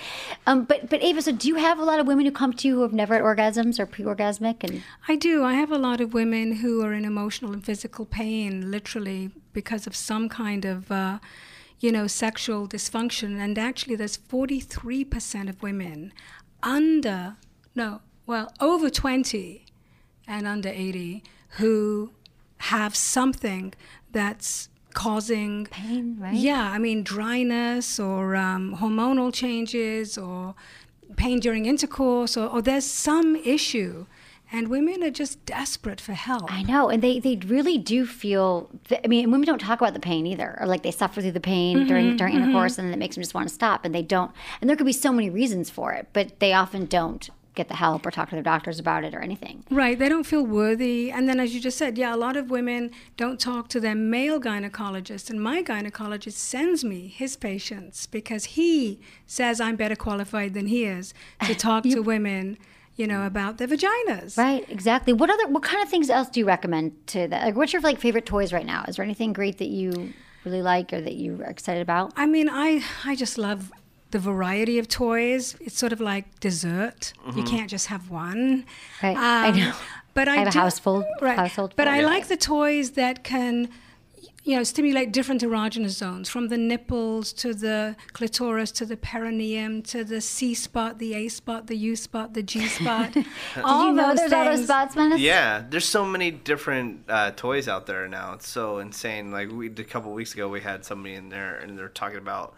Um, 0.46 0.64
but 0.64 0.90
but 0.90 1.02
Ava, 1.02 1.22
so 1.22 1.32
do 1.32 1.48
you 1.48 1.56
have 1.56 1.78
a 1.78 1.84
lot 1.84 2.00
of 2.00 2.06
women 2.06 2.26
who 2.26 2.32
come 2.32 2.52
to 2.52 2.68
you 2.68 2.76
who 2.76 2.82
have 2.82 2.92
never 2.92 3.14
had 3.14 3.22
orgasms 3.22 3.78
or 3.78 3.86
pre-orgasmic? 3.86 4.64
And 4.64 4.82
I 5.08 5.16
do. 5.16 5.44
I 5.44 5.54
have 5.54 5.70
a 5.70 5.78
lot 5.78 6.00
of 6.00 6.14
women 6.14 6.56
who 6.56 6.82
are 6.82 6.92
in 6.92 7.04
emotional 7.04 7.52
and 7.52 7.64
physical 7.64 8.04
pain, 8.04 8.70
literally 8.70 9.30
because 9.52 9.86
of 9.86 9.94
some 9.94 10.28
kind 10.28 10.64
of. 10.64 10.90
Uh, 10.90 11.18
you 11.80 11.92
know, 11.92 12.06
sexual 12.06 12.66
dysfunction. 12.66 13.38
And 13.38 13.58
actually, 13.58 13.94
there's 13.96 14.16
43% 14.16 15.50
of 15.50 15.62
women 15.62 16.14
under, 16.62 17.36
no, 17.74 18.00
well, 18.26 18.54
over 18.58 18.88
20 18.88 19.66
and 20.26 20.46
under 20.46 20.70
80 20.70 21.22
who 21.58 22.12
have 22.58 22.94
something 22.96 23.74
that's 24.12 24.68
causing 24.94 25.66
pain, 25.66 26.16
right? 26.18 26.34
Yeah, 26.34 26.70
I 26.70 26.78
mean, 26.78 27.02
dryness 27.02 27.98
or 27.98 28.36
um, 28.36 28.76
hormonal 28.78 29.32
changes 29.32 30.16
or 30.16 30.54
pain 31.16 31.40
during 31.40 31.66
intercourse, 31.66 32.36
or, 32.36 32.48
or 32.48 32.62
there's 32.62 32.86
some 32.86 33.36
issue 33.36 34.06
and 34.52 34.68
women 34.68 35.02
are 35.02 35.10
just 35.10 35.44
desperate 35.46 36.00
for 36.00 36.12
help. 36.12 36.52
I 36.52 36.62
know, 36.62 36.88
and 36.88 37.02
they, 37.02 37.18
they 37.18 37.36
really 37.44 37.76
do 37.76 38.06
feel. 38.06 38.70
I 39.02 39.08
mean, 39.08 39.30
women 39.30 39.46
don't 39.46 39.58
talk 39.58 39.80
about 39.80 39.94
the 39.94 40.00
pain 40.00 40.26
either, 40.26 40.56
or 40.60 40.66
like 40.66 40.82
they 40.84 40.92
suffer 40.92 41.20
through 41.20 41.32
the 41.32 41.40
pain 41.40 41.78
Mm-hmm, 41.78 41.88
during 41.88 42.16
during 42.16 42.34
intercourse, 42.36 42.78
and 42.78 42.92
it 42.92 42.98
makes 42.98 43.16
them 43.16 43.22
just 43.22 43.34
want 43.34 43.48
to 43.48 43.54
stop, 43.54 43.84
and 43.84 43.92
they 43.94 44.02
don't. 44.02 44.30
And 44.60 44.70
there 44.70 44.76
could 44.76 44.86
be 44.86 44.92
so 44.92 45.12
many 45.12 45.28
reasons 45.28 45.70
for 45.70 45.92
it, 45.92 46.08
but 46.12 46.38
they 46.38 46.52
often 46.52 46.86
don't 46.86 47.30
get 47.54 47.68
the 47.68 47.76
help 47.76 48.04
or 48.04 48.10
talk 48.10 48.28
to 48.30 48.36
their 48.36 48.42
doctors 48.42 48.78
about 48.78 49.04
it 49.04 49.14
or 49.14 49.20
anything. 49.20 49.64
Right, 49.70 49.98
they 49.98 50.08
don't 50.08 50.24
feel 50.24 50.44
worthy. 50.44 51.10
And 51.10 51.28
then, 51.28 51.38
as 51.40 51.54
you 51.54 51.60
just 51.60 51.78
said, 51.78 51.96
yeah, 51.96 52.14
a 52.14 52.16
lot 52.16 52.36
of 52.36 52.50
women 52.50 52.90
don't 53.16 53.38
talk 53.38 53.68
to 53.68 53.80
their 53.80 53.94
male 53.94 54.40
gynecologist. 54.40 55.30
And 55.30 55.40
my 55.40 55.62
gynecologist 55.62 56.32
sends 56.32 56.84
me 56.84 57.08
his 57.08 57.36
patients 57.36 58.06
because 58.06 58.44
he 58.44 59.00
says 59.26 59.60
I'm 59.60 59.76
better 59.76 59.96
qualified 59.96 60.54
than 60.54 60.66
he 60.66 60.84
is 60.84 61.14
to 61.46 61.54
talk 61.66 61.84
to 61.84 62.00
women, 62.00 62.58
you 62.96 63.06
know, 63.06 63.26
about 63.26 63.58
their 63.58 63.68
vaginas. 63.68 64.36
Right, 64.36 64.68
exactly. 64.68 65.12
What 65.12 65.30
other 65.30 65.48
what 65.48 65.62
kind 65.62 65.82
of 65.82 65.88
things 65.88 66.10
else 66.10 66.28
do 66.28 66.40
you 66.40 66.46
recommend 66.46 67.06
to 67.08 67.28
that? 67.28 67.44
Like, 67.44 67.56
what's 67.56 67.72
your 67.72 67.82
like 67.82 68.00
favorite 68.00 68.26
toys 68.26 68.52
right 68.52 68.66
now? 68.66 68.84
Is 68.88 68.96
there 68.96 69.04
anything 69.04 69.32
great 69.32 69.58
that 69.58 69.68
you 69.68 70.12
really 70.44 70.62
like 70.62 70.92
or 70.92 71.00
that 71.00 71.14
you 71.14 71.40
are 71.42 71.50
excited 71.50 71.82
about? 71.82 72.12
I 72.16 72.26
mean, 72.26 72.48
I 72.50 72.82
I 73.04 73.14
just 73.14 73.38
love 73.38 73.72
the 74.14 74.20
variety 74.20 74.78
of 74.78 74.86
toys. 74.86 75.56
It's 75.60 75.76
sort 75.76 75.92
of 75.92 76.00
like 76.00 76.24
dessert. 76.38 77.12
You 77.34 77.42
can't 77.42 77.68
just 77.68 77.86
have 77.88 78.10
one. 78.10 78.64
Right, 79.02 79.16
I 79.16 79.50
know. 79.50 79.72
But 80.14 80.28
I, 80.28 80.34
I 80.34 80.36
have 80.44 80.54
a 80.54 80.58
household- 80.58 81.04
right. 81.20 81.36
household 81.36 81.74
But. 81.76 81.88
I 81.88 81.98
Yeah. 81.98 82.06
like 82.06 82.28
the 82.28 82.36
toys 82.36 82.92
that 82.92 83.24
can, 83.24 83.68
you 84.44 84.54
know, 84.56 84.62
stimulate 84.62 85.10
different 85.12 85.42
erogenous 85.42 85.94
zones, 86.04 86.28
from 86.28 86.46
the 86.46 86.56
nipples 86.56 87.32
to 87.42 87.48
the 87.54 87.96
clitoris 88.12 88.70
to 88.78 88.84
the 88.86 88.96
perineum 88.96 89.82
to 89.94 90.04
the 90.04 90.20
C 90.20 90.54
spot, 90.54 91.00
the 91.00 91.10
A 91.14 91.26
spot, 91.28 91.66
the 91.66 91.76
U 91.76 91.96
spot, 91.96 92.34
the 92.34 92.42
G 92.44 92.66
spot. 92.78 93.16
all 93.64 93.86
you 93.88 93.92
know 93.94 94.08
those 94.10 94.18
there's 94.20 94.32
all 94.32 94.44
those 94.44 94.54
things. 94.58 94.68
spots, 94.68 94.94
Menace? 94.94 95.20
Yeah, 95.20 95.64
there's 95.68 95.88
so 95.88 96.04
many 96.04 96.30
different 96.30 96.90
uh, 97.08 97.32
toys 97.32 97.66
out 97.66 97.86
there 97.86 98.06
now. 98.06 98.34
It's 98.34 98.48
so 98.48 98.78
insane. 98.78 99.32
Like 99.32 99.50
we 99.50 99.66
a 99.66 99.82
couple 99.94 100.12
weeks 100.12 100.34
ago, 100.34 100.48
we 100.48 100.60
had 100.60 100.84
somebody 100.84 101.14
in 101.16 101.30
there, 101.30 101.56
and 101.56 101.76
they're 101.76 101.88
talking 102.02 102.18
about 102.18 102.54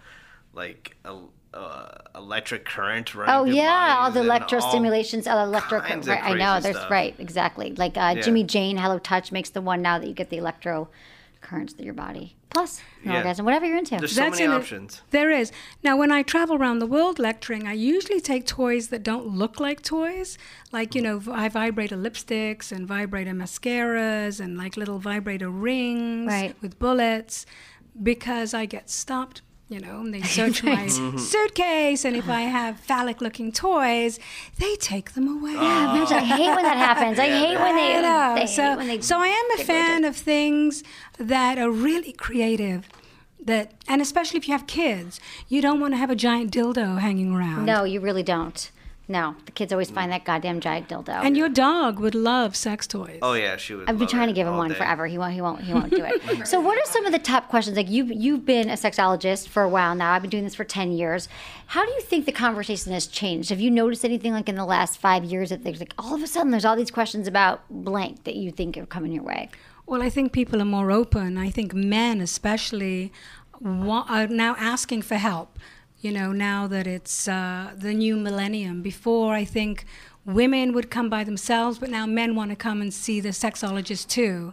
like 0.53 0.97
a, 1.07 1.15
uh, 1.55 1.89
electric 2.15 2.65
current 2.65 3.15
running. 3.15 3.35
Oh 3.35 3.45
yeah, 3.45 3.97
all 4.01 4.11
the 4.11 4.21
and 4.21 4.27
electro 4.29 4.61
all 4.61 4.69
stimulations, 4.71 5.27
all 5.27 5.43
electro. 5.45 5.81
kinds 5.81 6.07
of 6.07 6.13
Right, 6.15 6.23
I 6.25 6.35
know. 6.35 6.53
crazy 6.53 6.63
There's 6.65 6.77
stuff. 6.77 6.91
right, 6.91 7.15
exactly. 7.19 7.73
Like 7.77 7.97
uh, 7.97 8.15
Yeah. 8.17 8.23
Jimmy 8.23 8.45
Jane, 8.45 8.77
Hello 8.77 8.99
Touch 8.99 9.33
makes 9.33 9.51
the 9.51 9.61
one 9.63 9.81
now 9.83 9.99
that 9.99 10.07
you 10.07 10.15
get 10.15 10.29
the 10.31 10.37
electro 10.37 10.89
currents 11.41 11.73
through 11.75 11.85
your 11.85 11.95
body. 11.95 12.35
Plus, 12.51 12.81
an 13.05 13.11
Yeah. 13.13 13.17
orgasm, 13.19 13.45
whatever 13.45 13.67
you're 13.67 13.77
into. 13.79 13.97
There's 13.99 14.13
so 14.15 14.21
That's 14.23 14.39
many 14.39 14.45
in 14.45 14.51
it. 14.51 14.55
options. 14.61 15.03
There 15.11 15.31
is. 15.31 15.53
Now, 15.83 15.97
when 15.97 16.11
I 16.11 16.23
travel 16.23 16.57
around 16.57 16.79
the 16.79 16.87
world 16.87 17.19
lecturing, 17.19 17.67
I 17.69 17.73
usually 17.75 18.21
take 18.21 18.47
toys 18.47 18.89
that 18.89 19.03
don't 19.03 19.27
look 19.29 19.61
like 19.61 19.83
toys. 19.83 20.39
Like, 20.73 20.95
you 20.95 21.03
know, 21.03 21.21
I 21.31 21.49
vibrator 21.49 21.97
lipsticks 21.97 22.73
and 22.73 22.87
vibrator 22.89 23.33
mascaras 23.33 24.41
and 24.41 24.57
like 24.57 24.77
little 24.77 24.99
vibrator 24.99 25.51
rings 25.51 26.27
Right. 26.29 26.57
with 26.63 26.79
bullets 26.79 27.47
because 28.03 28.55
I 28.55 28.67
get 28.67 28.91
stopped. 28.91 29.43
You 29.69 29.81
know, 29.81 30.01
and 30.01 30.15
they 30.15 30.23
search 30.39 30.63
my 30.63 30.77
mm-hmm. 30.77 31.19
suitcase, 31.19 32.05
and 32.05 32.17
if 32.17 32.29
I 32.29 32.41
have 32.59 32.79
phallic 32.79 33.21
looking 33.21 33.51
toys, 33.51 34.21
they 34.59 34.77
take 34.77 35.13
them 35.15 35.27
away. 35.27 35.55
Yeah, 35.55 35.97
imagine- 35.97 36.19
I 36.19 36.21
hate 36.21 36.55
when 36.55 36.63
that 36.63 36.77
happens. 36.89 37.19
I 37.19 37.27
hate 37.27 37.59
when 37.59 37.75
they. 37.75 37.97
I 37.97 38.01
know. 38.01 38.35
they 38.41 38.47
so, 38.47 38.63
hate 38.63 38.77
when 38.77 38.87
they 38.87 39.01
so 39.01 39.19
I 39.21 39.29
am 39.29 39.61
a 39.61 39.65
fan 39.65 40.05
of 40.05 40.17
things 40.17 40.85
that 41.19 41.59
are 41.59 41.71
really 41.71 42.13
creative. 42.13 42.89
That 43.45 43.75
and 43.87 44.03
especially 44.03 44.39
if 44.39 44.49
you 44.49 44.53
have 44.53 44.67
kids, 44.67 45.21
you 45.49 45.63
don't 45.63 45.79
want 45.81 45.93
to 45.95 45.99
have 45.99 46.11
a 46.11 46.17
giant 46.17 46.53
dildo 46.53 46.99
hanging 46.99 47.33
around. 47.33 47.65
No, 47.65 47.85
you 47.85 48.01
really 48.01 48.25
don't. 48.25 48.71
No, 49.09 49.37
the 49.45 49.53
kids 49.53 49.73
always 49.73 49.89
find 49.89 50.09
mm. 50.09 50.15
that 50.15 50.25
goddamn 50.25 50.59
giant 50.59 50.89
dildo. 50.89 51.25
And 51.25 51.37
your 51.37 51.49
dog 51.49 52.01
would 52.01 52.17
love 52.17 52.57
sex 52.57 52.89
toys. 52.89 53.21
Oh 53.23 53.35
yeah, 53.35 53.57
she 53.57 53.75
would. 53.75 53.89
I've 53.89 53.99
been 53.99 54.01
love 54.01 54.11
trying 54.11 54.25
it 54.25 54.33
to 54.33 54.33
give 54.33 54.49
him 54.49 54.55
all 54.55 54.59
one 54.59 54.71
day. 54.71 54.75
forever. 54.75 55.07
He 55.07 55.17
won't. 55.17 55.33
He 55.33 55.41
won't. 55.41 55.61
He 55.61 55.73
won't 55.73 55.91
do 55.91 56.05
it. 56.05 56.47
so, 56.49 56.59
what 56.59 56.77
are 56.77 56.91
some 56.91 57.07
of 57.07 57.13
the 57.13 57.21
top 57.21 57.49
questions? 57.49 57.77
Like 57.77 57.89
you've 57.89 58.11
you've 58.11 58.45
been 58.45 58.69
a 58.69 58.75
sexologist 58.75 59.47
for 59.47 59.63
a 59.63 59.69
while 59.69 59.95
now. 59.95 60.13
I've 60.13 60.23
been 60.23 60.31
doing 60.31 60.43
this 60.43 60.57
for 60.57 60.65
ten 60.65 60.91
years. 60.91 61.29
How 61.67 61.87
do 61.87 61.93
you 61.93 62.01
think 62.01 62.27
the 62.27 62.33
conversation 62.33 62.93
has 62.93 63.07
changed? 63.07 63.51
Have 63.51 63.61
you 63.61 63.71
noticed 63.71 64.05
anything 64.05 64.33
like 64.33 64.49
in 64.49 64.57
the 64.57 64.65
last 64.65 64.99
five 64.99 65.25
years 65.25 65.51
that 65.51 65.63
there's 65.63 65.79
like 65.79 65.95
all 65.99 66.15
of 66.15 66.23
a 66.23 66.27
sudden 66.27 66.51
there's 66.51 66.65
all 66.65 66.77
these 66.77 66.91
questions 66.91 67.29
about 67.29 67.63
blank 67.71 68.25
that 68.25 68.35
you 68.35 68.51
think 68.51 68.77
are 68.77 68.87
coming 68.87 69.13
your 69.13 69.23
way? 69.23 69.51
Well, 69.87 70.03
I 70.03 70.11
think 70.11 70.33
people 70.33 70.61
are 70.61 70.65
more 70.65 70.91
open. 70.91 71.39
I 71.39 71.51
think 71.51 71.73
men, 71.73 72.21
especially, 72.21 73.13
wa- 73.61 74.05
are 74.09 74.27
now 74.27 74.57
asking 74.59 75.03
for 75.03 75.15
help. 75.15 75.61
You 76.01 76.13
know, 76.13 76.31
now 76.33 76.67
that 76.69 76.87
it's 76.87 77.27
uh, 77.27 77.73
the 77.77 77.95
new 77.95 78.17
millennium. 78.17 78.83
Before, 78.83 79.35
I 79.35 79.45
think 79.45 79.85
women 80.25 80.73
would 80.73 80.91
come 80.91 81.09
by 81.09 81.25
themselves, 81.25 81.79
but 81.79 81.91
now 81.91 82.07
men 82.07 82.35
want 82.35 82.51
to 82.51 82.57
come 82.57 82.81
and 82.81 82.93
see 82.93 83.21
the 83.21 83.31
sexologist 83.31 84.09
too 84.09 84.53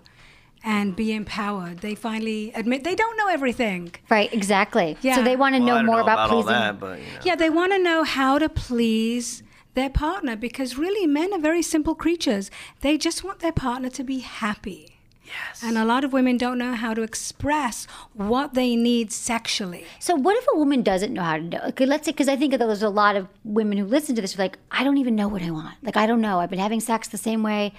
and 0.66 0.96
be 0.96 1.12
empowered. 1.12 1.80
They 1.80 1.94
finally 1.94 2.54
admit 2.56 2.86
they 2.86 2.96
don't 2.96 3.18
know 3.18 3.28
everything. 3.28 3.94
Right. 4.10 4.34
Exactly. 4.34 4.98
Yeah. 5.02 5.16
So 5.18 5.24
they 5.24 5.36
want 5.36 5.56
to 5.56 5.60
Well, 5.60 5.68
know 5.82 5.84
more 5.84 5.96
know 5.98 6.02
about, 6.04 6.14
about 6.14 6.30
all 6.32 6.44
pleasing. 6.44 6.60
that, 6.62 6.80
but 6.80 7.00
you 7.00 7.06
know. 7.06 7.20
Yeah, 7.26 7.36
they 7.36 7.50
want 7.50 7.74
to 7.74 7.80
know 7.80 8.04
how 8.04 8.40
to 8.40 8.48
please 8.48 9.44
their 9.74 9.90
partner 9.90 10.38
because 10.38 10.78
really 10.78 11.06
men 11.06 11.34
are 11.34 11.40
very 11.40 11.62
simple 11.62 11.96
creatures. 11.96 12.50
They 12.80 12.98
just 12.98 13.24
want 13.26 13.40
their 13.40 13.52
partner 13.52 13.90
to 13.90 14.04
be 14.06 14.20
happy. 14.20 14.93
Yes. 15.34 15.64
And 15.64 15.78
a 15.78 15.86
lot 15.86 16.04
of 16.04 16.14
women 16.14 16.38
don't 16.38 16.58
know 16.58 16.74
how 16.74 16.94
to 16.94 17.02
express 17.02 17.86
what 18.14 18.54
they 18.54 18.76
need 18.76 19.12
sexually. 19.12 19.86
So 20.00 20.16
what 20.16 20.38
if 20.38 20.46
a 20.54 20.58
woman 20.58 20.84
doesn't 20.84 21.14
know 21.14 21.24
how 21.24 21.38
to 21.38 21.44
do? 21.44 21.58
it? 21.58 21.64
Okay, 21.70 21.86
let's 21.86 22.06
say 22.06 22.12
because 22.12 22.28
I 22.28 22.36
think 22.36 22.52
that 22.52 22.60
there's 22.60 22.84
a 22.84 22.90
lot 22.90 23.16
of 23.16 23.28
women 23.44 23.78
who 23.78 23.86
listen 23.86 24.16
to 24.16 24.22
this 24.22 24.38
like, 24.38 24.58
I 24.72 24.84
don't 24.84 24.98
even 24.98 25.16
know 25.16 25.28
what 25.28 25.42
I 25.42 25.52
want. 25.52 25.76
Like 25.82 25.98
I 25.98 26.06
don't 26.06 26.22
know. 26.22 26.40
I've 26.40 26.50
been 26.50 26.60
having 26.60 26.80
sex 26.80 27.08
the 27.08 27.18
same 27.18 27.44
way. 27.44 27.74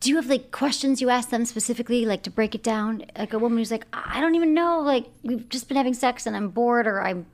Do 0.00 0.10
you 0.10 0.16
have 0.16 0.26
like 0.26 0.50
questions 0.50 1.00
you 1.00 1.08
ask 1.08 1.30
them 1.30 1.44
specifically, 1.44 2.04
like 2.04 2.22
to 2.24 2.30
break 2.30 2.54
it 2.54 2.62
down? 2.62 3.04
Like 3.16 3.32
a 3.32 3.38
woman 3.38 3.58
who's 3.58 3.70
like, 3.70 3.86
I 3.92 4.20
don't 4.20 4.34
even 4.34 4.54
know. 4.54 4.80
Like 4.80 5.06
we've 5.22 5.48
just 5.48 5.68
been 5.68 5.76
having 5.76 5.94
sex 5.94 6.26
and 6.26 6.36
I'm 6.36 6.48
bored 6.50 6.86
or 6.86 7.02
I'm, 7.02 7.26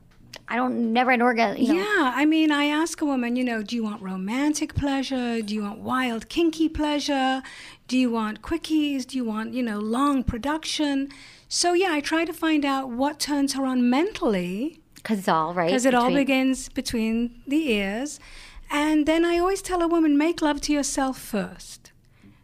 I 0.47 0.55
don't 0.55 0.93
never 0.93 1.11
an 1.11 1.21
orgasm. 1.21 1.61
You 1.61 1.73
know? 1.73 1.79
Yeah, 1.79 2.11
I 2.15 2.25
mean, 2.25 2.51
I 2.51 2.65
ask 2.65 3.01
a 3.01 3.05
woman, 3.05 3.35
you 3.35 3.43
know, 3.43 3.63
do 3.63 3.75
you 3.75 3.83
want 3.83 4.01
romantic 4.01 4.75
pleasure? 4.75 5.41
Do 5.41 5.53
you 5.53 5.63
want 5.63 5.79
wild, 5.79 6.29
kinky 6.29 6.69
pleasure? 6.69 7.41
Do 7.87 7.97
you 7.97 8.11
want 8.11 8.41
quickies? 8.41 9.05
Do 9.07 9.17
you 9.17 9.25
want, 9.25 9.53
you 9.53 9.63
know, 9.63 9.79
long 9.79 10.23
production? 10.23 11.09
So, 11.47 11.73
yeah, 11.73 11.91
I 11.91 12.01
try 12.01 12.25
to 12.25 12.33
find 12.33 12.65
out 12.65 12.89
what 12.89 13.19
turns 13.19 13.53
her 13.53 13.65
on 13.65 13.89
mentally. 13.89 14.81
Because 14.95 15.19
it's 15.19 15.27
all 15.27 15.53
right. 15.53 15.67
Because 15.67 15.85
it 15.85 15.93
all 15.93 16.11
begins 16.11 16.69
between 16.69 17.41
the 17.45 17.71
ears. 17.71 18.19
And 18.71 19.05
then 19.05 19.25
I 19.25 19.37
always 19.37 19.61
tell 19.61 19.81
a 19.81 19.87
woman, 19.87 20.17
make 20.17 20.41
love 20.41 20.61
to 20.61 20.73
yourself 20.73 21.19
first. 21.19 21.82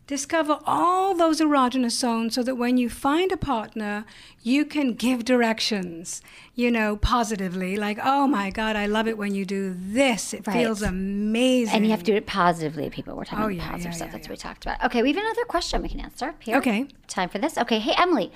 Discover 0.10 0.58
all 0.66 1.14
those 1.14 1.40
erogenous 1.40 1.92
zones 1.92 2.34
so 2.34 2.42
that 2.42 2.56
when 2.56 2.78
you 2.78 2.90
find 2.90 3.32
a 3.32 3.38
partner, 3.38 4.06
you 4.42 4.66
can 4.66 4.96
give 4.96 5.24
directions, 5.24 6.24
you 6.56 6.72
know, 6.72 6.98
positively. 6.98 7.78
Like, 7.78 8.00
oh 8.04 8.26
my 8.26 8.50
God, 8.50 8.76
I 8.76 8.88
love 8.88 9.08
it 9.08 9.20
when 9.20 9.36
you 9.36 9.46
do 9.46 9.76
this. 9.78 10.34
It 10.34 10.48
Right. 10.48 10.54
feels 10.64 10.82
amazing. 10.82 11.76
And 11.76 11.86
you 11.86 11.92
have 11.92 12.00
to 12.00 12.12
do 12.12 12.16
it 12.16 12.26
positively, 12.26 12.90
people. 12.90 13.16
We're 13.16 13.26
talking 13.26 13.44
Oh, 13.44 13.48
about 13.50 13.56
yeah, 13.58 13.70
positive 13.70 13.92
yeah, 13.92 13.98
stuff. 13.98 14.08
yeah, 14.08 14.12
That's 14.14 14.28
what 14.28 14.34
we 14.34 14.38
talked 14.38 14.66
about. 14.66 14.84
Okay, 14.86 15.04
we 15.04 15.10
have 15.14 15.22
another 15.24 15.46
question 15.46 15.84
we 15.84 15.90
can 15.90 16.00
answer 16.00 16.34
here. 16.40 16.58
Okay. 16.58 16.88
Time 17.08 17.30
for 17.30 17.38
this. 17.38 17.56
Okay, 17.60 17.78
hey, 17.78 17.94
Emily, 17.96 18.32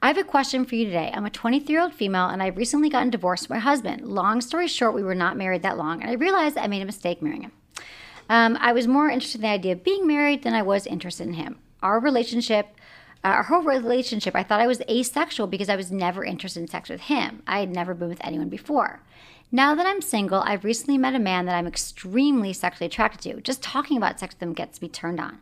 I 0.00 0.06
have 0.06 0.16
a 0.16 0.24
question 0.24 0.64
for 0.64 0.76
you 0.76 0.86
today. 0.86 1.12
I'm 1.12 1.26
a 1.26 1.30
23 1.30 1.70
year 1.74 1.82
old 1.82 1.92
female 1.92 2.28
and 2.28 2.42
I've 2.42 2.56
recently 2.56 2.88
gotten 2.88 3.10
divorced 3.10 3.48
from 3.48 3.56
my 3.56 3.60
husband. 3.60 4.00
Long 4.08 4.40
story 4.40 4.66
short, 4.66 4.94
we 4.94 5.02
were 5.02 5.14
not 5.14 5.36
married 5.36 5.60
that 5.62 5.76
long, 5.76 6.00
and 6.00 6.10
I 6.10 6.14
realized 6.14 6.56
I 6.56 6.68
made 6.68 6.80
a 6.80 6.86
mistake 6.86 7.20
marrying 7.20 7.42
him. 7.42 7.52
Um, 8.28 8.58
I 8.60 8.72
was 8.72 8.86
more 8.86 9.08
interested 9.08 9.38
in 9.38 9.42
the 9.42 9.48
idea 9.48 9.72
of 9.72 9.84
being 9.84 10.06
married 10.06 10.42
than 10.42 10.54
I 10.54 10.62
was 10.62 10.86
interested 10.86 11.26
in 11.26 11.34
him. 11.34 11.58
Our 11.82 11.98
relationship, 12.00 12.66
uh, 13.24 13.28
our 13.28 13.44
whole 13.44 13.62
relationship, 13.62 14.34
I 14.36 14.42
thought 14.42 14.60
I 14.60 14.66
was 14.66 14.82
asexual 14.82 15.46
because 15.46 15.68
I 15.68 15.76
was 15.76 15.90
never 15.90 16.24
interested 16.24 16.60
in 16.60 16.68
sex 16.68 16.88
with 16.88 17.02
him. 17.02 17.42
I 17.46 17.60
had 17.60 17.70
never 17.70 17.94
been 17.94 18.08
with 18.08 18.24
anyone 18.24 18.48
before. 18.48 19.00
Now 19.50 19.74
that 19.74 19.86
I'm 19.86 20.02
single, 20.02 20.42
I've 20.44 20.62
recently 20.62 20.98
met 20.98 21.14
a 21.14 21.18
man 21.18 21.46
that 21.46 21.54
I'm 21.54 21.66
extremely 21.66 22.52
sexually 22.52 22.86
attracted 22.86 23.22
to. 23.22 23.40
Just 23.40 23.62
talking 23.62 23.96
about 23.96 24.20
sex 24.20 24.34
with 24.34 24.42
him 24.42 24.52
gets 24.52 24.82
me 24.82 24.88
turned 24.88 25.20
on. 25.20 25.38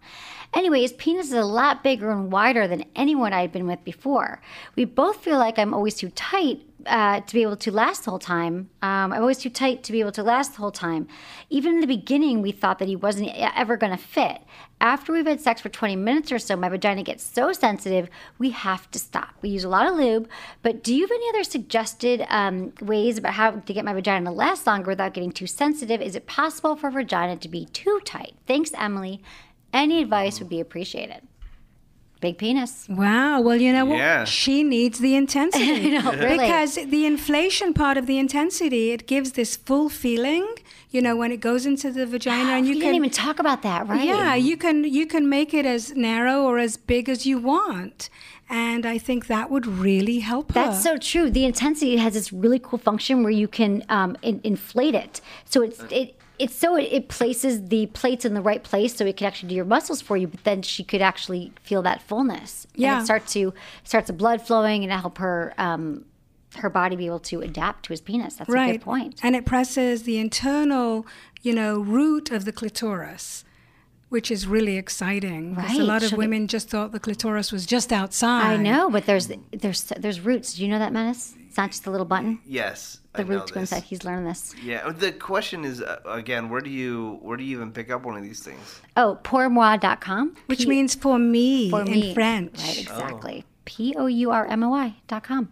Anyway, 0.55 0.81
his 0.81 0.93
penis 0.93 1.27
is 1.27 1.33
a 1.33 1.45
lot 1.45 1.83
bigger 1.83 2.13
and 2.13 2.31
wider 2.31 2.69
than 2.69 2.85
anyone 2.95 3.33
I 3.33 3.41
had 3.41 3.51
been 3.51 3.67
with 3.67 3.83
before. 3.83 4.41
We 4.77 4.85
both 4.85 5.25
feel 5.25 5.39
like 5.39 5.59
I'm 5.59 5.75
always 5.75 5.97
too 5.97 6.11
tight 6.11 6.63
uh, 6.87 7.21
to 7.21 7.35
be 7.35 7.43
able 7.43 7.57
to 7.57 7.71
last 7.71 8.05
the 8.05 8.11
whole 8.11 8.19
time. 8.19 8.71
Um, 8.83 9.13
I'm 9.13 9.21
always 9.21 9.39
too 9.39 9.51
tight 9.51 9.83
to 9.85 9.93
be 9.93 10.01
able 10.01 10.13
to 10.13 10.23
last 10.23 10.53
the 10.53 10.59
whole 10.59 10.71
time. 10.71 11.09
Even 11.51 11.75
in 11.75 11.81
the 11.81 11.87
beginning, 11.87 12.43
we 12.43 12.53
thought 12.53 12.79
that 12.79 12.89
he 12.89 12.97
wasn't 12.97 13.31
ever 13.35 13.77
going 13.77 13.93
to 13.93 14.03
fit. 14.03 14.43
After 14.81 15.13
we've 15.13 15.27
had 15.27 15.41
sex 15.41 15.61
for 15.61 15.69
20 15.69 15.97
minutes 15.97 16.31
or 16.31 16.39
so, 16.39 16.57
my 16.57 16.69
vagina 16.69 17.03
gets 17.03 17.25
so 17.25 17.53
sensitive, 17.53 18.11
we 18.39 18.51
have 18.51 18.91
to 18.91 18.99
stop. 18.99 19.35
We 19.41 19.49
use 19.49 19.65
a 19.65 19.69
lot 19.69 19.89
of 19.89 19.97
lube, 19.97 20.29
but 20.63 20.83
do 20.83 20.95
you 20.95 21.03
have 21.03 21.11
any 21.11 21.29
other 21.31 21.45
suggested 21.45 22.27
um, 22.29 22.73
ways 22.81 23.19
about 23.19 23.35
how 23.35 23.53
to 23.53 23.73
get 23.73 23.85
my 23.85 23.95
vagina 23.95 24.31
to 24.31 24.37
last 24.37 24.67
longer 24.67 24.91
without 24.91 25.15
getting 25.15 25.33
too 25.33 25.47
sensitive? 25.47 26.03
Is 26.03 26.15
it 26.15 26.27
possible 26.27 26.77
for 26.77 26.91
vagina 26.91 27.37
to 27.37 27.49
be 27.49 27.67
too 27.67 28.01
tight? 28.05 28.35
Thanks, 28.47 28.73
Emily. 28.77 29.23
Any 29.73 30.03
advice 30.03 30.41
would 30.41 30.49
be 30.49 30.61
appreciated. 30.61 31.23
Big 32.21 32.39
penis. 32.39 32.87
Wow. 32.89 33.43
Well, 33.43 33.57
you 33.57 33.73
know 33.73 33.85
what? 33.85 33.99
Yeah. 33.99 34.25
She 34.25 34.63
needs 34.63 35.01
the 35.01 35.15
intensity. 35.17 35.91
know, 35.99 36.13
really. 36.13 36.39
Because 36.39 36.75
the 36.75 37.05
inflation 37.05 37.75
part 37.75 37.99
of 37.99 38.07
the 38.07 38.19
intensity, 38.19 38.91
it 38.91 39.07
gives 39.07 39.33
this 39.33 39.57
full 39.57 39.91
feeling, 39.91 40.47
you 40.91 41.03
know, 41.03 41.15
when 41.15 41.31
it 41.31 41.41
goes 41.41 41.67
into 41.67 41.91
the 41.91 42.07
vagina 42.07 42.51
and 42.57 42.67
you 42.67 42.75
we 42.75 42.81
can 42.81 42.93
didn't 42.93 42.97
even 42.97 43.11
talk 43.11 43.39
about 43.39 43.63
that, 43.63 43.87
right? 43.87 44.07
Yeah, 44.07 44.35
you 44.35 44.57
can 44.57 44.85
you 44.85 45.07
can 45.07 45.29
make 45.29 45.53
it 45.53 45.67
as 45.67 45.95
narrow 45.95 46.43
or 46.43 46.59
as 46.59 46.77
big 46.79 47.09
as 47.09 47.27
you 47.27 47.39
want. 47.39 48.09
And 48.49 48.87
I 48.87 48.97
think 48.97 49.27
that 49.27 49.51
would 49.51 49.67
really 49.67 50.21
help 50.21 50.51
her. 50.51 50.55
That's 50.55 50.83
so 50.83 50.97
true. 50.99 51.31
The 51.31 51.45
intensity 51.45 51.97
has 51.97 52.15
this 52.15 52.33
really 52.33 52.61
cool 52.61 52.79
function 52.79 53.25
where 53.25 53.33
you 53.33 53.49
can 53.49 53.85
um, 53.89 54.17
in, 54.23 54.41
inflate 54.45 54.95
it. 54.95 55.21
So 55.45 55.63
it's 55.63 55.81
it. 55.91 56.16
It's 56.39 56.55
so 56.55 56.77
it, 56.77 56.89
it 56.93 57.09
places 57.09 57.69
the 57.69 57.87
plates 57.87 58.25
in 58.25 58.35
the 58.35 58.41
right 58.43 58.63
place, 58.63 58.95
so 58.95 59.05
it 59.07 59.17
can 59.17 59.27
actually 59.27 59.49
do 59.51 59.55
your 59.55 59.65
muscles 59.65 60.01
for 60.03 60.17
you. 60.17 60.27
But 60.27 60.45
then 60.45 60.63
she 60.63 60.85
could 60.85 61.03
actually 61.03 61.53
feel 61.63 61.83
that 61.83 62.03
fullness. 62.03 62.67
And 62.75 62.83
Yeah. 62.83 63.01
it 63.01 63.05
starts 63.05 63.33
to 63.35 63.55
starts 63.85 64.07
the 64.09 64.13
blood 64.13 64.41
flowing 64.47 64.83
and 64.85 64.93
help 64.93 65.19
her 65.19 65.55
um, 65.59 66.05
her 66.57 66.71
body 66.71 66.97
be 66.97 67.07
able 67.07 67.19
to 67.21 67.41
adapt 67.43 67.85
to 67.85 67.93
his 67.93 68.01
penis. 68.01 68.37
That's 68.37 68.49
a 68.49 68.53
right. 68.53 68.73
good 68.73 68.81
point. 68.83 69.21
And 69.23 69.35
it 69.37 69.45
presses 69.45 70.05
the 70.05 70.19
internal, 70.19 71.07
you 71.43 71.55
know, 71.55 71.81
root 71.81 72.31
of 72.31 72.45
the 72.45 72.53
clitoris, 72.53 73.45
which 74.09 74.31
is 74.31 74.47
really 74.47 74.77
exciting. 74.77 75.55
Because 75.55 75.79
a 75.79 75.83
lot 75.85 76.03
of 76.03 76.09
She'll 76.11 76.19
get- 76.19 76.19
women 76.19 76.49
just 76.49 76.69
thought 76.71 76.93
the 76.93 77.01
clitoris 77.01 77.53
was 77.53 77.67
just 77.67 77.93
outside. 77.93 78.53
I 78.55 78.57
know, 78.57 78.91
but 78.91 79.07
there's 79.07 79.31
there's 79.53 79.83
there's 79.97 80.21
roots. 80.21 80.55
Do 80.55 80.63
you 80.63 80.69
know 80.69 80.79
that, 80.79 80.93
Menace? 80.93 81.35
It's 81.49 81.57
not 81.57 81.71
just 81.71 81.87
a 81.87 81.91
little 81.91 82.05
button. 82.07 82.39
Yes, 82.47 82.99
The 83.15 83.21
I 83.21 83.25
know 83.25 83.37
roots 83.39 83.51
go 83.51 83.61
inside. 83.61 83.83
He's 83.85 84.05
learned 84.05 84.27
this. 84.27 84.55
Yeah. 84.63 84.91
The 84.91 85.11
question 85.13 85.65
is 85.65 85.81
uh, 85.81 86.01
again, 86.05 86.51
where 86.51 86.61
do 86.61 86.69
you 86.69 87.19
where 87.23 87.37
do 87.39 87.45
you 87.45 87.57
even 87.57 87.73
pick 87.73 87.91
up 87.91 88.05
one 88.05 88.15
of 88.17 88.23
these 88.23 88.41
things? 88.43 88.81
Oh, 88.97 89.19
pourmoi.com. 89.25 90.37
Which 90.47 90.61
P- 90.61 90.67
means 90.67 90.95
for 90.95 91.19
me 91.19 91.71
for 91.71 91.81
in 91.81 91.91
me. 91.91 92.15
French. 92.15 92.59
Right, 92.59 92.79
exactly. 92.81 93.45
P 93.65 93.95
O 93.97 94.07
U 94.07 94.31
R 94.31 94.47
M 94.47 94.63
O 94.63 94.75
I 94.75 94.97
dot 95.09 95.25
com. 95.25 95.49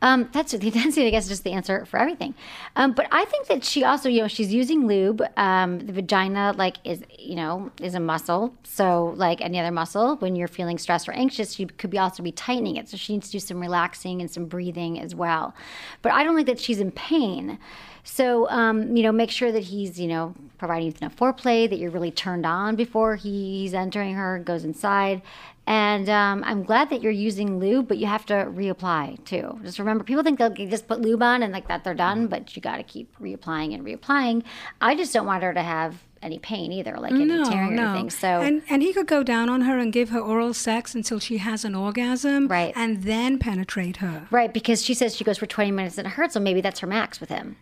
Um, 0.00 0.28
that's 0.32 0.52
the 0.58 0.66
intensity, 0.66 1.06
I 1.06 1.10
guess, 1.10 1.24
is 1.24 1.30
just 1.30 1.44
the 1.44 1.52
answer 1.52 1.84
for 1.86 1.98
everything. 1.98 2.34
Um, 2.76 2.92
but 2.92 3.06
I 3.10 3.24
think 3.26 3.46
that 3.48 3.64
she 3.64 3.84
also, 3.84 4.08
you 4.08 4.22
know, 4.22 4.28
she's 4.28 4.52
using 4.52 4.86
lube. 4.86 5.22
Um, 5.36 5.80
the 5.80 5.92
vagina, 5.92 6.54
like, 6.56 6.76
is, 6.84 7.02
you 7.18 7.36
know, 7.36 7.70
is 7.80 7.94
a 7.94 8.00
muscle. 8.00 8.54
So, 8.64 9.14
like 9.16 9.40
any 9.40 9.58
other 9.58 9.72
muscle, 9.72 10.16
when 10.16 10.36
you're 10.36 10.48
feeling 10.48 10.78
stressed 10.78 11.08
or 11.08 11.12
anxious, 11.12 11.54
she 11.54 11.66
could 11.66 11.90
be 11.90 11.98
also 11.98 12.22
be 12.22 12.32
tightening 12.32 12.76
it. 12.76 12.88
So 12.88 12.96
she 12.96 13.12
needs 13.14 13.26
to 13.28 13.32
do 13.32 13.40
some 13.40 13.60
relaxing 13.60 14.20
and 14.20 14.30
some 14.30 14.46
breathing 14.46 15.00
as 15.00 15.14
well. 15.14 15.54
But 16.02 16.12
I 16.12 16.24
don't 16.24 16.34
think 16.34 16.46
that 16.46 16.60
she's 16.60 16.80
in 16.80 16.90
pain. 16.92 17.58
So, 18.04 18.48
um, 18.48 18.96
you 18.96 19.02
know, 19.02 19.12
make 19.12 19.30
sure 19.30 19.52
that 19.52 19.64
he's, 19.64 20.00
you 20.00 20.08
know, 20.08 20.34
providing 20.56 20.94
enough 21.00 21.14
foreplay, 21.14 21.68
that 21.68 21.78
you're 21.78 21.90
really 21.90 22.10
turned 22.10 22.46
on 22.46 22.74
before 22.74 23.16
he's 23.16 23.74
entering 23.74 24.14
her, 24.14 24.38
goes 24.38 24.64
inside. 24.64 25.20
And 25.68 26.08
um, 26.08 26.42
I'm 26.46 26.62
glad 26.62 26.88
that 26.88 27.02
you're 27.02 27.12
using 27.12 27.60
lube, 27.60 27.88
but 27.88 27.98
you 27.98 28.06
have 28.06 28.24
to 28.26 28.32
reapply 28.32 29.22
too. 29.26 29.60
Just 29.62 29.78
remember, 29.78 30.02
people 30.02 30.22
think 30.22 30.38
they'll 30.38 30.48
just 30.48 30.88
put 30.88 31.02
lube 31.02 31.22
on 31.22 31.42
and 31.42 31.52
like 31.52 31.68
that 31.68 31.84
they're 31.84 31.92
done, 31.92 32.26
but 32.26 32.56
you 32.56 32.62
got 32.62 32.78
to 32.78 32.82
keep 32.82 33.14
reapplying 33.18 33.74
and 33.74 33.84
reapplying. 33.84 34.44
I 34.80 34.94
just 34.94 35.12
don't 35.12 35.26
want 35.26 35.42
her 35.42 35.52
to 35.52 35.62
have 35.62 36.02
any 36.22 36.38
pain 36.38 36.72
either, 36.72 36.96
like 36.98 37.12
any 37.12 37.24
No, 37.24 37.44
tearing 37.44 37.78
or 37.78 37.82
anything. 37.82 38.10
So 38.10 38.40
and 38.40 38.62
and 38.68 38.82
he 38.82 38.92
could 38.92 39.06
go 39.06 39.22
down 39.22 39.48
on 39.48 39.62
her 39.62 39.78
and 39.78 39.92
give 39.92 40.10
her 40.10 40.20
oral 40.20 40.52
sex 40.54 40.94
until 40.94 41.18
she 41.18 41.38
has 41.38 41.64
an 41.64 41.74
orgasm, 41.74 42.48
Right. 42.48 42.72
And 42.76 43.02
then 43.04 43.38
penetrate 43.38 43.98
her. 43.98 44.26
right, 44.30 44.52
because 44.52 44.84
she 44.84 44.94
says 44.94 45.16
she 45.16 45.24
goes 45.24 45.38
for 45.38 45.46
20 45.46 45.70
minutes 45.70 45.98
and 45.98 46.06
it 46.06 46.10
hurts, 46.10 46.34
so 46.34 46.40
maybe 46.40 46.60
that's 46.60 46.80
her 46.80 46.86
max 46.86 47.20
with 47.20 47.28
him. 47.30 47.56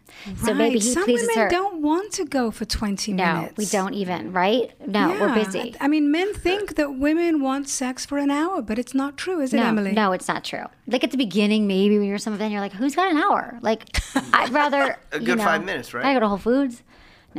So 0.45 0.55
maybe 0.55 0.79
he 0.79 0.81
Some 0.93 1.05
pleases 1.05 1.29
women 1.29 1.45
her. 1.45 1.49
don't 1.51 1.83
want 1.83 2.13
to 2.15 2.25
go 2.25 2.51
for 2.51 2.65
twenty 2.65 3.13
no, 3.13 3.35
minutes. 3.35 3.57
we 3.59 3.67
don't 3.67 3.95
even. 3.95 4.33
Right? 4.33 4.73
No, 4.87 5.09
we're 5.21 5.35
busy. 5.35 5.75
I 5.81 5.89
mean, 5.89 6.11
men 6.11 6.33
think 6.35 6.77
that 6.77 6.97
women 6.99 7.43
want 7.43 7.69
sex 7.69 8.07
for 8.07 8.17
an 8.19 8.31
hour, 8.31 8.63
but 8.63 8.79
it's 8.79 8.95
not 8.95 9.17
true, 9.17 9.41
is 9.41 9.53
it, 9.53 9.59
no, 9.59 9.65
Emily? 9.67 9.93
no, 9.93 10.13
it's 10.13 10.29
not 10.29 10.43
true. 10.45 10.65
Like 10.87 11.05
at 11.05 11.11
the 11.11 11.17
beginning, 11.19 11.67
maybe 11.67 11.99
when 11.99 12.09
you're 12.09 12.19
some 12.19 12.33
event, 12.35 12.53
you're 12.53 12.61
like, 12.63 12.73
"Who's 12.73 12.95
got 12.95 13.11
an 13.11 13.19
hour?" 13.19 13.59
Like, 13.63 13.99
I'd 14.33 14.51
rather 14.51 14.97
A 15.13 15.19
you 15.21 15.27
good 15.27 15.39
know, 15.39 15.45
five 15.45 15.65
minutes, 15.65 15.93
right? 15.93 16.05
I 16.07 16.15
go 16.15 16.21
to 16.21 16.29
Whole 16.29 16.39
Foods. 16.39 16.83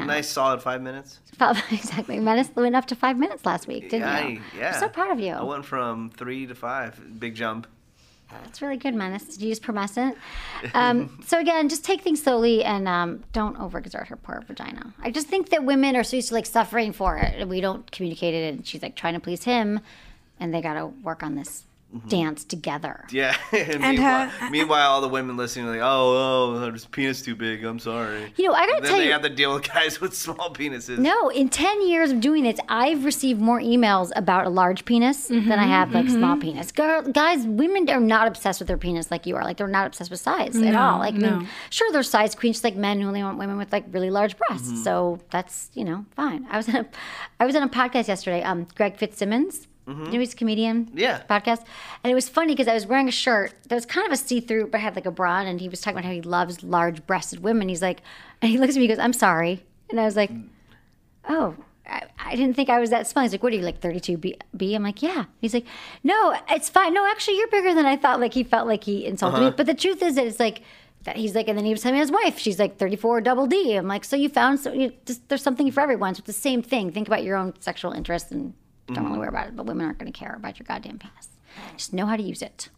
Nice 0.06 0.28
solid 0.30 0.62
five 0.62 0.82
minutes. 0.82 1.20
Exactly. 1.72 2.20
Menace 2.20 2.50
went 2.56 2.76
up 2.76 2.86
to 2.88 2.96
five 2.96 3.18
minutes 3.18 3.46
last 3.46 3.68
week, 3.68 3.90
didn't 3.90 4.08
I- 4.08 4.28
you? 4.28 4.42
yeah. 4.58 4.74
I'm 4.74 4.80
so 4.80 4.90
proud 4.90 5.12
of 5.12 5.20
you. 5.20 5.34
I 5.34 5.44
went 5.44 5.66
from 5.66 6.10
three 6.10 6.46
to 6.48 6.56
five. 6.56 7.20
Big 7.20 7.36
jump. 7.36 7.68
That's 8.30 8.62
really 8.62 8.78
good, 8.78 8.94
Menace. 8.94 9.24
Did 9.24 9.42
you 9.42 9.50
use 9.50 9.60
Promescent? 9.60 10.16
Um, 10.74 11.22
so 11.26 11.40
again, 11.40 11.70
just 11.70 11.86
take 11.86 12.02
things 12.02 12.22
slowly 12.22 12.64
and 12.64 12.88
um, 12.88 13.24
don't 13.32 13.58
overexert 13.58 14.08
her 14.08 14.18
poor 14.18 14.44
vagina. 14.48 14.94
I 15.00 15.12
just 15.12 15.28
think 15.28 15.50
that 15.50 15.64
women 15.64 15.96
are 15.96 16.04
so 16.04 16.18
used 16.18 16.30
to 16.30 16.34
like 16.34 16.46
suffering 16.46 16.92
for 16.92 17.16
it, 17.18 17.36
and 17.38 17.50
we 17.50 17.62
don't 17.62 17.90
communicate 17.92 18.34
it. 18.34 18.54
And 18.54 18.68
she's 18.68 18.82
like 18.82 18.96
trying 18.96 19.14
to 19.14 19.20
please 19.22 19.44
him, 19.46 19.80
and 20.40 20.54
they 20.54 20.62
got 20.62 20.74
to 20.74 20.88
work 20.88 21.24
on 21.24 21.36
this 21.36 21.64
Mm-hmm. 21.96 22.10
dance 22.10 22.44
together. 22.44 23.06
Yeah. 23.12 23.34
and 23.54 23.82
And 23.82 23.82
meanwhile, 23.96 24.28
her- 24.28 24.50
meanwhile, 24.50 24.90
all 24.92 25.00
the 25.00 25.08
women 25.08 25.38
listening 25.38 25.68
are 25.68 25.72
like, 25.72 25.80
oh, 25.80 26.56
oh, 26.58 26.60
her 26.60 26.78
penis 26.92 27.22
too 27.22 27.34
big. 27.34 27.64
I'm 27.64 27.80
sorry. 27.80 28.34
You 28.36 28.46
know, 28.48 28.54
I 28.54 28.68
gotta 28.68 28.82
then 28.82 28.90
tell 28.90 29.00
they 29.00 29.06
you. 29.06 29.12
have 29.14 29.22
to 29.22 29.30
deal 29.30 29.54
with 29.54 29.64
guys 29.72 30.02
with 30.02 30.14
small 30.14 30.54
penises. 30.54 30.98
No, 30.98 31.30
in 31.30 31.48
10 31.48 31.88
years 31.88 32.12
of 32.12 32.20
doing 32.20 32.44
this, 32.44 32.60
I've 32.68 33.06
received 33.06 33.40
more 33.40 33.62
emails 33.62 34.12
about 34.18 34.46
a 34.46 34.50
large 34.50 34.84
penis 34.84 35.28
than 35.30 35.50
I 35.54 35.64
have 35.66 35.94
like 35.94 36.10
small 36.10 36.36
penis. 36.36 36.74
Girl, 36.74 37.04
guys, 37.04 37.46
women 37.48 37.90
are 37.90 38.02
not 38.02 38.28
obsessed 38.28 38.60
with 38.60 38.68
their 38.68 38.78
penis 38.78 39.10
like 39.10 39.26
you 39.26 39.38
are. 39.38 39.46
Like 39.46 39.56
they're 39.56 39.68
not 39.70 39.88
obsessed 39.88 40.12
with 40.12 40.20
size 40.20 40.58
at 40.58 40.76
all. 40.76 41.00
Like, 41.00 41.16
I 41.16 41.20
mean, 41.20 41.48
sure, 41.70 41.90
there's 41.94 42.10
size 42.10 42.36
queens, 42.36 42.58
just 42.58 42.66
like 42.66 42.76
men 42.76 43.00
who 43.00 43.08
only 43.08 43.24
want 43.24 43.38
women 43.38 43.56
with 43.58 43.72
like 43.72 43.86
really 43.92 44.10
large 44.10 44.36
breasts. 44.38 44.84
So 44.84 45.20
that's, 45.32 45.70
you 45.74 45.86
know, 45.86 46.06
fine. 46.18 46.46
I 46.52 46.58
was 46.58 46.68
in 46.68 46.76
a, 46.76 46.86
I 47.40 47.46
was 47.46 47.56
on 47.56 47.64
a 47.64 47.70
podcast 47.70 48.10
yesterday. 48.10 48.44
Um, 48.44 48.68
Greg 48.76 48.98
Fitzsimmons. 48.98 49.70
You 49.88 49.94
know, 49.94 50.20
he's 50.20 50.34
a 50.34 50.36
comedian. 50.36 50.92
Yeah. 50.94 51.22
Podcast. 51.30 51.64
And 52.04 52.12
it 52.12 52.16
was 52.16 52.28
funny 52.28 52.54
because 52.54 52.68
I 52.68 52.74
was 52.74 52.86
wearing 52.86 53.08
a 53.08 53.12
shirt 53.12 53.54
that 53.70 53.76
was 53.76 53.86
kind 53.86 54.06
of 54.06 54.12
a 54.12 54.18
see 54.18 54.42
through, 54.42 54.68
but 54.68 54.82
had 54.82 54.96
like 54.96 55.06
a 55.06 55.12
bra 55.12 55.40
and 55.40 55.62
he 55.62 55.70
was 55.70 55.80
talking 55.80 55.98
about 55.98 56.06
how 56.06 56.14
he 56.14 56.22
loves 56.22 56.62
large 56.62 57.06
breasted 57.08 57.42
women. 57.42 57.70
He's 57.70 57.82
like, 57.82 58.02
and 58.42 58.52
he 58.52 58.58
looks 58.58 58.76
at 58.76 58.80
me 58.80 58.86
and 58.86 58.98
goes, 58.98 59.04
I'm 59.04 59.14
sorry. 59.14 59.64
And 59.90 60.00
I 60.00 60.04
was 60.04 60.18
like, 60.18 60.32
mm. 60.32 60.48
oh, 61.30 61.56
I, 61.88 62.04
I 62.20 62.36
didn't 62.36 62.56
think 62.56 62.70
I 62.70 62.80
was 62.80 62.90
that 62.90 63.08
small. 63.08 63.24
He's 63.24 63.32
like, 63.32 63.44
what 63.44 63.54
are 63.54 63.56
you, 63.56 63.62
like 63.62 63.80
32 63.80 64.18
B? 64.18 64.36
B? 64.56 64.76
I'm 64.76 64.84
like, 64.84 65.02
yeah. 65.02 65.26
He's 65.40 65.54
like, 65.54 65.66
no, 66.04 66.36
it's 66.50 66.70
fine. 66.70 66.94
No, 66.94 67.06
actually, 67.10 67.38
you're 67.38 67.48
bigger 67.48 67.74
than 67.74 67.86
I 67.86 67.96
thought. 67.96 68.20
Like, 68.20 68.34
he 68.34 68.44
felt 68.44 68.68
like 68.68 68.84
he 68.84 69.06
insulted 69.06 69.40
me. 69.40 69.46
Uh-huh. 69.48 69.56
But 69.56 69.68
the 69.68 69.74
truth 69.74 70.02
is 70.02 70.16
that 70.16 70.28
it's 70.28 70.40
like, 70.40 70.64
that 71.04 71.16
he's 71.16 71.34
like, 71.34 71.48
and 71.48 71.58
then 71.58 71.64
he 71.64 71.72
was 71.72 71.82
telling 71.82 71.94
me 71.94 72.02
his 72.02 72.12
wife, 72.12 72.38
she's 72.38 72.60
like 72.60 72.78
34 72.78 73.22
double 73.22 73.48
D. 73.48 73.76
I'm 73.76 73.88
like, 73.88 74.04
so 74.04 74.18
you 74.18 74.28
found, 74.28 74.60
so 74.60 74.74
you, 74.74 74.92
just, 75.06 75.30
there's 75.30 75.42
something 75.42 75.72
for 75.72 75.80
everyone. 75.80 76.16
So 76.16 76.20
it's 76.20 76.28
the 76.28 76.34
same 76.34 76.62
thing. 76.62 76.92
Think 76.92 77.08
about 77.08 77.24
your 77.24 77.38
own 77.38 77.54
sexual 77.62 77.94
interests 77.94 78.30
and 78.32 78.54
don't 78.94 79.06
really 79.06 79.20
worry 79.20 79.28
about 79.28 79.48
it. 79.48 79.56
But 79.56 79.66
women 79.66 79.86
aren't 79.86 80.00
going 80.00 80.12
to 80.12 80.18
care 80.18 80.34
about 80.36 80.60
your 80.60 80.66
goddamn 80.66 81.00
penis. 81.00 81.30
Just 81.76 81.94
know 81.94 82.06
how 82.06 82.16
to 82.16 82.24
use 82.24 82.42
it. 82.42 82.70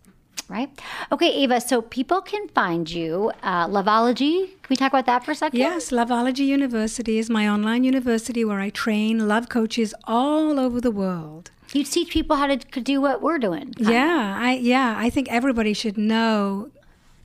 Right? 0.48 0.72
Okay, 1.12 1.32
Ava, 1.44 1.62
so 1.62 1.80
people 1.82 2.22
can 2.22 2.48
find 2.50 2.90
you. 2.90 3.32
Uh, 3.44 3.68
Loveology, 3.68 4.48
can 4.48 4.70
we 4.70 4.76
talk 4.76 4.92
about 4.92 5.06
that 5.06 5.24
for 5.24 5.32
a 5.32 5.36
second? 5.36 5.60
Yes, 5.60 5.92
Loveology 5.92 6.40
University 6.40 7.20
is 7.20 7.30
my 7.30 7.48
online 7.48 7.84
university 7.84 8.44
where 8.44 8.60
I 8.60 8.72
train 8.72 9.28
love 9.28 9.48
coaches 9.48 9.94
all 10.06 10.60
over 10.60 10.82
the 10.82 10.90
world. 10.90 11.52
You 11.72 11.84
teach 11.84 12.10
people 12.10 12.36
how 12.36 12.48
to 12.48 12.58
do 12.58 13.00
what 13.00 13.22
we're 13.22 13.38
doing. 13.38 13.76
Yeah, 13.78 14.38
I 14.40 14.54
yeah, 14.54 14.96
I 14.98 15.12
think 15.12 15.30
everybody 15.30 15.74
should 15.74 16.00
know 16.00 16.72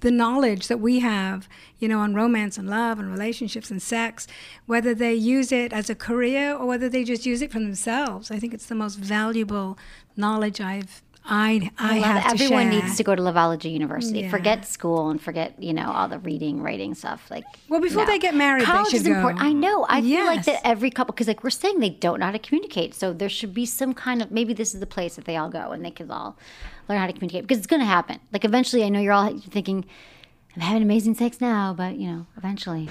the 0.05 0.11
knowledge 0.11 0.69
that 0.69 0.81
we 0.81 1.01
have, 1.01 1.49
you 1.79 1.89
know, 1.89 1.99
on 1.99 2.15
romance 2.15 2.59
and 2.59 2.69
love 2.69 2.99
and 2.99 3.11
relationships 3.11 3.71
and 3.71 3.81
sex, 3.81 4.27
whether 4.67 4.95
they 4.95 5.15
use 5.15 5.51
it 5.51 5.73
as 5.73 5.89
a 5.89 5.95
career 5.95 6.55
or 6.55 6.67
whether 6.67 6.91
they 6.91 7.05
just 7.05 7.25
use 7.25 7.41
it 7.41 7.51
for 7.51 7.59
themselves. 7.59 8.31
I 8.31 8.39
think 8.39 8.53
it's 8.53 8.67
the 8.67 8.75
most 8.75 8.97
valuable 8.97 9.79
knowledge 10.15 10.61
I've 10.61 11.03
I 11.27 11.71
I, 11.79 11.95
have 11.99 12.33
Everyone 12.35 12.71
share. 12.71 12.83
needs 12.83 12.97
to 12.99 13.03
go 13.03 13.15
to 13.15 13.23
Loveology 13.23 13.73
University. 13.73 14.21
Yeah. 14.21 14.31
Forget 14.31 14.67
school 14.67 15.09
and 15.09 15.21
forget, 15.21 15.61
you 15.63 15.73
know, 15.73 15.91
all 15.91 16.07
the 16.09 16.19
reading, 16.19 16.63
writing 16.63 16.95
stuff. 16.95 17.31
Like, 17.31 17.45
Well, 17.69 17.81
before 17.81 18.05
no. 18.05 18.11
they 18.13 18.19
get 18.19 18.35
married, 18.35 18.63
they 18.63 18.67
college 18.67 18.93
is 18.93 19.07
important. 19.07 19.41
go. 19.41 19.47
I 19.47 19.53
know. 19.53 19.87
I 19.89 20.03
feel 20.03 20.27
like 20.27 20.45
that 20.45 20.61
every 20.67 20.91
couple, 20.91 21.15
because 21.15 21.29
like 21.29 21.43
we're 21.43 21.49
saying, 21.51 21.81
they 21.81 21.89
don't 21.91 22.21
know 22.21 22.27
how 22.27 22.33
to 22.33 22.39
communicate. 22.39 22.95
So 22.95 23.13
there 23.15 23.31
should 23.31 23.55
be 23.55 23.65
some 23.65 23.95
kind 23.95 24.21
of 24.21 24.31
maybe 24.31 24.53
this 24.53 24.75
is 24.75 24.81
the 24.81 24.87
place 24.87 25.17
that 25.17 25.25
they 25.25 25.37
all 25.37 25.49
go 25.49 25.71
and 25.73 25.83
they 25.85 25.91
can 25.91 26.11
all 26.11 26.37
learn 26.89 26.99
how 26.99 27.07
to 27.07 27.13
communicate 27.15 27.45
because 27.45 27.57
it's 27.59 27.67
going 27.67 27.81
to 27.81 27.87
happen. 27.87 28.21
Like 28.31 28.45
eventually, 28.45 28.85
I 28.85 28.91
know 28.91 29.01
you're 29.01 29.15
all 29.15 29.39
thinking, 29.39 29.87
I'm 30.55 30.61
having 30.61 30.83
amazing 30.83 31.15
sex 31.15 31.41
now, 31.41 31.73
but 31.73 31.97
you 31.97 32.07
know, 32.07 32.27
eventually, 32.37 32.91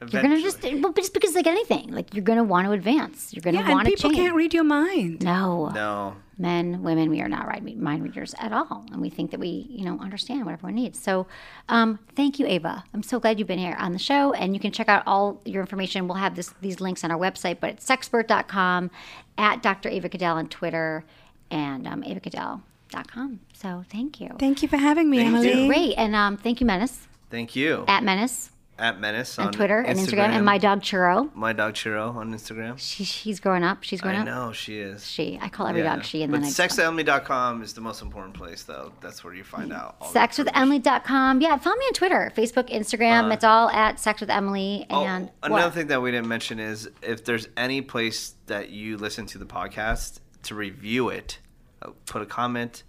You're 0.00 0.22
gonna 0.22 0.40
just, 0.40 0.62
well, 0.62 0.92
just 0.92 1.14
because 1.14 1.34
like 1.34 1.46
anything, 1.46 1.90
like 1.92 2.14
you're 2.14 2.24
gonna 2.24 2.44
want 2.44 2.66
to 2.66 2.72
advance. 2.72 3.32
You're 3.32 3.40
gonna 3.42 3.58
Yeah, 3.58 3.64
and 3.64 3.72
want 3.74 3.88
to 3.88 3.94
people 3.94 4.10
can't 4.10 4.34
read 4.34 4.52
your 4.52 4.64
mind. 4.64 5.22
no, 5.22 5.68
No. 5.70 6.16
men, 6.36 6.82
women, 6.82 7.08
we 7.10 7.20
are 7.22 7.28
not 7.28 7.46
mind 7.76 8.02
readers 8.02 8.34
at 8.38 8.52
all, 8.52 8.84
and 8.92 9.00
we 9.00 9.08
think 9.08 9.30
that 9.30 9.40
we, 9.40 9.66
you 9.70 9.84
know, 9.84 9.98
understand 10.00 10.44
what 10.44 10.52
everyone 10.52 10.74
needs. 10.74 10.98
So, 10.98 11.26
um, 11.68 11.98
thank 12.14 12.38
you, 12.38 12.46
Ava. 12.46 12.84
I'm 12.92 13.02
so 13.02 13.18
glad 13.18 13.38
you've 13.38 13.48
been 13.48 13.58
here 13.58 13.76
on 13.78 13.92
the 13.92 13.98
show, 13.98 14.32
and 14.34 14.52
you 14.52 14.60
can 14.60 14.72
check 14.72 14.88
out 14.88 15.02
all 15.06 15.40
your 15.46 15.62
information. 15.62 16.06
We'll 16.06 16.18
have 16.18 16.34
this 16.36 16.52
these 16.60 16.80
links 16.80 17.02
on 17.04 17.10
our 17.10 17.18
website, 17.18 17.58
but 17.60 17.70
it's 17.70 17.86
sexpert.com, 17.88 18.90
at 19.38 19.62
Dr. 19.62 19.88
Ava 19.88 20.08
Cadell 20.10 20.36
on 20.36 20.48
Twitter, 20.48 21.04
and 21.50 21.86
um, 21.86 22.02
avacadell.com. 22.02 23.40
So, 23.54 23.84
thank 23.90 24.20
you. 24.20 24.30
Thank 24.38 24.62
you 24.62 24.68
for 24.68 24.76
having 24.76 25.08
me, 25.08 25.18
Thank 25.18 25.44
you. 25.44 25.50
Emily. 25.52 25.66
Great, 25.68 25.94
and 25.96 26.14
um, 26.14 26.36
thank 26.36 26.60
you, 26.60 26.66
Menace, 26.66 27.06
Thank 27.30 27.56
you. 27.56 27.84
at 27.88 28.02
Menace 28.04 28.50
At 28.76 28.98
Menace 28.98 29.38
on, 29.38 29.46
on 29.46 29.52
Twitter 29.52 29.78
and 29.78 29.96
Instagram, 29.96 30.30
and 30.30 30.44
my 30.44 30.58
dog 30.58 30.80
Churro. 30.82 31.32
My 31.36 31.52
dog 31.52 31.74
Churro 31.74 32.14
on 32.16 32.34
Instagram. 32.34 32.74
She, 32.76 33.04
she's 33.04 33.38
growing 33.38 33.62
up. 33.62 33.84
She's 33.84 34.00
growing 34.00 34.16
I 34.16 34.22
up. 34.22 34.26
I 34.26 34.30
know 34.30 34.52
she 34.52 34.78
is. 34.78 35.06
She. 35.08 35.38
I 35.40 35.48
call 35.48 35.68
every 35.68 35.82
Yeah. 35.82 35.94
dog 35.94 36.04
she, 36.04 36.22
and 36.24 36.32
but 36.32 36.40
then 36.42 36.50
sexwithemily.com 36.50 37.62
is 37.62 37.72
the 37.74 37.80
most 37.80 38.02
important 38.02 38.34
place, 38.34 38.64
though. 38.64 38.92
That's 39.00 39.22
where 39.22 39.32
you 39.32 39.44
find 39.44 39.72
out. 39.72 39.94
All 40.00 40.10
sexwithemily.com. 40.12 41.40
Yeah, 41.40 41.56
follow 41.58 41.76
me 41.76 41.84
on 41.86 41.92
Twitter, 41.92 42.32
Facebook, 42.36 42.68
Instagram. 42.70 43.32
it's 43.32 43.44
all 43.44 43.70
at 43.70 44.00
Sex 44.00 44.20
with 44.20 44.30
Emily. 44.30 44.86
Oh, 44.90 45.04
And 45.04 45.30
another 45.42 45.66
what? 45.66 45.74
thing 45.74 45.86
that 45.88 46.02
we 46.02 46.10
didn't 46.10 46.28
mention 46.28 46.58
is 46.58 46.88
if 47.02 47.24
there's 47.24 47.48
any 47.56 47.80
place 47.80 48.34
that 48.46 48.70
you 48.70 48.96
listen 48.96 49.26
to 49.26 49.38
the 49.38 49.46
podcast 49.46 50.18
to 50.44 50.54
review 50.54 51.10
it, 51.10 51.38
uh, 51.82 51.90
put 52.06 52.22
a 52.22 52.26
comment, 52.26 52.82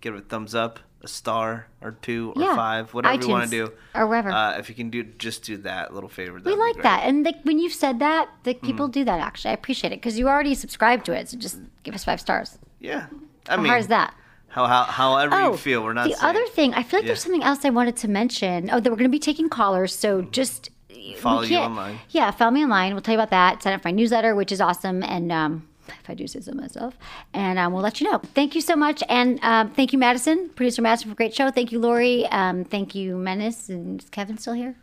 give 0.00 0.14
it 0.14 0.18
a 0.18 0.20
thumbs 0.20 0.54
up, 0.54 0.80
a 1.02 1.08
star 1.08 1.66
or 1.80 1.92
two 2.02 2.32
or 2.36 2.42
Yeah, 2.42 2.54
five, 2.54 2.92
whatever 2.92 3.22
you 3.22 3.28
want 3.30 3.44
to 3.44 3.50
do, 3.50 3.72
or 3.94 4.06
wherever. 4.06 4.30
Uh, 4.30 4.58
if 4.58 4.68
you 4.68 4.74
can 4.74 4.90
do, 4.90 5.02
just 5.02 5.44
do 5.44 5.56
that 5.58 5.94
little 5.94 6.08
favor. 6.10 6.38
we 6.44 6.54
like 6.54 6.82
that. 6.82 7.04
And 7.04 7.24
like, 7.24 7.42
when 7.42 7.58
you've 7.58 7.72
said 7.72 7.98
that, 8.00 8.28
the 8.44 8.54
people 8.54 8.86
Mm-hmm. 8.86 8.92
do 9.00 9.04
that 9.04 9.20
actually. 9.20 9.50
I 9.50 9.54
appreciate 9.54 9.92
it 9.92 9.96
because 9.96 10.18
you 10.18 10.28
already 10.28 10.54
subscribed 10.54 11.06
to 11.06 11.12
it. 11.12 11.28
So 11.30 11.38
just 11.38 11.58
give 11.84 11.94
us 11.94 12.04
five 12.04 12.20
stars. 12.20 12.58
Yeah, 12.80 13.06
I 13.48 13.52
How 13.52 13.56
mean, 13.58 13.66
hard 13.68 13.80
is 13.80 13.86
that? 13.88 14.14
How, 14.48 14.66
how 14.66 14.82
however 14.82 15.40
you 15.42 15.56
feel, 15.56 15.82
we're 15.84 15.92
not. 15.92 16.06
Oh, 16.06 16.10
The 16.10 16.16
saying- 16.16 16.30
other 16.36 16.46
thing, 16.48 16.74
I 16.74 16.82
feel 16.82 16.98
like 16.98 17.04
Yeah. 17.04 17.08
there's 17.08 17.22
something 17.22 17.42
else 17.42 17.64
I 17.64 17.70
wanted 17.70 17.96
to 17.98 18.08
mention. 18.08 18.68
Oh, 18.70 18.80
that 18.80 18.90
we're 18.90 18.96
going 18.96 19.10
to 19.10 19.16
be 19.16 19.18
taking 19.20 19.48
callers. 19.48 19.94
So 19.94 20.22
just 20.22 20.70
Follow 21.16 21.42
you 21.42 21.56
online. 21.56 21.98
Yeah, 22.10 22.30
follow 22.30 22.50
me 22.50 22.62
online. 22.62 22.92
We'll 22.92 23.00
tell 23.02 23.14
you 23.14 23.18
about 23.18 23.30
that. 23.30 23.62
Sign 23.62 23.72
up 23.72 23.82
for 23.82 23.88
my 23.88 23.92
newsletter, 23.92 24.34
which 24.34 24.52
is 24.52 24.60
awesome. 24.60 25.02
And 25.02 25.32
um, 25.32 25.66
if 26.02 26.08
I 26.10 26.14
do 26.14 26.26
say 26.26 26.40
so 26.40 26.52
myself, 26.52 26.96
and 27.32 27.58
um, 27.58 27.72
we'll 27.72 27.82
let 27.82 28.00
you 28.00 28.10
know. 28.10 28.18
Thank 28.18 28.54
you 28.54 28.60
so 28.60 28.76
much, 28.76 29.02
and 29.08 29.38
um, 29.42 29.70
thank 29.70 29.92
you, 29.92 29.98
Madison, 29.98 30.50
producer 30.50 30.82
Madison, 30.82 31.08
for 31.08 31.12
a 31.12 31.16
great 31.16 31.34
show. 31.34 31.50
Thank 31.50 31.72
you, 31.72 31.78
Lori. 31.78 32.26
Um, 32.26 32.64
thank 32.64 32.94
you, 32.94 33.16
Menace, 33.16 33.68
and 33.68 34.00
is 34.02 34.08
Kevin 34.10 34.38
still 34.38 34.54
here? 34.54 34.76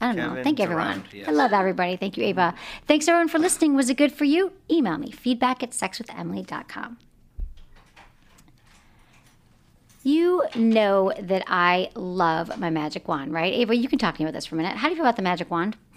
I 0.00 0.06
don't 0.12 0.16
know. 0.16 0.42
Thank 0.42 0.58
you, 0.58 0.64
everyone. 0.64 0.86
around, 0.88 1.04
yes. 1.12 1.28
I 1.28 1.32
love 1.32 1.52
everybody. 1.52 1.96
Thank 1.96 2.16
you, 2.16 2.24
Ava. 2.24 2.54
Thanks, 2.86 3.08
everyone, 3.08 3.28
for 3.28 3.38
listening. 3.38 3.74
Was 3.74 3.88
it 3.88 3.96
good 3.96 4.12
for 4.12 4.24
you? 4.24 4.52
Email 4.70 4.98
me, 4.98 5.10
feedback 5.10 5.62
at 5.62 5.70
sexwithemily.com. 5.70 6.98
You 10.02 10.44
know 10.54 11.12
that 11.18 11.42
I 11.48 11.90
love 11.96 12.58
my 12.60 12.70
magic 12.70 13.08
wand, 13.08 13.32
right? 13.32 13.52
Ava, 13.52 13.74
you 13.74 13.88
can 13.88 13.98
talk 13.98 14.14
to 14.14 14.22
me 14.22 14.26
about 14.28 14.34
this 14.34 14.46
for 14.46 14.54
a 14.54 14.58
minute. 14.58 14.76
How 14.76 14.86
do 14.86 14.90
you 14.90 14.96
feel 14.96 15.04
about 15.04 15.16
the 15.16 15.22
magic 15.22 15.50
wand? 15.50 15.76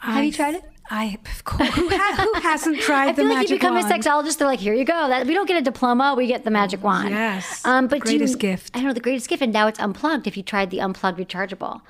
Have 0.00 0.24
you 0.24 0.32
tried 0.32 0.54
it? 0.54 0.71
I, 0.94 1.18
of 1.34 1.44
course. 1.44 1.70
Who, 1.70 1.88
ha- 1.90 2.16
who 2.34 2.40
hasn't 2.40 2.80
tried 2.88 3.08
I 3.08 3.12
the 3.12 3.22
feel 3.22 3.30
like 3.34 3.48
you 3.48 3.56
become 3.56 3.74
wand? 3.74 3.90
a 3.90 3.94
sexologist. 3.94 4.36
They're 4.38 4.46
like, 4.46 4.60
here 4.60 4.74
you 4.74 4.84
go. 4.84 5.08
That, 5.08 5.26
we 5.26 5.32
don't 5.32 5.46
get 5.48 5.56
a 5.56 5.62
diploma. 5.62 6.14
We 6.16 6.26
get 6.26 6.44
the 6.44 6.50
magic 6.50 6.82
wand. 6.82 7.10
yes. 7.10 7.64
Um, 7.64 7.86
but 7.86 8.04
do 8.04 8.12
you- 8.12 8.18
Greatest 8.18 8.38
gift. 8.38 8.70
I 8.76 8.82
know 8.82 8.92
the 8.92 9.00
greatest 9.00 9.28
gift, 9.28 9.42
and 9.42 9.52
now 9.52 9.66
it's 9.68 9.80
unplugged. 9.80 10.26
If 10.26 10.36
you 10.36 10.42
tried 10.42 10.70
the 10.70 10.80
unplugged 10.80 11.18
rechargeable, 11.18 11.80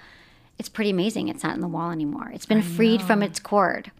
it's 0.58 0.68
pretty 0.68 0.90
amazing. 0.90 1.26
It's 1.28 1.42
not 1.42 1.54
in 1.54 1.60
the 1.60 1.68
wall 1.68 1.90
anymore. 1.90 2.30
It's 2.32 2.46
been 2.46 2.62
freed 2.62 3.02
from 3.02 3.22
its 3.22 3.40
cord. 3.40 3.90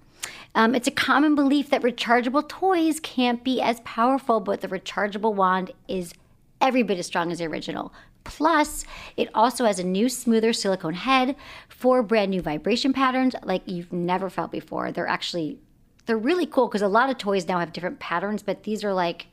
Um, 0.54 0.74
it's 0.74 0.86
a 0.86 0.92
common 0.92 1.34
belief 1.34 1.70
that 1.70 1.82
rechargeable 1.82 2.48
toys 2.48 3.00
can't 3.00 3.42
be 3.42 3.60
as 3.60 3.80
powerful, 3.80 4.38
but 4.38 4.60
the 4.60 4.68
rechargeable 4.68 5.34
wand 5.34 5.72
is 5.88 6.12
every 6.60 6.82
bit 6.84 6.98
as 6.98 7.06
strong 7.06 7.32
as 7.32 7.38
the 7.38 7.46
original. 7.46 7.92
Plus, 8.24 8.84
it 9.16 9.28
also 9.34 9.64
has 9.64 9.78
a 9.78 9.84
new, 9.84 10.08
smoother 10.08 10.52
silicone 10.52 10.94
head, 10.94 11.36
four 11.68 12.02
brand 12.02 12.30
new 12.30 12.40
vibration 12.40 12.92
patterns 12.92 13.34
like 13.42 13.62
you've 13.66 13.92
never 13.92 14.30
felt 14.30 14.52
before. 14.52 14.92
They're 14.92 15.08
actually, 15.08 15.58
they're 16.06 16.18
really 16.18 16.46
cool 16.46 16.68
because 16.68 16.82
a 16.82 16.88
lot 16.88 17.10
of 17.10 17.18
toys 17.18 17.46
now 17.48 17.58
have 17.58 17.72
different 17.72 17.98
patterns, 17.98 18.42
but 18.42 18.62
these 18.62 18.84
are 18.84 18.94
like, 18.94 19.26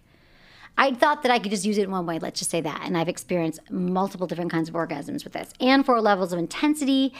I 0.78 0.94
thought 0.94 1.24
that 1.24 1.32
I 1.32 1.40
could 1.40 1.52
just 1.52 1.66
use 1.66 1.78
it 1.78 1.84
in 1.84 1.92
one 1.92 2.06
way, 2.06 2.20
let's 2.20 2.40
just 2.40 2.52
say 2.52 2.62
that. 2.62 2.82
And 2.86 2.98
I've 2.98 3.10
experienced 3.10 3.60
multiple 3.70 4.28
different 4.28 4.52
kinds 4.52 4.70
of 4.70 4.76
orgasms 4.76 5.24
with 5.24 5.34
this 5.34 5.52
and 5.60 5.86
four 5.86 6.00
levels 6.00 6.32
of 6.32 6.40
intensity 6.40 7.14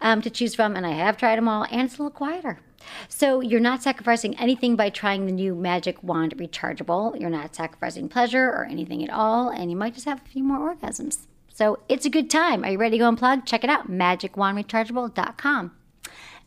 um, 0.00 0.20
to 0.22 0.28
choose 0.28 0.54
from. 0.54 0.76
And 0.76 0.86
I 0.86 0.90
have 0.90 1.16
tried 1.16 1.36
them 1.36 1.48
all, 1.48 1.64
and 1.70 1.82
it's 1.82 1.94
a 1.94 2.02
little 2.02 2.10
quieter. 2.10 2.60
So 3.08 3.40
you're 3.40 3.60
not 3.60 3.82
sacrificing 3.82 4.38
anything 4.38 4.76
by 4.76 4.90
trying 4.90 5.26
the 5.26 5.32
new 5.32 5.54
Magic 5.54 6.02
Wand 6.02 6.36
rechargeable. 6.36 7.18
You're 7.20 7.30
not 7.30 7.54
sacrificing 7.54 8.08
pleasure 8.08 8.48
or 8.48 8.64
anything 8.64 9.02
at 9.04 9.10
all, 9.10 9.48
and 9.48 9.70
you 9.70 9.76
might 9.76 9.94
just 9.94 10.06
have 10.06 10.22
a 10.22 10.28
few 10.28 10.42
more 10.42 10.74
orgasms. 10.74 11.26
So 11.48 11.78
it's 11.88 12.04
a 12.04 12.10
good 12.10 12.28
time. 12.28 12.64
Are 12.64 12.70
you 12.70 12.78
ready 12.78 12.98
to 12.98 13.04
go 13.04 13.10
unplug? 13.10 13.46
Check 13.46 13.64
it 13.64 13.70
out, 13.70 13.90
magicwandrechargeable.com. 13.90 15.72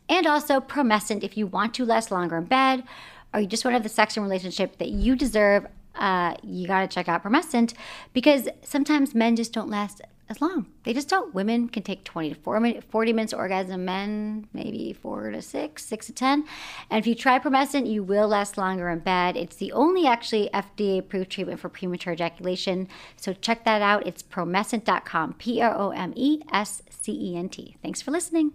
And 0.08 0.26
also 0.26 0.60
Promescent 0.60 1.24
if 1.24 1.36
you 1.36 1.46
want 1.46 1.74
to 1.74 1.84
last 1.84 2.10
longer 2.10 2.38
in 2.38 2.44
bed 2.44 2.84
or 3.32 3.40
you 3.40 3.46
just 3.46 3.64
want 3.64 3.72
to 3.72 3.76
have 3.76 3.82
the 3.82 3.88
sex 3.88 4.16
and 4.16 4.24
relationship 4.24 4.78
that 4.78 4.90
you 4.90 5.16
deserve. 5.16 5.66
Uh, 5.94 6.34
you 6.42 6.66
got 6.66 6.80
to 6.80 6.88
check 6.88 7.08
out 7.08 7.22
Promescent 7.22 7.74
because 8.12 8.48
sometimes 8.62 9.14
men 9.14 9.36
just 9.36 9.52
don't 9.52 9.68
last 9.68 10.00
as 10.30 10.40
long. 10.40 10.66
They 10.84 10.94
just 10.94 11.08
don't. 11.08 11.34
Women 11.34 11.68
can 11.68 11.82
take 11.82 12.04
20 12.04 12.34
to 12.34 12.80
40 12.80 13.12
minutes 13.12 13.34
orgasm, 13.34 13.84
men 13.84 14.46
maybe 14.52 14.92
4 14.92 15.32
to 15.32 15.42
6, 15.42 15.84
6 15.84 16.06
to 16.06 16.12
10. 16.12 16.44
And 16.88 16.98
if 16.98 17.06
you 17.06 17.16
try 17.16 17.38
Promescent, 17.40 17.90
you 17.90 18.04
will 18.04 18.28
last 18.28 18.56
longer 18.56 18.88
in 18.88 19.00
bed. 19.00 19.36
It's 19.36 19.56
the 19.56 19.72
only 19.72 20.06
actually 20.06 20.48
FDA 20.54 21.00
approved 21.00 21.30
treatment 21.30 21.58
for 21.58 21.68
premature 21.68 22.12
ejaculation. 22.12 22.88
So 23.16 23.32
check 23.32 23.64
that 23.64 23.82
out. 23.82 24.06
It's 24.06 24.22
promescent.com, 24.22 25.34
P 25.34 25.60
R 25.60 25.76
O 25.76 25.90
M 25.90 26.12
E 26.14 26.40
S 26.52 26.82
C 26.88 27.12
E 27.12 27.36
N 27.36 27.48
T. 27.48 27.76
Thanks 27.82 28.00
for 28.00 28.12
listening. 28.12 28.52